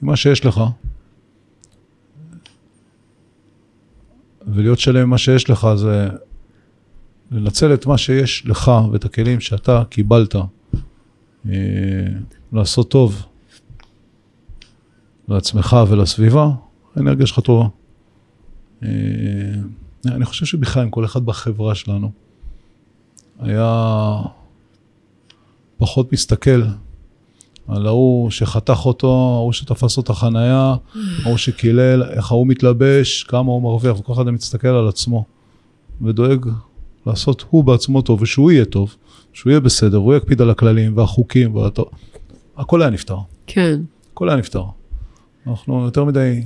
עם 0.02 0.08
מה 0.08 0.16
שיש 0.16 0.46
לך, 0.46 0.60
ולהיות 4.46 4.78
שלם 4.78 5.02
עם 5.02 5.10
מה 5.10 5.18
שיש 5.18 5.50
לך 5.50 5.68
זה 5.76 6.08
לנצל 7.30 7.74
את 7.74 7.86
מה 7.86 7.98
שיש 7.98 8.46
לך 8.46 8.70
ואת 8.92 9.04
הכלים 9.04 9.40
שאתה 9.40 9.82
קיבלת, 9.90 10.34
אה, 11.48 11.52
לעשות 12.52 12.90
טוב 12.90 13.26
לעצמך 15.28 15.76
ולסביבה, 15.88 16.50
האנרגיה 16.96 17.26
שלך 17.26 17.40
טובה. 17.40 17.68
אה, 18.82 18.88
אני 20.06 20.24
חושב 20.24 20.46
שבכלל, 20.46 20.82
עם 20.82 20.90
כל 20.90 21.04
אחד 21.04 21.26
בחברה 21.26 21.74
שלנו, 21.74 22.10
היה 23.40 24.16
פחות 25.76 26.12
מסתכל 26.12 26.62
על 27.68 27.86
ההוא 27.86 28.30
שחתך 28.30 28.86
אותו, 28.86 29.34
ההוא 29.36 29.52
שתפס 29.52 29.96
לו 29.96 30.02
את 30.02 30.10
החנייה, 30.10 30.74
ההוא 31.24 31.36
שקילל, 31.36 32.02
איך 32.02 32.30
ההוא 32.30 32.46
מתלבש, 32.46 33.22
כמה 33.22 33.52
הוא 33.52 33.62
מרוויח, 33.62 34.00
וכל 34.00 34.12
אחד 34.12 34.30
מסתכל 34.30 34.68
על 34.68 34.88
עצמו 34.88 35.24
ודואג 36.02 36.46
לעשות 37.08 37.44
הוא 37.50 37.64
בעצמו 37.64 38.02
טוב, 38.02 38.22
ושהוא 38.22 38.52
יהיה 38.52 38.64
טוב, 38.64 38.96
שהוא 39.32 39.50
יהיה 39.50 39.60
בסדר, 39.60 39.96
הוא 39.96 40.14
יקפיד 40.14 40.42
על 40.42 40.50
הכללים 40.50 40.96
והחוקים, 40.96 41.54
והטוב. 41.54 41.88
הכל 42.56 42.82
היה 42.82 42.90
נפתר, 42.90 43.18
כן. 43.46 43.80
הכל 44.12 44.28
היה 44.28 44.38
נפתר. 44.38 44.64
אנחנו 45.46 45.84
יותר 45.84 46.04
מדי, 46.04 46.42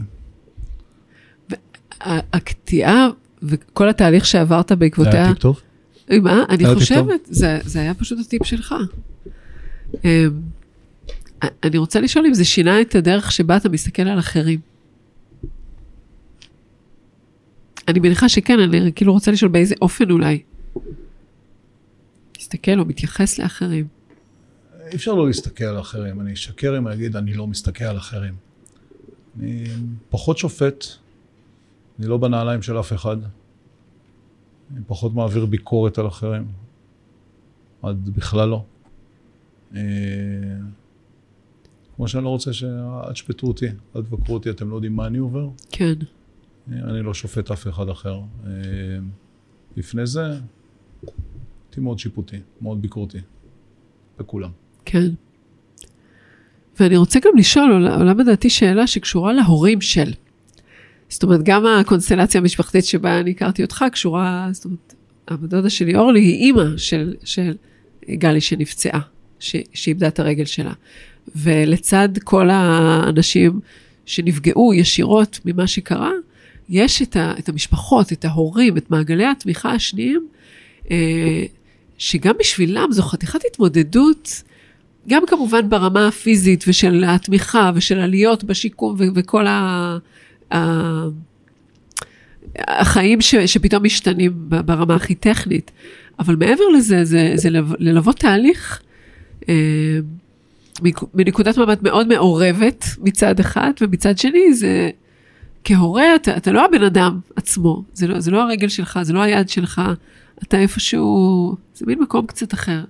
הקטיעה 2.05 3.09
וכל 3.43 3.89
התהליך 3.89 4.27
שעברת 4.27 4.69
זה 4.69 4.75
היה 4.75 4.79
בעקבותיה, 4.79 5.29
טיפ 5.29 5.39
טוב. 5.39 5.61
מה? 6.23 6.45
אני 6.49 6.75
חושבת, 6.75 7.21
זה, 7.25 7.59
זה 7.65 7.81
היה 7.81 7.95
פשוט 7.95 8.19
הטיפ 8.19 8.47
שלך. 8.47 8.75
אמ, 10.05 10.41
אני 11.65 11.79
רוצה 11.79 12.01
לשאול 12.01 12.27
אם 12.27 12.35
זה 12.35 12.45
שינה 12.45 12.81
את 12.81 12.95
הדרך 12.95 13.33
שבה 13.33 13.57
אתה 13.57 13.69
מסתכל 13.69 14.03
על 14.03 14.19
אחרים. 14.19 14.61
אני 17.89 18.01
מניחה 18.01 18.29
שכן, 18.29 18.61
אני 18.61 18.93
כאילו 18.93 19.13
רוצה 19.13 19.31
לשאול 19.31 19.51
באיזה 19.51 19.75
אופן 19.83 20.11
אולי. 20.11 20.43
מסתכל 22.39 22.79
או 22.79 22.85
מתייחס 22.85 23.39
לאחרים. 23.39 23.87
אי 24.91 24.97
אפשר 24.97 25.15
לא 25.15 25.27
להסתכל 25.27 25.65
על 25.65 25.81
אחרים. 25.81 26.21
אני 26.21 26.33
אשקר 26.33 26.79
אם 26.79 26.89
אני 26.89 26.97
אגיד, 26.97 27.17
אני 27.17 27.35
לא 27.35 27.47
מסתכל 27.47 27.85
על 27.85 27.97
אחרים. 27.97 28.35
אני 29.39 29.65
פחות 30.11 30.39
שופט, 30.39 30.85
אני 31.99 32.07
לא 32.07 32.17
בנעליים 32.17 32.63
של 32.63 32.81
אף 32.81 32.93
אחד. 32.93 33.17
אני 34.73 34.81
פחות 34.87 35.15
מעביר 35.15 35.47
ביקורת 35.47 35.99
על 35.99 36.07
אחרים. 36.07 36.47
עד 37.83 38.09
בכלל 38.09 38.49
לא. 38.49 38.65
אה, 39.75 39.81
כמו 41.97 42.09
שאני 42.09 42.25
לא 42.25 42.29
רוצה 42.29 42.53
ש... 42.53 42.65
אל 43.09 43.13
תשפטו 43.13 43.47
אותי, 43.47 43.67
אל 43.97 44.03
תבקרו 44.03 44.35
אותי, 44.35 44.51
אתם 44.51 44.71
לא 44.71 44.75
יודעים 44.75 44.97
מה 44.97 45.07
אני 45.07 45.19
עובר. 45.19 45.49
כן, 45.71 45.95
אני 46.73 47.03
לא 47.03 47.15
שופט 47.15 47.51
אף 47.51 47.69
אחד 47.69 47.89
אחר. 47.89 48.21
אה, 48.47 48.51
לפני 49.77 50.07
זה, 50.07 50.41
הייתי 51.73 51.81
מאוד 51.81 51.99
שיפוטי, 51.99 52.37
מאוד 52.61 52.83
ביקורתי. 52.83 53.19
בכולם. 54.19 54.51
כן. 54.85 55.09
ואני 56.81 56.97
רוצה 56.97 57.21
גם 57.21 57.33
לשאול, 57.37 57.89
עולה 57.89 58.15
בדעתי 58.15 58.51
שאלה 58.51 58.87
שקשורה 58.87 59.33
להורים 59.33 59.81
של. 59.81 60.13
זאת 61.09 61.23
אומרת, 61.23 61.41
גם 61.43 61.67
הקונסטלציה 61.67 62.41
המשפחתית 62.41 62.85
שבה 62.85 63.21
אני 63.21 63.31
הכרתי 63.31 63.63
אותך 63.63 63.85
קשורה, 63.93 64.49
זאת 64.53 64.65
אומרת, 64.65 64.95
הדודה 65.29 65.71
שלי 65.71 65.97
אורלי 65.97 66.21
היא 66.21 66.35
אימא 66.35 66.77
של, 66.77 67.15
של 67.25 67.57
גלי 68.11 68.41
שנפצעה, 68.41 69.01
ש, 69.41 69.57
שאיבדה 69.75 70.09
את 70.09 70.21
הרגל 70.21 70.45
שלה. 70.45 70.73
ולצד 71.37 72.09
כל 72.25 72.51
האנשים 72.51 73.61
שנפגעו 74.07 74.75
ישירות 74.75 75.41
ממה 75.45 75.67
שקרה, 75.67 76.13
יש 76.69 77.03
את, 77.03 77.17
ה, 77.17 77.35
את 77.39 77.49
המשפחות, 77.49 78.13
את 78.13 78.25
ההורים, 78.25 78.77
את 78.77 78.91
מעגלי 78.91 79.27
התמיכה 79.27 79.73
השניים, 79.73 80.27
אה, 80.91 81.45
שגם 82.03 82.35
בשבילם 82.41 82.89
זו 82.93 83.03
חתיכת 83.03 83.41
התמודדות, 83.51 84.43
גם 85.09 85.23
כמובן 85.27 85.69
ברמה 85.71 86.09
הפיזית 86.09 86.65
ושל 86.69 87.05
התמיכה 87.07 87.71
ושל 87.75 87.99
עליות 87.99 88.45
בשיקום 88.45 88.95
ו- 88.99 89.05
וכל 89.15 89.47
ה... 89.47 89.99
ה- 90.55 91.07
החיים 92.59 93.21
ש, 93.21 93.35
שפתאום 93.35 93.85
משתנים 93.85 94.33
ברמה 94.37 94.95
הכי 94.95 95.15
טכנית. 95.15 95.71
אבל 96.19 96.37
מעבר 96.37 96.65
לזה, 96.77 97.05
זה, 97.05 97.33
זה 97.35 97.49
ללוות 97.79 98.17
תהליך 98.19 98.81
אה, 99.49 99.55
מנק- 100.83 101.11
מנקודת 101.15 101.59
מבט 101.59 101.83
מאוד 101.83 102.09
מעורבת 102.09 102.85
מצד 102.99 103.41
אחד, 103.41 103.73
ומצד 103.81 104.19
שני 104.19 104.55
זה 104.55 104.91
כהורה, 105.65 106.15
אתה, 106.15 106.37
אתה 106.37 106.53
לא 106.53 106.65
הבן 106.65 106.83
אדם 106.83 107.21
עצמו, 107.37 107.83
זה 107.93 108.07
לא, 108.07 108.21
זה 108.21 108.31
לא 108.31 108.43
הרגל 108.43 108.69
שלך, 108.69 108.99
זה 109.03 109.13
לא 109.13 109.21
היד 109.23 109.49
שלך, 109.49 109.83
אתה 110.43 110.59
איפשהו, 110.59 111.57
זה 111.75 111.87
מין 111.87 112.03
מקום 112.03 112.27
קצת 112.27 112.55
אחר. 112.55 112.85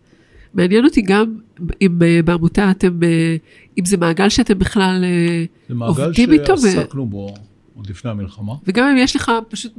מעניין 0.54 0.84
אותי 0.84 1.02
גם 1.02 1.38
אם 1.82 2.02
אה, 2.02 2.20
בעמותה 2.24 2.70
אתם, 2.70 3.02
אה, 3.02 3.36
אם 3.78 3.84
זה 3.84 3.96
מעגל 3.96 4.28
שאתם 4.28 4.58
בכלל 4.58 5.04
אה, 5.04 5.44
זה 5.68 5.74
מעגל 5.74 6.04
עובדים 6.04 6.32
איתו, 6.32 6.52
ו- 6.52 6.56
שעסקנו 6.58 7.06
בו 7.06 7.34
עוד 7.74 7.90
לפני 7.90 8.10
המלחמה. 8.10 8.52
וגם 8.66 8.88
אם 8.88 8.96
יש 8.96 9.16
לך 9.16 9.32
פשוט 9.48 9.72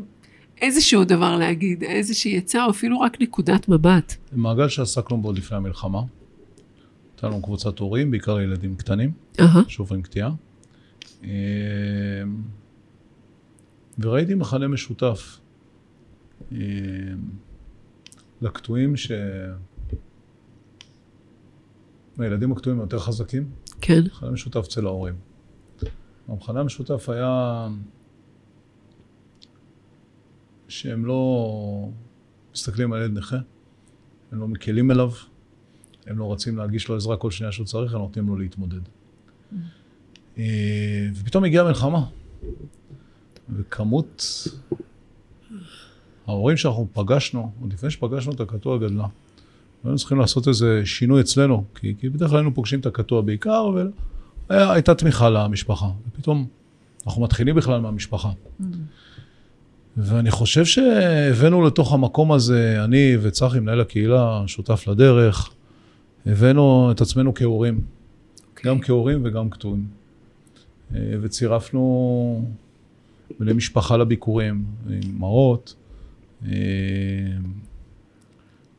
איזשהו 0.62 1.04
דבר 1.04 1.38
להגיד, 1.38 1.84
איזושהי 1.84 2.38
עצה, 2.38 2.66
או 2.66 2.70
אפילו 2.70 3.00
רק 3.00 3.22
נקודת 3.22 3.70
מבט. 3.70 4.16
זה 4.32 4.38
מעגל 4.38 4.70
שעסקנו 4.70 5.22
בו 5.22 5.28
עוד 5.28 5.38
לפני 5.38 5.58
המלחמה. 5.58 6.02
הייתה 7.14 7.28
לנו 7.28 7.42
קבוצת 7.42 7.80
הורים, 7.80 8.12
בעיקר 8.12 8.42
ילדים 8.42 8.76
קטנים, 8.76 9.12
אהה, 9.40 9.62
שעוברים 9.68 10.02
קטיעה. 10.02 10.32
וראיתי 14.00 14.36
מכנה 14.36 14.68
משותף 14.68 15.40
לקטועים 18.44 18.98
ש... 18.98 19.12
הילדים 22.20 22.52
הקטועים 22.52 22.80
יותר 22.80 23.00
חזקים, 23.00 23.50
כן, 23.82 24.02
מכנה 24.06 24.32
משותף 24.32 24.64
אצל 24.68 24.86
ההורים. 24.86 25.16
המכנה 26.28 26.60
המשותף 26.60 27.10
היה 27.10 27.68
שהם 30.68 31.06
לא 31.06 31.90
מסתכלים 32.54 32.94
על 32.94 33.02
ילד 33.02 33.18
נכה, 33.18 33.38
הם 34.32 34.40
לא 34.40 34.48
מקלים 34.48 34.92
אליו, 34.92 35.12
הם 36.06 36.18
לא 36.18 36.34
רצים 36.34 36.58
להגיש 36.58 36.88
לו 36.88 36.96
עזרה 36.96 37.18
כל 37.18 37.32
שנייה 37.32 37.52
שהוא 37.52 37.66
צריך, 37.66 37.94
הם 37.94 38.00
נותנים 38.02 38.28
לו 38.28 38.38
להתמודד. 38.38 38.80
אה, 40.38 41.10
ופתאום 41.16 41.44
הגיעה 41.44 41.66
המלחמה, 41.66 42.06
וכמות 43.50 44.48
ההורים 46.28 46.58
שאנחנו 46.58 46.88
פגשנו, 46.94 47.52
עוד 47.62 47.74
לפני 47.74 47.90
שפגשנו 47.90 48.32
את 48.32 48.40
הקטוע 48.40 48.78
גדלה. 48.78 49.08
היינו 49.84 49.98
צריכים 49.98 50.20
לעשות 50.20 50.48
איזה 50.48 50.82
שינוי 50.86 51.22
אצלנו, 51.22 51.64
כי, 51.76 51.94
כי 52.00 52.10
בדרך 52.10 52.30
כלל 52.30 52.40
היינו 52.40 52.54
פוגשים 52.54 52.80
את 52.80 52.86
הקטוע 52.86 53.22
בעיקר, 53.22 53.72
והייתה 54.50 54.96
תמיכה 54.96 55.30
למשפחה. 55.30 55.90
ופתאום 56.08 56.48
אנחנו 57.06 57.22
מתחילים 57.22 57.56
בכלל 57.56 57.82
מהמשפחה. 57.82 58.30
ואני 59.98 60.32
חושב 60.32 60.66
שהבאנו 60.66 61.62
לתוך 61.68 61.94
המקום 61.94 62.32
הזה, 62.32 62.84
אני 62.84 63.18
וצחי, 63.22 63.60
מנהל 63.60 63.82
הקהילה, 63.82 64.44
שותף 64.48 64.88
לדרך, 64.88 65.50
הבאנו 66.26 66.92
את 66.92 67.02
עצמנו 67.02 67.34
כהורים, 67.34 67.82
גם 68.66 68.80
כהורים 68.80 69.22
וגם 69.26 69.50
קטועים. 69.50 69.88
אה, 70.96 71.14
וצירפנו 71.22 72.46
בני 73.40 73.54
משפחה 73.54 73.98
לביקורים, 73.98 74.66
אמהות, 74.90 75.76
אה, 75.78 75.83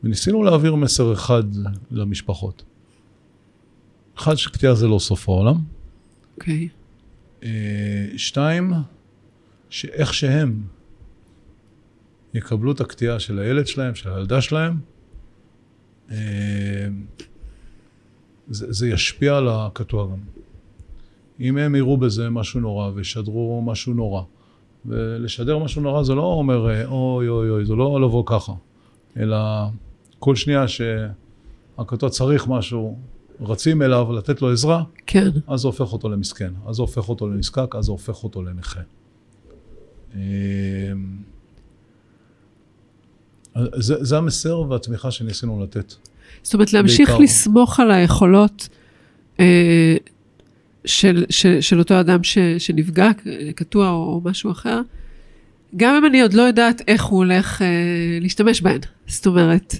וניסינו 0.05 0.43
להעביר 0.43 0.75
מסר 0.75 1.13
אחד 1.13 1.45
למשפחות. 1.91 2.63
אחד, 4.19 4.35
שקטיעה 4.35 4.75
זה 4.75 4.89
לא 4.89 4.99
סוף 4.99 5.29
העולם. 5.29 5.57
אוקיי. 6.37 6.69
אה, 7.43 8.07
שתיים, 8.17 8.73
שאיך 9.71 10.15
שהם 10.15 10.63
יקבלו 12.35 12.73
את 12.73 12.81
הקטיעה 12.81 13.21
של 13.21 13.39
הילד 13.39 13.67
שלהם, 13.67 13.95
של 13.95 14.13
הילדה 14.13 14.41
שלהם, 14.41 14.81
אה, 16.11 16.17
זה, 18.49 18.73
זה 18.73 18.89
ישפיע 18.89 19.37
על 19.37 19.49
הקטוע 19.49 20.07
גם. 20.07 20.21
אם 21.41 21.57
הם 21.57 21.75
יראו 21.75 21.97
בזה 21.97 22.31
משהו 22.31 22.61
נורא 22.61 22.91
וישדרו 22.95 23.63
משהו 23.67 23.95
נורא, 23.95 24.23
ולשדר 24.87 25.59
משהו 25.59 25.83
נורא 25.83 26.03
זה 26.03 26.15
לא 26.15 26.23
אומר 26.23 26.71
אה, 26.71 26.87
אוי 26.87 27.29
אוי 27.29 27.51
אוי, 27.51 27.65
זה 27.65 27.75
לא 27.75 28.01
לבוא 28.01 28.23
ככה, 28.27 28.53
אלא 29.17 29.37
כל 30.19 30.37
שנייה 30.37 30.65
שהקטוע 30.69 32.11
צריך 32.11 32.49
משהו, 32.49 32.99
רצים 33.41 33.83
אליו 33.83 34.13
לתת 34.13 34.43
לו 34.43 34.53
עזרה, 34.53 34.83
כן. 35.07 35.31
אז 35.47 35.61
זה 35.61 35.69
הופך 35.69 35.93
אותו 35.93 36.09
למסכן, 36.09 36.53
אז 36.67 36.77
זה 36.77 36.83
הופך 36.83 37.09
אותו 37.09 37.29
לנזקק, 37.29 37.75
אז 37.79 37.85
זה 37.85 37.93
הופך 37.93 38.25
אותו 38.25 38.43
לנכה. 38.43 38.81
אמ, 40.15 40.21
זה, 43.75 44.05
זה 44.05 44.19
המסר 44.19 44.61
והתמיכה 44.61 45.11
שניסינו 45.11 45.63
לתת. 45.63 45.95
זאת 46.43 46.55
אומרת, 46.55 46.73
להמשיך 46.73 47.09
בעיקר. 47.09 47.25
לסמוך 47.25 47.81
על 47.81 47.91
היכולות 47.91 48.69
אה, 49.41 49.97
של, 50.85 51.25
של, 51.31 51.61
של 51.61 51.79
אותו 51.79 52.01
אדם 52.01 52.23
ש, 52.23 52.39
שנפגע, 52.59 53.11
קטוע 53.55 53.91
או, 53.91 53.95
או 53.95 54.21
משהו 54.25 54.51
אחר, 54.51 54.81
גם 55.77 55.95
אם 55.95 56.07
אני 56.07 56.23
עוד 56.23 56.35
לא 56.35 56.43
יודעת 56.43 56.83
איך 56.89 57.05
הוא 57.05 57.19
הולך 57.19 57.63
אה, 57.63 57.67
להשתמש 58.21 58.61
בהן. 58.61 58.81
זאת 59.07 59.27
אומרת, 59.27 59.75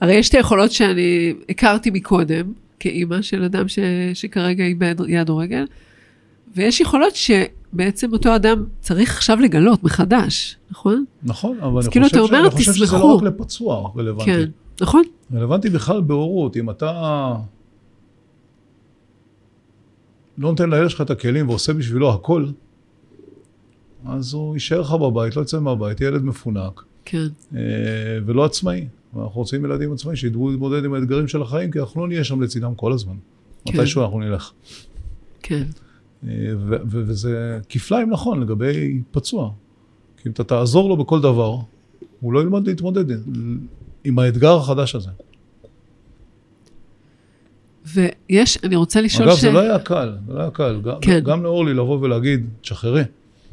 הרי 0.00 0.14
יש 0.14 0.28
את 0.28 0.34
היכולות 0.34 0.72
שאני 0.72 1.34
הכרתי 1.48 1.90
מקודם, 1.90 2.52
כאימא 2.80 3.22
של 3.22 3.44
אדם 3.44 3.68
ש, 3.68 3.78
שכרגע 4.14 4.64
איבד 4.64 4.94
יד 5.08 5.28
או 5.28 5.36
רגל, 5.36 5.64
ויש 6.56 6.80
יכולות 6.80 7.12
שבעצם 7.16 8.12
אותו 8.12 8.36
אדם 8.36 8.64
צריך 8.80 9.16
עכשיו 9.16 9.40
לגלות 9.40 9.84
מחדש, 9.84 10.56
נכון? 10.70 11.04
נכון, 11.22 11.58
אבל 11.60 11.82
אני 11.82 11.90
כאילו, 11.90 12.06
חושב. 12.06 12.18
אומר, 12.18 12.40
אני 12.40 12.50
חושב 12.50 12.72
שזה. 12.72 12.98
לא 12.98 13.14
רק 13.14 13.22
לפצוע 13.22 13.90
רלוונטי. 13.96 14.30
כן, 14.30 14.44
נכון? 14.80 15.02
רלוונטי 15.34 15.70
בכלל 15.70 16.00
בהורות, 16.00 16.56
אם 16.56 16.70
אתה 16.70 17.34
לא 20.38 20.50
נותן 20.50 20.70
לילד 20.70 20.90
שלך 20.90 21.00
את 21.00 21.10
הכלים 21.10 21.48
ועושה 21.48 21.72
בשבילו 21.72 22.12
הכל, 22.12 22.46
אז 24.04 24.32
הוא 24.32 24.54
יישאר 24.54 24.80
לך 24.80 24.92
בבית, 24.92 25.36
לא 25.36 25.42
יצא 25.42 25.60
מהבית, 25.60 26.00
ילד 26.00 26.24
מפונק 26.24 26.84
כן, 27.04 27.26
אה, 27.54 27.60
ולא 28.26 28.44
עצמאי. 28.44 28.86
ואנחנו 29.14 29.40
רוצים 29.40 29.64
ילדים 29.64 29.92
עצמאיים 29.92 30.16
שידעו 30.16 30.50
להתמודד 30.50 30.84
עם 30.84 30.94
האתגרים 30.94 31.28
של 31.28 31.42
החיים, 31.42 31.70
כי 31.70 31.80
אנחנו 31.80 32.00
לא 32.00 32.08
נהיה 32.08 32.24
שם 32.24 32.42
לצידם 32.42 32.74
כל 32.74 32.92
הזמן. 32.92 33.14
כן. 33.64 33.78
מתישהו 33.78 34.02
אנחנו 34.02 34.20
נלך. 34.20 34.52
כן, 35.42 35.64
אה, 36.26 36.52
וזה 36.86 37.58
כפליים 37.68 38.10
נכון 38.10 38.40
לגבי 38.40 39.02
פצוע. 39.10 39.50
כי 40.16 40.28
אם 40.28 40.32
אתה 40.32 40.44
תעזור 40.44 40.88
לו 40.88 40.96
בכל 40.96 41.20
דבר, 41.20 41.56
הוא 42.20 42.32
לא 42.32 42.40
ילמד 42.40 42.68
להתמודד 42.68 43.04
עם 44.04 44.18
האתגר 44.18 44.56
החדש 44.56 44.94
הזה. 44.94 45.10
ויש, 47.86 48.58
אני 48.64 48.76
רוצה 48.76 49.00
לשאול 49.00 49.28
אגב, 49.28 49.36
ש... 49.36 49.40
זה 49.40 49.50
לא 49.50 49.58
היה 49.58 49.78
קל, 49.78 50.12
זה 50.26 50.32
לא 50.32 50.40
היה 50.40 50.50
קל. 50.50 50.80
גם, 50.84 51.00
כן. 51.00 51.20
גם 51.20 51.42
לאורלי 51.42 51.74
לבוא 51.74 51.98
ולהגיד, 52.00 52.46
תשחררי, 52.60 53.02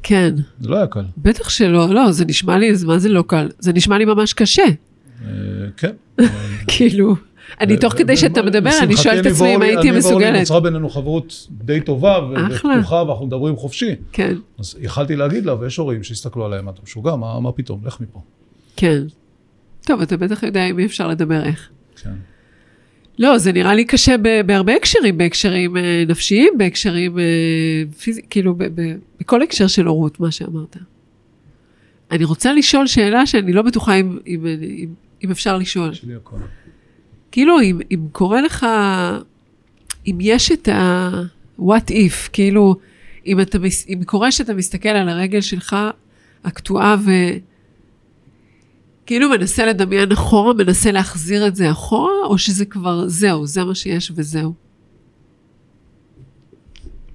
כן, 0.04 0.36
זה 0.60 0.70
לא 0.70 0.76
היה 0.76 0.88
קל. 0.88 1.06
בטח 1.18 1.50
שלא, 1.50 1.90
לא, 1.90 2.12
זה 2.12 2.26
נשמע 2.26 2.58
לי, 2.58 2.72
מה 2.86 3.00
זה 3.00 3.10
לא 3.10 3.24
קל? 3.28 3.50
זה 3.60 3.74
נשמע 3.74 3.98
לי 3.98 4.06
ממש 4.06 4.34
קשה. 4.34 4.64
אה, 5.26 5.30
כן. 5.78 5.92
כאילו, 6.68 7.16
אני 7.62 7.78
תוך 7.78 7.94
כדי 7.94 8.18
שאתה 8.18 8.42
מדבר, 8.42 8.70
אני 8.82 8.98
שואלת 8.98 9.28
את 9.28 9.32
עצמי 9.32 9.56
אם 9.56 9.62
הייתי 9.62 9.82
אני 9.82 9.88
ואורלי 9.90 10.00
מסוגלת. 10.00 10.40
נוצרה 10.40 10.60
בינינו 10.60 10.90
חברות 10.90 11.48
די 11.52 11.82
טובה. 11.82 12.20
ופתוחה, 12.52 13.04
ואנחנו 13.08 13.26
מדברים 13.26 13.56
חופשי. 13.56 13.96
כן, 14.12 14.36
אז 14.60 14.76
יכלתי 14.82 15.16
להגיד 15.16 15.46
לה, 15.46 15.56
ויש 15.60 15.78
הורים 15.78 16.04
שהסתכלו 16.04 16.46
עליהם, 16.46 16.70
אתה 16.70 16.82
משוגע, 16.84 17.16
מה, 17.16 17.40
מה 17.40 17.52
פתאום, 17.52 17.82
לך 17.86 18.02
מפה. 18.02 18.22
כן. 18.76 19.04
טוב, 19.86 20.02
אתה 20.02 20.18
בטח 20.18 20.44
יודע 20.44 20.66
עם 20.66 20.76
מי 20.76 20.86
אפשר 20.86 21.08
לדבר 21.08 21.44
איך. 21.44 21.70
כן. 22.04 22.10
לא, 23.20 23.38
זה 23.38 23.52
נראה 23.52 23.76
לי 23.76 23.86
קשה 23.86 24.16
בהרבה 24.46 24.76
הקשרים, 24.76 25.18
בהקשרים 25.18 25.78
אה, 25.78 26.04
נפשיים, 26.08 26.54
בהקשרים 26.58 27.20
אה, 27.20 27.24
פיזיים, 28.00 28.26
כאילו 28.30 28.56
בכל 29.20 29.42
הקשר 29.42 29.68
של 29.68 29.86
הורות, 29.88 30.20
מה 30.20 30.32
שאמרת. 30.32 30.78
אני 32.12 32.24
רוצה 32.24 32.54
לשאול 32.54 32.88
שאלה 32.88 33.26
שאני 33.26 33.54
לא 33.54 33.62
בטוחה 33.62 33.96
אם, 33.96 34.18
אם, 34.28 34.46
אם, 34.46 34.90
אם 35.24 35.32
אפשר 35.32 35.58
לשאול. 35.58 35.92
כאילו, 37.32 37.62
אם, 37.62 37.80
אם 37.92 38.08
קורה 38.12 38.42
לך, 38.42 38.66
אם 40.08 40.18
יש 40.22 40.52
את 40.52 40.68
ה-what 40.68 41.90
if, 41.90 42.30
כאילו, 42.34 42.76
אם, 43.26 43.42
אתה, 43.42 43.58
אם 43.90 44.04
קורה 44.06 44.32
שאתה 44.32 44.54
מסתכל 44.54 44.90
על 44.90 45.10
הרגל 45.10 45.42
שלך 45.42 45.76
הקטועה 46.44 46.96
ו... 47.06 47.12
כאילו 49.10 49.30
מנסה 49.30 49.66
לדמיין 49.66 50.12
אחורה, 50.12 50.54
מנסה 50.54 50.92
להחזיר 50.92 51.48
את 51.48 51.56
זה 51.56 51.72
אחורה, 51.72 52.12
או 52.26 52.38
שזה 52.38 52.66
כבר 52.66 53.08
זהו, 53.08 53.48
זה 53.48 53.64
מה 53.64 53.76
שיש 53.76 54.12
וזהו. 54.16 54.54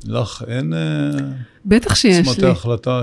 לך 0.04 0.44
אין 0.48 0.72
אה, 0.74 1.10
בטח 1.64 1.94
שיש 1.94 2.26
צמתי 2.26 2.42
לי. 2.42 2.48
החלטה 2.48 3.02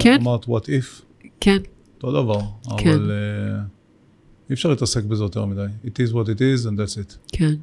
כן. 0.00 0.18
שאמרת 0.18 0.44
what 0.44 0.64
if, 0.66 1.02
כן, 1.40 1.56
אותו 1.96 2.12
דבר, 2.12 2.40
כן. 2.78 2.90
אבל 2.90 3.10
אה, 3.10 3.58
אי 4.50 4.54
אפשר 4.54 4.68
להתעסק 4.68 5.04
בזה 5.04 5.24
יותר 5.24 5.44
מדי. 5.44 5.66
It 5.84 5.88
is 5.88 6.12
what 6.12 6.26
it 6.26 6.38
is 6.38 6.66
and 6.66 6.78
that's 6.78 6.96
it. 6.96 7.16
כן. 7.32 7.54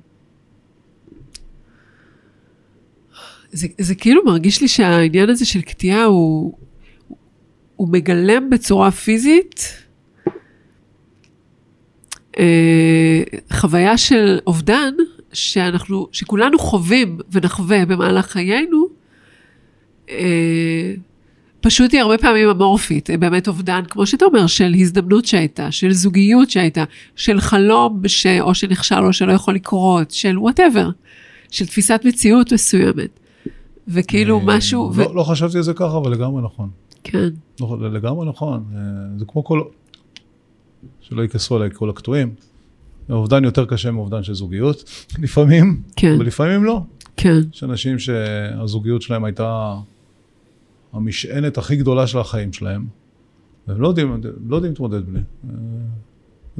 זה, 3.51 3.67
זה 3.81 3.95
כאילו 3.95 4.25
מרגיש 4.25 4.61
לי 4.61 4.67
שהעניין 4.67 5.29
הזה 5.29 5.45
של 5.45 5.61
קטיעה 5.61 6.03
הוא, 6.03 6.57
הוא 7.75 7.87
מגלם 7.87 8.49
בצורה 8.49 8.91
פיזית 8.91 9.82
חוויה 13.53 13.97
של 13.97 14.39
אובדן 14.47 14.93
שאנחנו, 15.33 16.07
שכולנו 16.11 16.59
חווים 16.59 17.17
ונחווה 17.31 17.85
במהלך 17.85 18.25
חיינו, 18.25 18.87
אה, 20.09 20.93
פשוט 21.61 21.91
היא 21.93 22.01
הרבה 22.01 22.17
פעמים 22.17 22.49
אמורפית, 22.49 23.09
אה, 23.09 23.17
באמת 23.17 23.47
אובדן, 23.47 23.83
כמו 23.89 24.05
שאתה 24.05 24.25
אומר, 24.25 24.47
של 24.47 24.73
הזדמנות 24.79 25.25
שהייתה, 25.25 25.71
של 25.71 25.91
זוגיות 25.91 26.49
שהייתה, 26.49 26.83
של 27.15 27.39
חלום 27.39 28.01
ש... 28.07 28.25
או 28.41 28.55
שנכשל 28.55 29.05
או 29.05 29.13
שלא 29.13 29.31
יכול 29.31 29.55
לקרות, 29.55 30.11
של 30.11 30.37
whatever, 30.37 30.89
של 31.51 31.65
תפיסת 31.65 32.01
מציאות 32.05 32.53
מסוימת. 32.53 33.19
וכאילו 33.87 34.39
אה, 34.39 34.43
משהו, 34.45 34.91
ו... 34.93 35.01
לא, 35.01 35.15
לא 35.15 35.23
חשבתי 35.23 35.57
על 35.57 35.63
זה 35.63 35.73
ככה, 35.73 35.97
אבל 35.97 36.11
לגמרי 36.11 36.41
נכון. 36.43 36.69
כן, 37.03 37.29
לא, 37.61 37.77
לגמרי 37.91 38.27
נכון. 38.29 38.63
אה, 38.75 38.79
זה 39.17 39.25
כמו 39.27 39.43
כל... 39.43 39.61
שלא 41.03 41.23
יכעסו 41.23 41.55
עליי 41.55 41.69
כל 41.73 41.89
הקטועים. 41.89 42.33
אובדן 43.09 43.43
יותר 43.43 43.65
קשה 43.65 43.91
מאובדן 43.91 44.23
של 44.23 44.33
זוגיות, 44.33 44.83
לפעמים, 45.23 45.81
כן, 45.95 46.15
ולפעמים 46.19 46.63
לא. 46.63 46.81
כן, 47.17 47.37
יש 47.53 47.63
אנשים 47.63 47.99
שהזוגיות 47.99 49.01
שלהם 49.01 49.23
הייתה 49.23 49.75
המשענת 50.93 51.57
הכי 51.57 51.75
גדולה 51.75 52.07
של 52.07 52.19
החיים 52.19 52.53
שלהם, 52.53 52.85
והם 53.67 53.81
לא 53.81 53.87
יודעים, 53.87 54.21
לא 54.47 54.55
יודעים 54.55 54.71
להתמודד 54.71 55.05
בלי. 55.05 55.19
אה, 55.49 55.55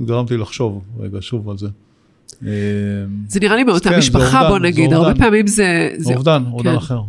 גרמתי 0.06 0.38
לחשוב 0.38 0.86
רגע 1.00 1.18
שוב 1.22 1.50
על 1.50 1.58
זה. 1.58 1.68
אה, 2.46 2.50
זה 3.28 3.40
נראה 3.40 3.56
לי 3.56 3.64
מאותה 3.64 3.90
כן, 3.90 3.98
משפחה, 3.98 4.26
אובדן, 4.26 4.50
בוא 4.50 4.60
נגיד. 4.60 4.94
הרבה 4.94 5.16
פעמים 5.16 5.48
זה... 5.48 5.90
זה... 5.98 6.14
אובדן, 6.14 6.44
אובדן 6.52 6.72
כן. 6.72 6.78
אחר. 6.78 7.02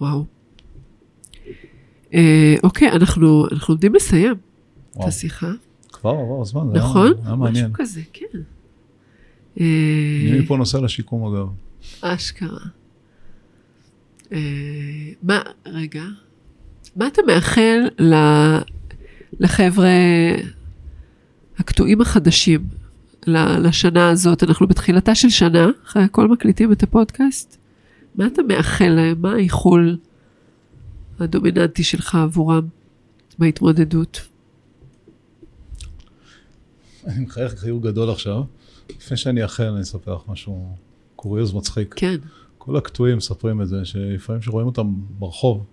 וואו. 0.00 0.24
אה, 2.14 2.54
אוקיי, 2.62 2.88
אנחנו 2.92 3.46
אנחנו 3.52 3.72
עומדים 3.74 3.94
לסיים 3.94 4.32
את 4.32 4.96
וואו, 4.96 5.08
השיחה, 5.08 5.50
כבר 5.92 6.10
עבר 6.10 6.40
הזמן, 6.42 6.66
זה 6.72 6.78
היה- 6.78 6.84
נכון? 6.84 7.12
היה 7.24 7.34
מעניין. 7.34 7.64
משהו 7.64 7.84
כזה, 7.84 8.00
כן. 8.12 8.26
אה, 9.60 9.64
אני 10.30 10.40
מפה 10.40 10.56
נוסע 10.56 10.80
לשיקום 10.80 11.34
אגב. 11.34 11.46
אשכרה. 12.00 12.58
אה, 14.32 14.38
מה, 15.22 15.40
רגע, 15.66 16.02
מה 16.96 17.06
אתה 17.06 17.22
מאחל 17.26 17.80
ל- 18.00 18.58
לחבר'ה 19.40 19.88
הקטועים 21.58 22.00
החדשים 22.00 22.60
לשנה 23.26 24.08
הזאת? 24.10 24.42
אנחנו 24.44 24.66
בתחילתה 24.66 25.14
של 25.14 25.28
שנה, 25.28 25.68
אחרי 25.86 26.02
הכל 26.02 26.28
מקליטים 26.28 26.72
את 26.72 26.82
הפודקאסט. 26.82 27.56
מה 28.14 28.26
אתה 28.26 28.42
מאחל 28.42 28.88
להם? 28.88 29.16
מה 29.20 29.32
האיחול 29.32 29.96
הדומיננטי 31.22 31.84
שלך 31.84 32.14
עבורם 32.14 32.68
בהתמודדות? 33.38 34.20
אני 37.06 37.24
מחייך 37.24 37.54
חיוך 37.54 37.82
גדול 37.82 38.10
עכשיו. 38.10 38.42
לפני 38.96 39.16
שאני 39.16 39.42
אאחל, 39.42 39.64
אני 39.64 39.80
אספר 39.82 40.14
לך 40.14 40.20
משהו 40.28 40.74
קוריוז 41.16 41.54
מצחיק. 41.54 41.94
כן, 41.96 42.16
כל 42.58 42.76
הקטועים 42.76 43.16
מספרים 43.16 43.62
את 43.62 43.68
זה, 43.68 43.84
שלפעמים 43.84 44.42
שרואים 44.42 44.66
אותם 44.66 44.94
ברחוב 45.18 45.64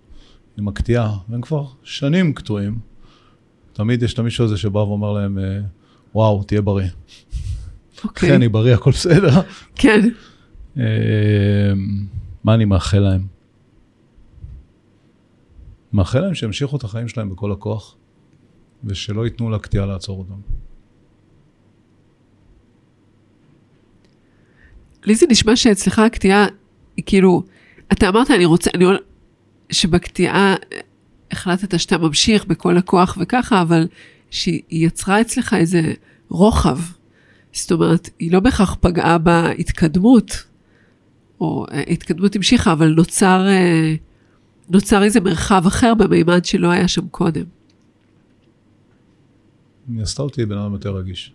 עם 0.58 0.68
הקטיעה, 0.68 1.16
והם 1.28 1.40
כבר 1.40 1.66
שנים 1.82 2.32
קטועים, 2.32 2.78
תמיד 3.72 4.02
יש 4.02 4.14
את 4.14 4.18
המישהו 4.18 4.44
הזה 4.44 4.56
שבא 4.56 4.78
ואומר 4.78 5.12
להם, 5.12 5.38
אה, 5.38 5.60
וואו, 6.14 6.42
תהיה 6.42 6.62
בריא. 6.62 6.86
אחי, 6.86 8.08
אוקיי. 8.08 8.36
אני 8.36 8.48
בריא, 8.48 8.74
הכל 8.74 8.90
בסדר. 8.90 9.40
כן, 9.74 10.08
אה, 10.78 10.84
מה 12.44 12.54
אני 12.54 12.64
מאחל 12.64 12.98
להם? 12.98 13.37
מאחל 15.92 16.20
להם 16.20 16.34
שימשיכו 16.34 16.76
את 16.76 16.84
החיים 16.84 17.08
שלהם 17.08 17.30
בכל 17.30 17.52
הכוח, 17.52 17.96
ושלא 18.84 19.24
ייתנו 19.24 19.50
לקטיעה 19.50 19.86
לעצור 19.86 20.18
אותם. 20.18 20.40
לי 25.04 25.14
זה 25.14 25.26
נשמע 25.30 25.56
שאצלך 25.56 25.98
הקטיעה 25.98 26.46
כאילו, 27.06 27.42
אתה 27.92 28.08
אמרת, 28.08 28.30
אני 28.30 28.44
רוצה, 28.44 28.70
אני, 28.74 28.84
שבקטיעה 29.70 30.54
החלטת 31.30 31.80
שאתה 31.80 31.98
ממשיך 31.98 32.44
בכל 32.44 32.76
הכוח 32.76 33.18
וככה, 33.20 33.62
אבל 33.62 33.86
שהיא 34.30 34.62
יצרה 34.70 35.20
אצלך 35.20 35.54
איזה 35.54 35.80
רוחב. 36.28 36.78
זאת 37.52 37.72
אומרת, 37.72 38.10
היא 38.18 38.32
לא 38.32 38.40
בהכרח 38.40 38.76
פגעה 38.80 39.18
בהתקדמות, 39.18 40.44
או 41.40 41.66
ההתקדמות 41.70 42.36
המשיכה, 42.36 42.72
אבל 42.72 42.88
נוצר, 42.88 43.46
אה, 43.48 43.94
נוצר 44.70 45.02
איזה 45.02 45.20
מרחב 45.20 45.62
אחר 45.66 45.94
במימד 45.94 46.44
שלא 46.44 46.70
היה 46.70 46.88
שם 46.88 47.08
קודם. 47.08 47.44
היא 49.88 50.02
עשתה 50.02 50.22
אותי 50.22 50.46
בן 50.46 50.58
אדם 50.58 50.72
יותר 50.72 50.96
רגיש. 50.96 51.34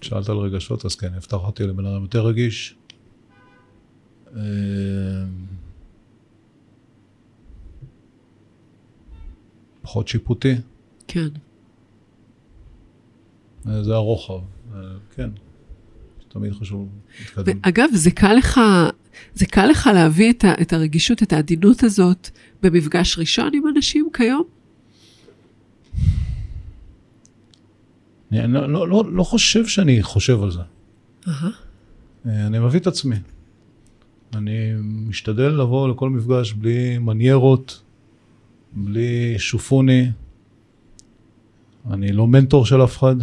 שאלת 0.00 0.28
על 0.28 0.36
רגשות, 0.36 0.84
אז 0.84 0.94
כן, 0.94 1.14
הבטח 1.14 1.34
אותי 1.34 1.62
לבן 1.62 1.86
אדם 1.86 2.02
יותר 2.02 2.26
רגיש. 2.26 2.76
אה, 4.36 4.42
פחות 9.82 10.08
שיפוטי. 10.08 10.54
כן. 11.08 11.28
אה, 13.68 13.82
זה 13.84 13.94
הרוחב, 13.94 14.40
אה, 14.74 14.80
כן. 15.14 15.30
תמיד 16.28 16.52
חשוב 16.52 16.88
להתקדם. 17.18 17.58
ואגב, 17.64 17.88
זה 17.94 18.10
קל 18.10 18.34
לך, 18.34 18.60
זה 19.34 19.46
קל 19.46 19.66
לך 19.66 19.90
להביא 19.94 20.30
את, 20.30 20.44
ה, 20.44 20.52
את 20.62 20.72
הרגישות, 20.72 21.22
את 21.22 21.32
העדינות 21.32 21.82
הזאת 21.82 22.28
במפגש 22.62 23.18
ראשון 23.18 23.50
עם 23.54 23.62
אנשים 23.76 24.08
כיום? 24.12 24.44
אני 28.32 28.52
לא, 28.52 28.68
לא, 28.68 28.88
לא, 28.88 29.04
לא 29.12 29.22
חושב 29.22 29.66
שאני 29.66 30.02
חושב 30.02 30.42
על 30.42 30.50
זה. 30.50 30.60
Uh-huh. 31.26 31.30
אני 32.26 32.58
מביא 32.58 32.80
את 32.80 32.86
עצמי. 32.86 33.16
אני 34.34 34.72
משתדל 34.82 35.48
לבוא 35.48 35.88
לכל 35.88 36.10
מפגש 36.10 36.52
בלי 36.52 36.98
מניירות, 36.98 37.82
בלי 38.72 39.34
שופוני. 39.38 40.10
אני 41.90 42.12
לא 42.12 42.26
מנטור 42.26 42.66
של 42.66 42.84
אף 42.84 42.98
אחד. 42.98 43.16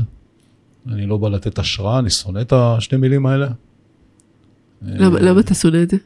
אני 0.88 1.06
לא 1.06 1.18
בא 1.18 1.30
לתת 1.30 1.60
השראה, 1.60 2.00
אני 2.00 2.10
שונא 2.10 2.42
את 2.42 2.54
השני 2.54 2.98
מילים 2.98 3.26
האלה. 3.26 3.48
למה, 4.82 5.20
למה 5.20 5.40
אתה 5.40 5.54
שונא 5.54 5.84
את 5.84 5.90
זה? 5.90 5.98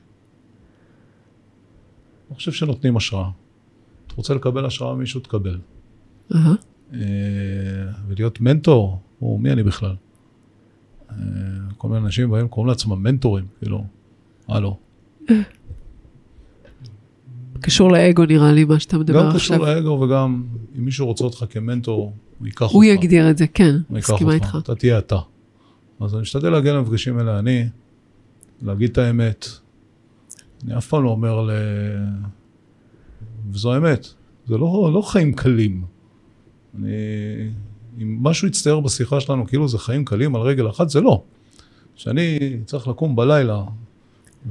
אני 2.29 2.35
חושב 2.35 2.51
שנותנים 2.51 2.97
השראה. 2.97 3.29
אתה 4.07 4.15
רוצה 4.15 4.33
לקבל 4.33 4.65
השראה 4.65 4.95
ממישהו, 4.95 5.19
תקבל. 5.19 5.59
Uh-huh. 6.31 6.35
ולהיות 8.07 8.41
מנטור, 8.41 8.99
או 9.21 9.37
מי 9.37 9.51
אני 9.51 9.63
בכלל? 9.63 9.95
אה, 11.11 11.15
כל 11.77 11.87
מיני 11.87 12.05
אנשים 12.05 12.31
באים, 12.31 12.47
קוראים 12.47 12.69
לעצמם 12.69 13.03
מנטורים, 13.03 13.45
כאילו, 13.59 13.83
הלו. 14.47 14.77
קשור 17.61 17.91
לאגו 17.91 18.25
נראה 18.25 18.51
לי, 18.51 18.63
מה 18.63 18.79
שאתה 18.79 18.97
מדבר 18.97 19.19
גם 19.19 19.35
עכשיו. 19.35 19.57
קשור 19.57 19.67
לאגו 19.67 19.89
וגם 19.89 20.43
אם 20.77 20.85
מישהו 20.85 21.05
רוצה 21.05 21.23
אותך 21.23 21.45
כמנטור, 21.49 22.13
הוא 22.39 22.47
ייקח 22.47 22.61
אותך. 22.61 22.73
הוא 22.73 22.83
יגדיר 22.83 23.29
את 23.29 23.37
זה, 23.37 23.47
כן, 23.47 23.75
הוא 23.87 23.97
מסכימה. 23.97 24.33
איתך. 24.33 24.57
אתה 24.63 24.75
תהיה 24.75 24.99
אתה. 24.99 25.17
אז 25.99 26.13
אני 26.13 26.21
משתדל 26.21 26.49
להגיע 26.49 26.73
למפגשים 26.73 27.17
האלה, 27.17 27.39
אני, 27.39 27.69
להגיד 28.61 28.89
את 28.89 28.97
האמת. 28.97 29.47
אני 30.63 30.77
אף 30.77 30.87
פעם 30.87 31.03
לא 31.03 31.09
אומר 31.09 31.41
ל... 31.41 31.51
וזו 33.51 33.73
האמת. 33.73 34.07
זה 34.47 34.57
לא, 34.57 34.91
לא 34.93 35.01
חיים 35.01 35.33
קלים. 35.33 35.83
אני... 36.79 36.89
אם 38.01 38.17
משהו 38.21 38.47
יצטייר 38.47 38.79
בשיחה 38.79 39.19
שלנו 39.19 39.47
כאילו 39.47 39.67
זה 39.67 39.77
חיים 39.77 40.05
קלים 40.05 40.35
על 40.35 40.41
רגל 40.41 40.69
אחת, 40.69 40.89
זה 40.89 41.01
לא. 41.01 41.23
כשאני 41.95 42.39
צריך 42.65 42.87
לקום 42.87 43.15
בלילה 43.15 43.63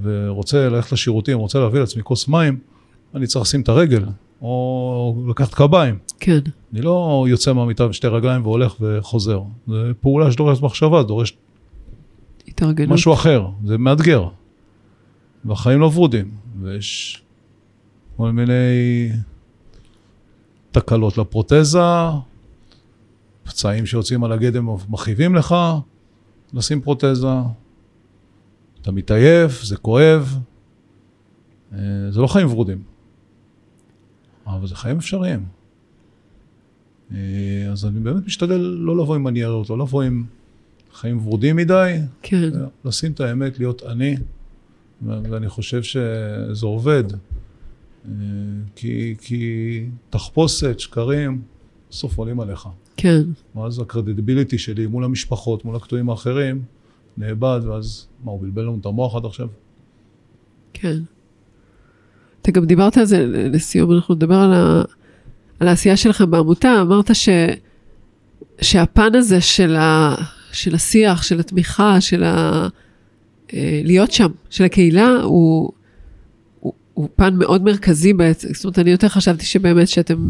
ורוצה 0.02 0.68
ללכת 0.68 0.92
לשירותים, 0.92 1.38
רוצה 1.38 1.58
להביא 1.58 1.80
לעצמי 1.80 2.02
כוס 2.02 2.28
מים, 2.28 2.58
אני 3.14 3.26
צריך 3.26 3.44
לשים 3.44 3.60
את 3.60 3.68
הרגל, 3.68 4.04
או 4.42 5.24
לקחת 5.28 5.54
קביים. 5.54 5.98
כן, 6.20 6.38
אני 6.72 6.82
לא 6.82 7.26
יוצא 7.28 7.52
מהמיטה 7.52 7.88
בשתי 7.88 8.06
רגליים 8.06 8.46
והולך 8.46 8.74
וחוזר. 8.80 9.40
זו 9.66 9.74
פעולה 10.00 10.32
שדורשת 10.32 10.62
מחשבה, 10.62 11.02
דורשת 11.02 11.34
התארגנות. 12.62 12.94
משהו 12.94 13.12
אחר, 13.12 13.46
זה 13.64 13.78
מאתגר. 13.78 14.28
והחיים 15.44 15.80
לא 15.80 15.86
ורודים, 15.86 16.30
ויש 16.60 17.22
כל 18.16 18.30
מיני 18.30 18.52
תקלות 20.70 21.18
לפרוטזה, 21.18 21.78
פצעים 23.42 23.86
שיוצאים 23.86 24.24
על 24.24 24.32
הגדם 24.32 24.68
מכאיבים 24.88 25.34
לך, 25.34 25.54
לשים 26.54 26.80
פרוטזה. 26.80 27.28
אתה 28.82 28.92
מתעייף, 28.92 29.62
זה 29.62 29.76
כואב. 29.76 30.38
אה, 31.72 31.78
זה 32.10 32.20
לא 32.20 32.26
חיים 32.26 32.46
ורודים, 32.46 32.82
אבל 34.46 34.66
זה 34.66 34.74
חיים 34.76 34.96
אפשריים. 34.96 35.44
אה, 37.12 37.68
אז 37.72 37.84
אני 37.84 38.00
באמת 38.00 38.26
משתדל 38.26 38.60
לא 38.60 38.96
לבוא 38.96 39.14
עם 39.14 39.24
מניירות, 39.24 39.70
לא 39.70 39.78
לבוא 39.78 40.02
עם 40.02 40.24
חיים 40.94 41.26
ורודים 41.26 41.56
מדי, 41.56 41.96
כן, 42.22 42.50
לשים 42.84 43.12
את 43.12 43.20
האמת, 43.20 43.58
להיות 43.58 43.82
אני, 43.82 44.16
ו- 45.02 45.22
ואני 45.30 45.48
חושב 45.48 45.82
שזה 45.82 46.66
עובד. 46.66 47.04
כי, 48.76 49.14
כי 49.20 49.84
תחפושת, 50.10 50.80
שקרים, 50.80 51.42
בסוף 51.90 52.18
עולים 52.18 52.40
עליך. 52.40 52.68
כן, 52.96 53.22
ואז 53.56 53.78
הקרדיביליטי 53.78 54.58
שלי 54.58 54.86
מול 54.86 55.04
המשפחות, 55.04 55.64
מול 55.64 55.76
הקטועים 55.76 56.10
האחרים, 56.10 56.62
נאבד, 57.16 57.60
ואז 57.64 58.06
מה, 58.24 58.30
הוא 58.30 58.40
בלבל 58.40 58.62
לנו 58.62 58.78
את 58.80 58.86
המוח 58.86 59.16
עד 59.16 59.24
עכשיו? 59.24 59.48
כן. 60.72 60.98
אתה 62.42 62.50
גם 62.50 62.64
דיברת 62.64 62.96
על 62.96 63.04
זה, 63.04 63.26
לסיום 63.26 63.92
אנחנו 63.92 64.14
נדבר 64.14 64.34
על, 64.34 64.52
ה, 64.52 64.82
על 65.60 65.68
העשייה 65.68 65.96
שלכם 65.96 66.30
בעמותה, 66.30 66.80
אמרת 66.80 67.14
ש, 67.14 67.28
שהפן 68.60 69.14
הזה 69.14 69.40
של, 69.40 69.76
ה, 69.76 70.14
של 70.52 70.74
השיח, 70.74 71.22
של 71.22 71.40
התמיכה, 71.40 72.00
של 72.00 72.24
ה, 72.24 72.68
אה, 73.54 73.80
להיות 73.84 74.12
שם, 74.12 74.28
של 74.50 74.64
הקהילה, 74.64 75.08
הוא, 75.22 75.72
הוא, 76.60 76.72
הוא 76.94 77.08
פן 77.16 77.34
מאוד 77.34 77.64
מרכזי 77.64 78.12
בעצם. 78.12 78.48
זאת 78.54 78.64
אומרת, 78.64 78.78
אני 78.78 78.90
יותר 78.90 79.08
חשבתי 79.08 79.44
שבאמת 79.44 79.88
שאתם, 79.88 80.28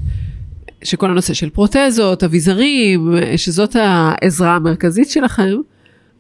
שכל 0.83 1.11
הנושא 1.11 1.35
של 1.35 1.51
פרוטזות, 1.51 2.25
אביזרים, 2.25 3.15
שזאת 3.37 3.77
העזרה 3.77 4.57
המרכזית 4.57 5.11
שלכם, 5.11 5.57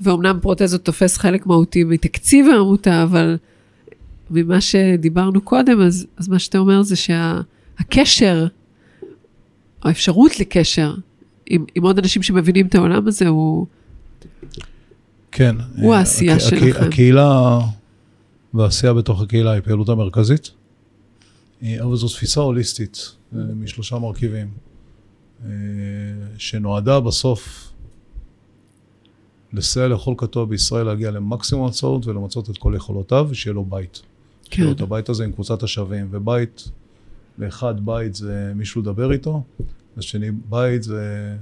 ואומנם 0.00 0.38
פרוטזות 0.42 0.84
תופס 0.84 1.16
חלק 1.16 1.46
מהותי 1.46 1.84
מתקציב 1.84 2.46
העמותה, 2.46 3.02
אבל 3.02 3.36
ממה 4.30 4.60
שדיברנו 4.60 5.40
קודם, 5.40 5.80
אז, 5.80 6.06
אז 6.16 6.28
מה 6.28 6.38
שאתה 6.38 6.58
אומר 6.58 6.82
זה 6.82 6.96
שהקשר, 6.96 8.46
האפשרות 9.82 10.40
לקשר 10.40 10.94
עם, 11.46 11.64
עם 11.74 11.82
עוד 11.82 11.98
אנשים 11.98 12.22
שמבינים 12.22 12.66
את 12.66 12.74
העולם 12.74 13.08
הזה, 13.08 13.28
הוא... 13.28 13.66
כן. 15.32 15.56
הוא 15.76 15.94
העשייה 15.94 16.34
הק- 16.34 16.40
שלכם. 16.40 16.84
הקהילה 16.84 17.58
והעשייה 18.54 18.94
בתוך 18.94 19.22
הקהילה 19.22 19.50
היא 19.50 19.60
פעילות 19.60 19.88
המרכזית, 19.88 20.50
אה, 21.62 21.82
אבל 21.82 21.96
זו 21.96 22.08
תפיסה 22.08 22.40
הוליסטית 22.40 23.12
אה, 23.34 23.40
משלושה 23.54 23.98
מרכיבים, 23.98 24.48
אה, 25.44 25.50
שנועדה 26.38 27.00
בסוף 27.00 27.72
לסייע 29.52 29.88
לכל 29.88 30.14
קטוע 30.18 30.44
בישראל 30.44 30.86
להגיע 30.86 31.10
למקסימום 31.10 31.66
הצעות 31.66 32.06
ולמצות 32.06 32.50
את 32.50 32.58
כל 32.58 32.72
יכולותיו, 32.76 33.26
ושיהיה 33.30 33.54
לו 33.54 33.64
בית. 33.64 34.02
כן, 34.44 34.56
שיהיה 34.56 34.66
לו 34.68 34.72
את 34.76 34.80
הבית 34.80 35.08
הזה 35.08 35.24
עם 35.24 35.32
קבוצת 35.32 35.62
השווים, 35.62 36.08
ובית, 36.10 36.70
לאחד 37.38 37.86
בית 37.86 38.14
זה 38.14 38.52
מישהו 38.54 38.80
לדבר 38.80 39.12
איתו, 39.12 39.42
לשני 39.96 40.30
בית 40.30 40.82
זה 40.82 41.36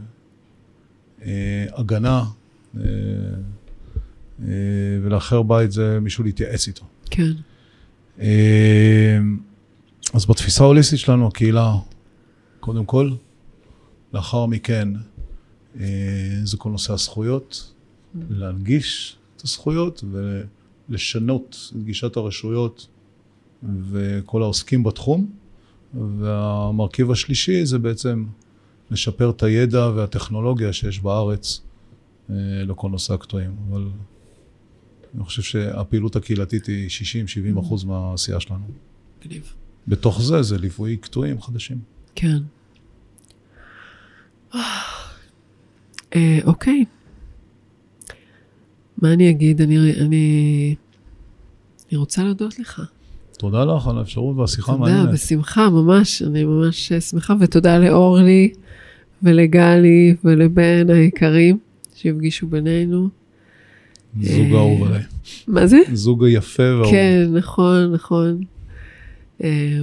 אה, 1.22 1.66
הגנה, 1.74 2.18
אה, 2.18 2.24
אה, 2.24 2.26
ולאחר 5.02 5.42
בית 5.42 5.72
זה 5.72 6.00
מישהו 6.00 6.24
להתייעץ 6.24 6.66
איתו. 6.66 6.84
כן, 7.10 7.32
אה, 8.20 9.18
אז 10.14 10.26
בתפיסה 10.26 10.64
ההוליסטית 10.64 10.98
שלנו, 10.98 11.26
הקהילה, 11.26 11.74
קודם 12.60 12.84
כל, 12.84 13.10
לאחר 14.12 14.46
מכן, 14.46 14.88
אה, 15.80 15.86
זה 16.44 16.56
כל 16.56 16.70
נושא 16.70 16.92
הזכויות, 16.92 17.72
להנגיש 18.30 19.16
את 19.36 19.42
הזכויות 19.42 20.04
ולשנות 20.88 21.72
את 21.76 21.82
גישת 21.82 22.16
הרשויות 22.16 22.86
וכל 23.90 24.42
העוסקים 24.42 24.82
בתחום. 24.82 25.30
והמרכיב 25.94 27.10
השלישי 27.10 27.66
זה 27.66 27.78
בעצם 27.78 28.24
לשפר 28.90 29.30
את 29.30 29.42
הידע 29.42 29.90
והטכנולוגיה 29.94 30.72
שיש 30.72 31.00
בארץ 31.00 31.60
אה, 31.60 31.67
לכל 32.66 32.90
נושא 32.90 33.14
הקטועים. 33.14 33.56
אבל 33.68 33.88
אני 35.14 35.24
חושב 35.24 35.42
שהפעילות 35.42 36.16
הקהילתית 36.16 36.66
היא 36.66 36.88
60-70 37.56 37.60
אחוז 37.60 37.84
מהעשייה 37.84 38.40
שלנו. 38.40 38.64
מגניב. 39.20 39.52
בתוך 39.88 40.22
זה, 40.22 40.42
זה 40.42 40.58
ליווי 40.58 40.96
קטועים 40.96 41.40
חדשים. 41.40 41.78
כן. 42.14 42.38
אה, 46.14 46.38
אוקיי. 46.44 46.84
מה 49.02 49.12
אני 49.12 49.30
אגיד? 49.30 49.60
אני, 49.60 49.78
אני, 49.78 50.74
אני 51.90 51.96
רוצה 51.96 52.24
להודות 52.24 52.58
לך. 52.58 52.82
תודה 53.38 53.64
לך 53.64 53.86
על 53.86 53.98
האפשרות 53.98 54.36
והשיחה 54.36 54.72
תודה, 54.72 54.84
מעניינת. 54.84 55.12
בשמחה, 55.12 55.70
ממש, 55.70 56.22
אני 56.22 56.44
ממש 56.44 56.92
שמחה, 56.92 57.34
ותודה 57.40 57.78
לאורלי 57.78 58.52
ולגלי 59.22 60.16
ולבן 60.24 60.90
היקרים 60.90 61.58
שהפגישו 61.98 62.46
בינינו. 62.46 63.08
זוג 64.20 64.52
אה, 64.52 64.58
אהוב 64.58 64.84
עליי. 64.84 65.02
מה 65.48 65.66
זה? 65.66 65.78
זוג 65.92 66.24
יפה 66.28 66.62
ואהוב. 66.62 66.90
כן, 66.90 67.28
נכון, 67.32 67.92
נכון. 67.92 68.40
אה, 69.44 69.78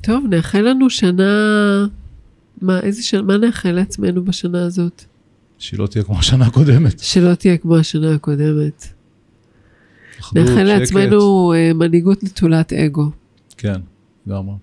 טוב, 0.00 0.24
נאחל 0.30 0.60
לנו 0.60 0.90
שנה, 0.90 1.86
מה, 2.62 2.80
איזה 2.80 3.02
שנה, 3.02 3.22
מה 3.22 3.36
נאחל 3.36 3.72
לעצמנו 3.72 4.24
בשנה 4.24 4.64
הזאת? 4.64 5.04
שהיא 5.58 5.80
לא 5.80 5.86
תהיה 5.86 6.04
כמו 6.04 6.18
השנה 6.18 6.46
הקודמת. 6.46 6.98
שלא 6.98 7.34
תהיה 7.34 7.56
כמו 7.56 7.76
השנה 7.76 8.14
הקודמת. 8.14 8.88
נאחל. 10.34 10.62
לעצמנו 10.62 11.52
אה, 11.56 11.72
מנהיגות 11.74 12.24
נטולת 12.24 12.72
אגו. 12.72 13.10
כן, 13.56 13.80
לגמרי. 14.26 14.54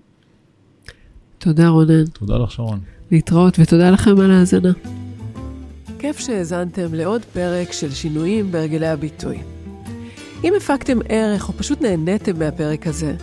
תודה 1.38 1.68
רונן. 1.68 2.04
תודה 2.04 2.38
לך, 2.38 2.50
שרון. 2.50 2.80
להתראות 3.10 3.58
ותודה 3.58 3.90
לכם 3.90 4.20
על 4.20 4.30
ההאזנה. 4.30 4.72
כיף 6.02 6.18
שהאזנתם 6.18 6.94
לעוד 6.94 7.22
פרק 7.32 7.72
של 7.72 7.90
שינויים 7.90 8.52
בהרגלי 8.52 8.88
הביטוי. 8.88 9.38
אם 10.44 10.54
הפקתם 10.56 10.98
ערך 11.08 11.48
או 11.48 11.52
פשוט 11.52 11.80
נהניתם 11.80 12.38
מהפרק 12.38 12.86
הזה, 12.86 13.14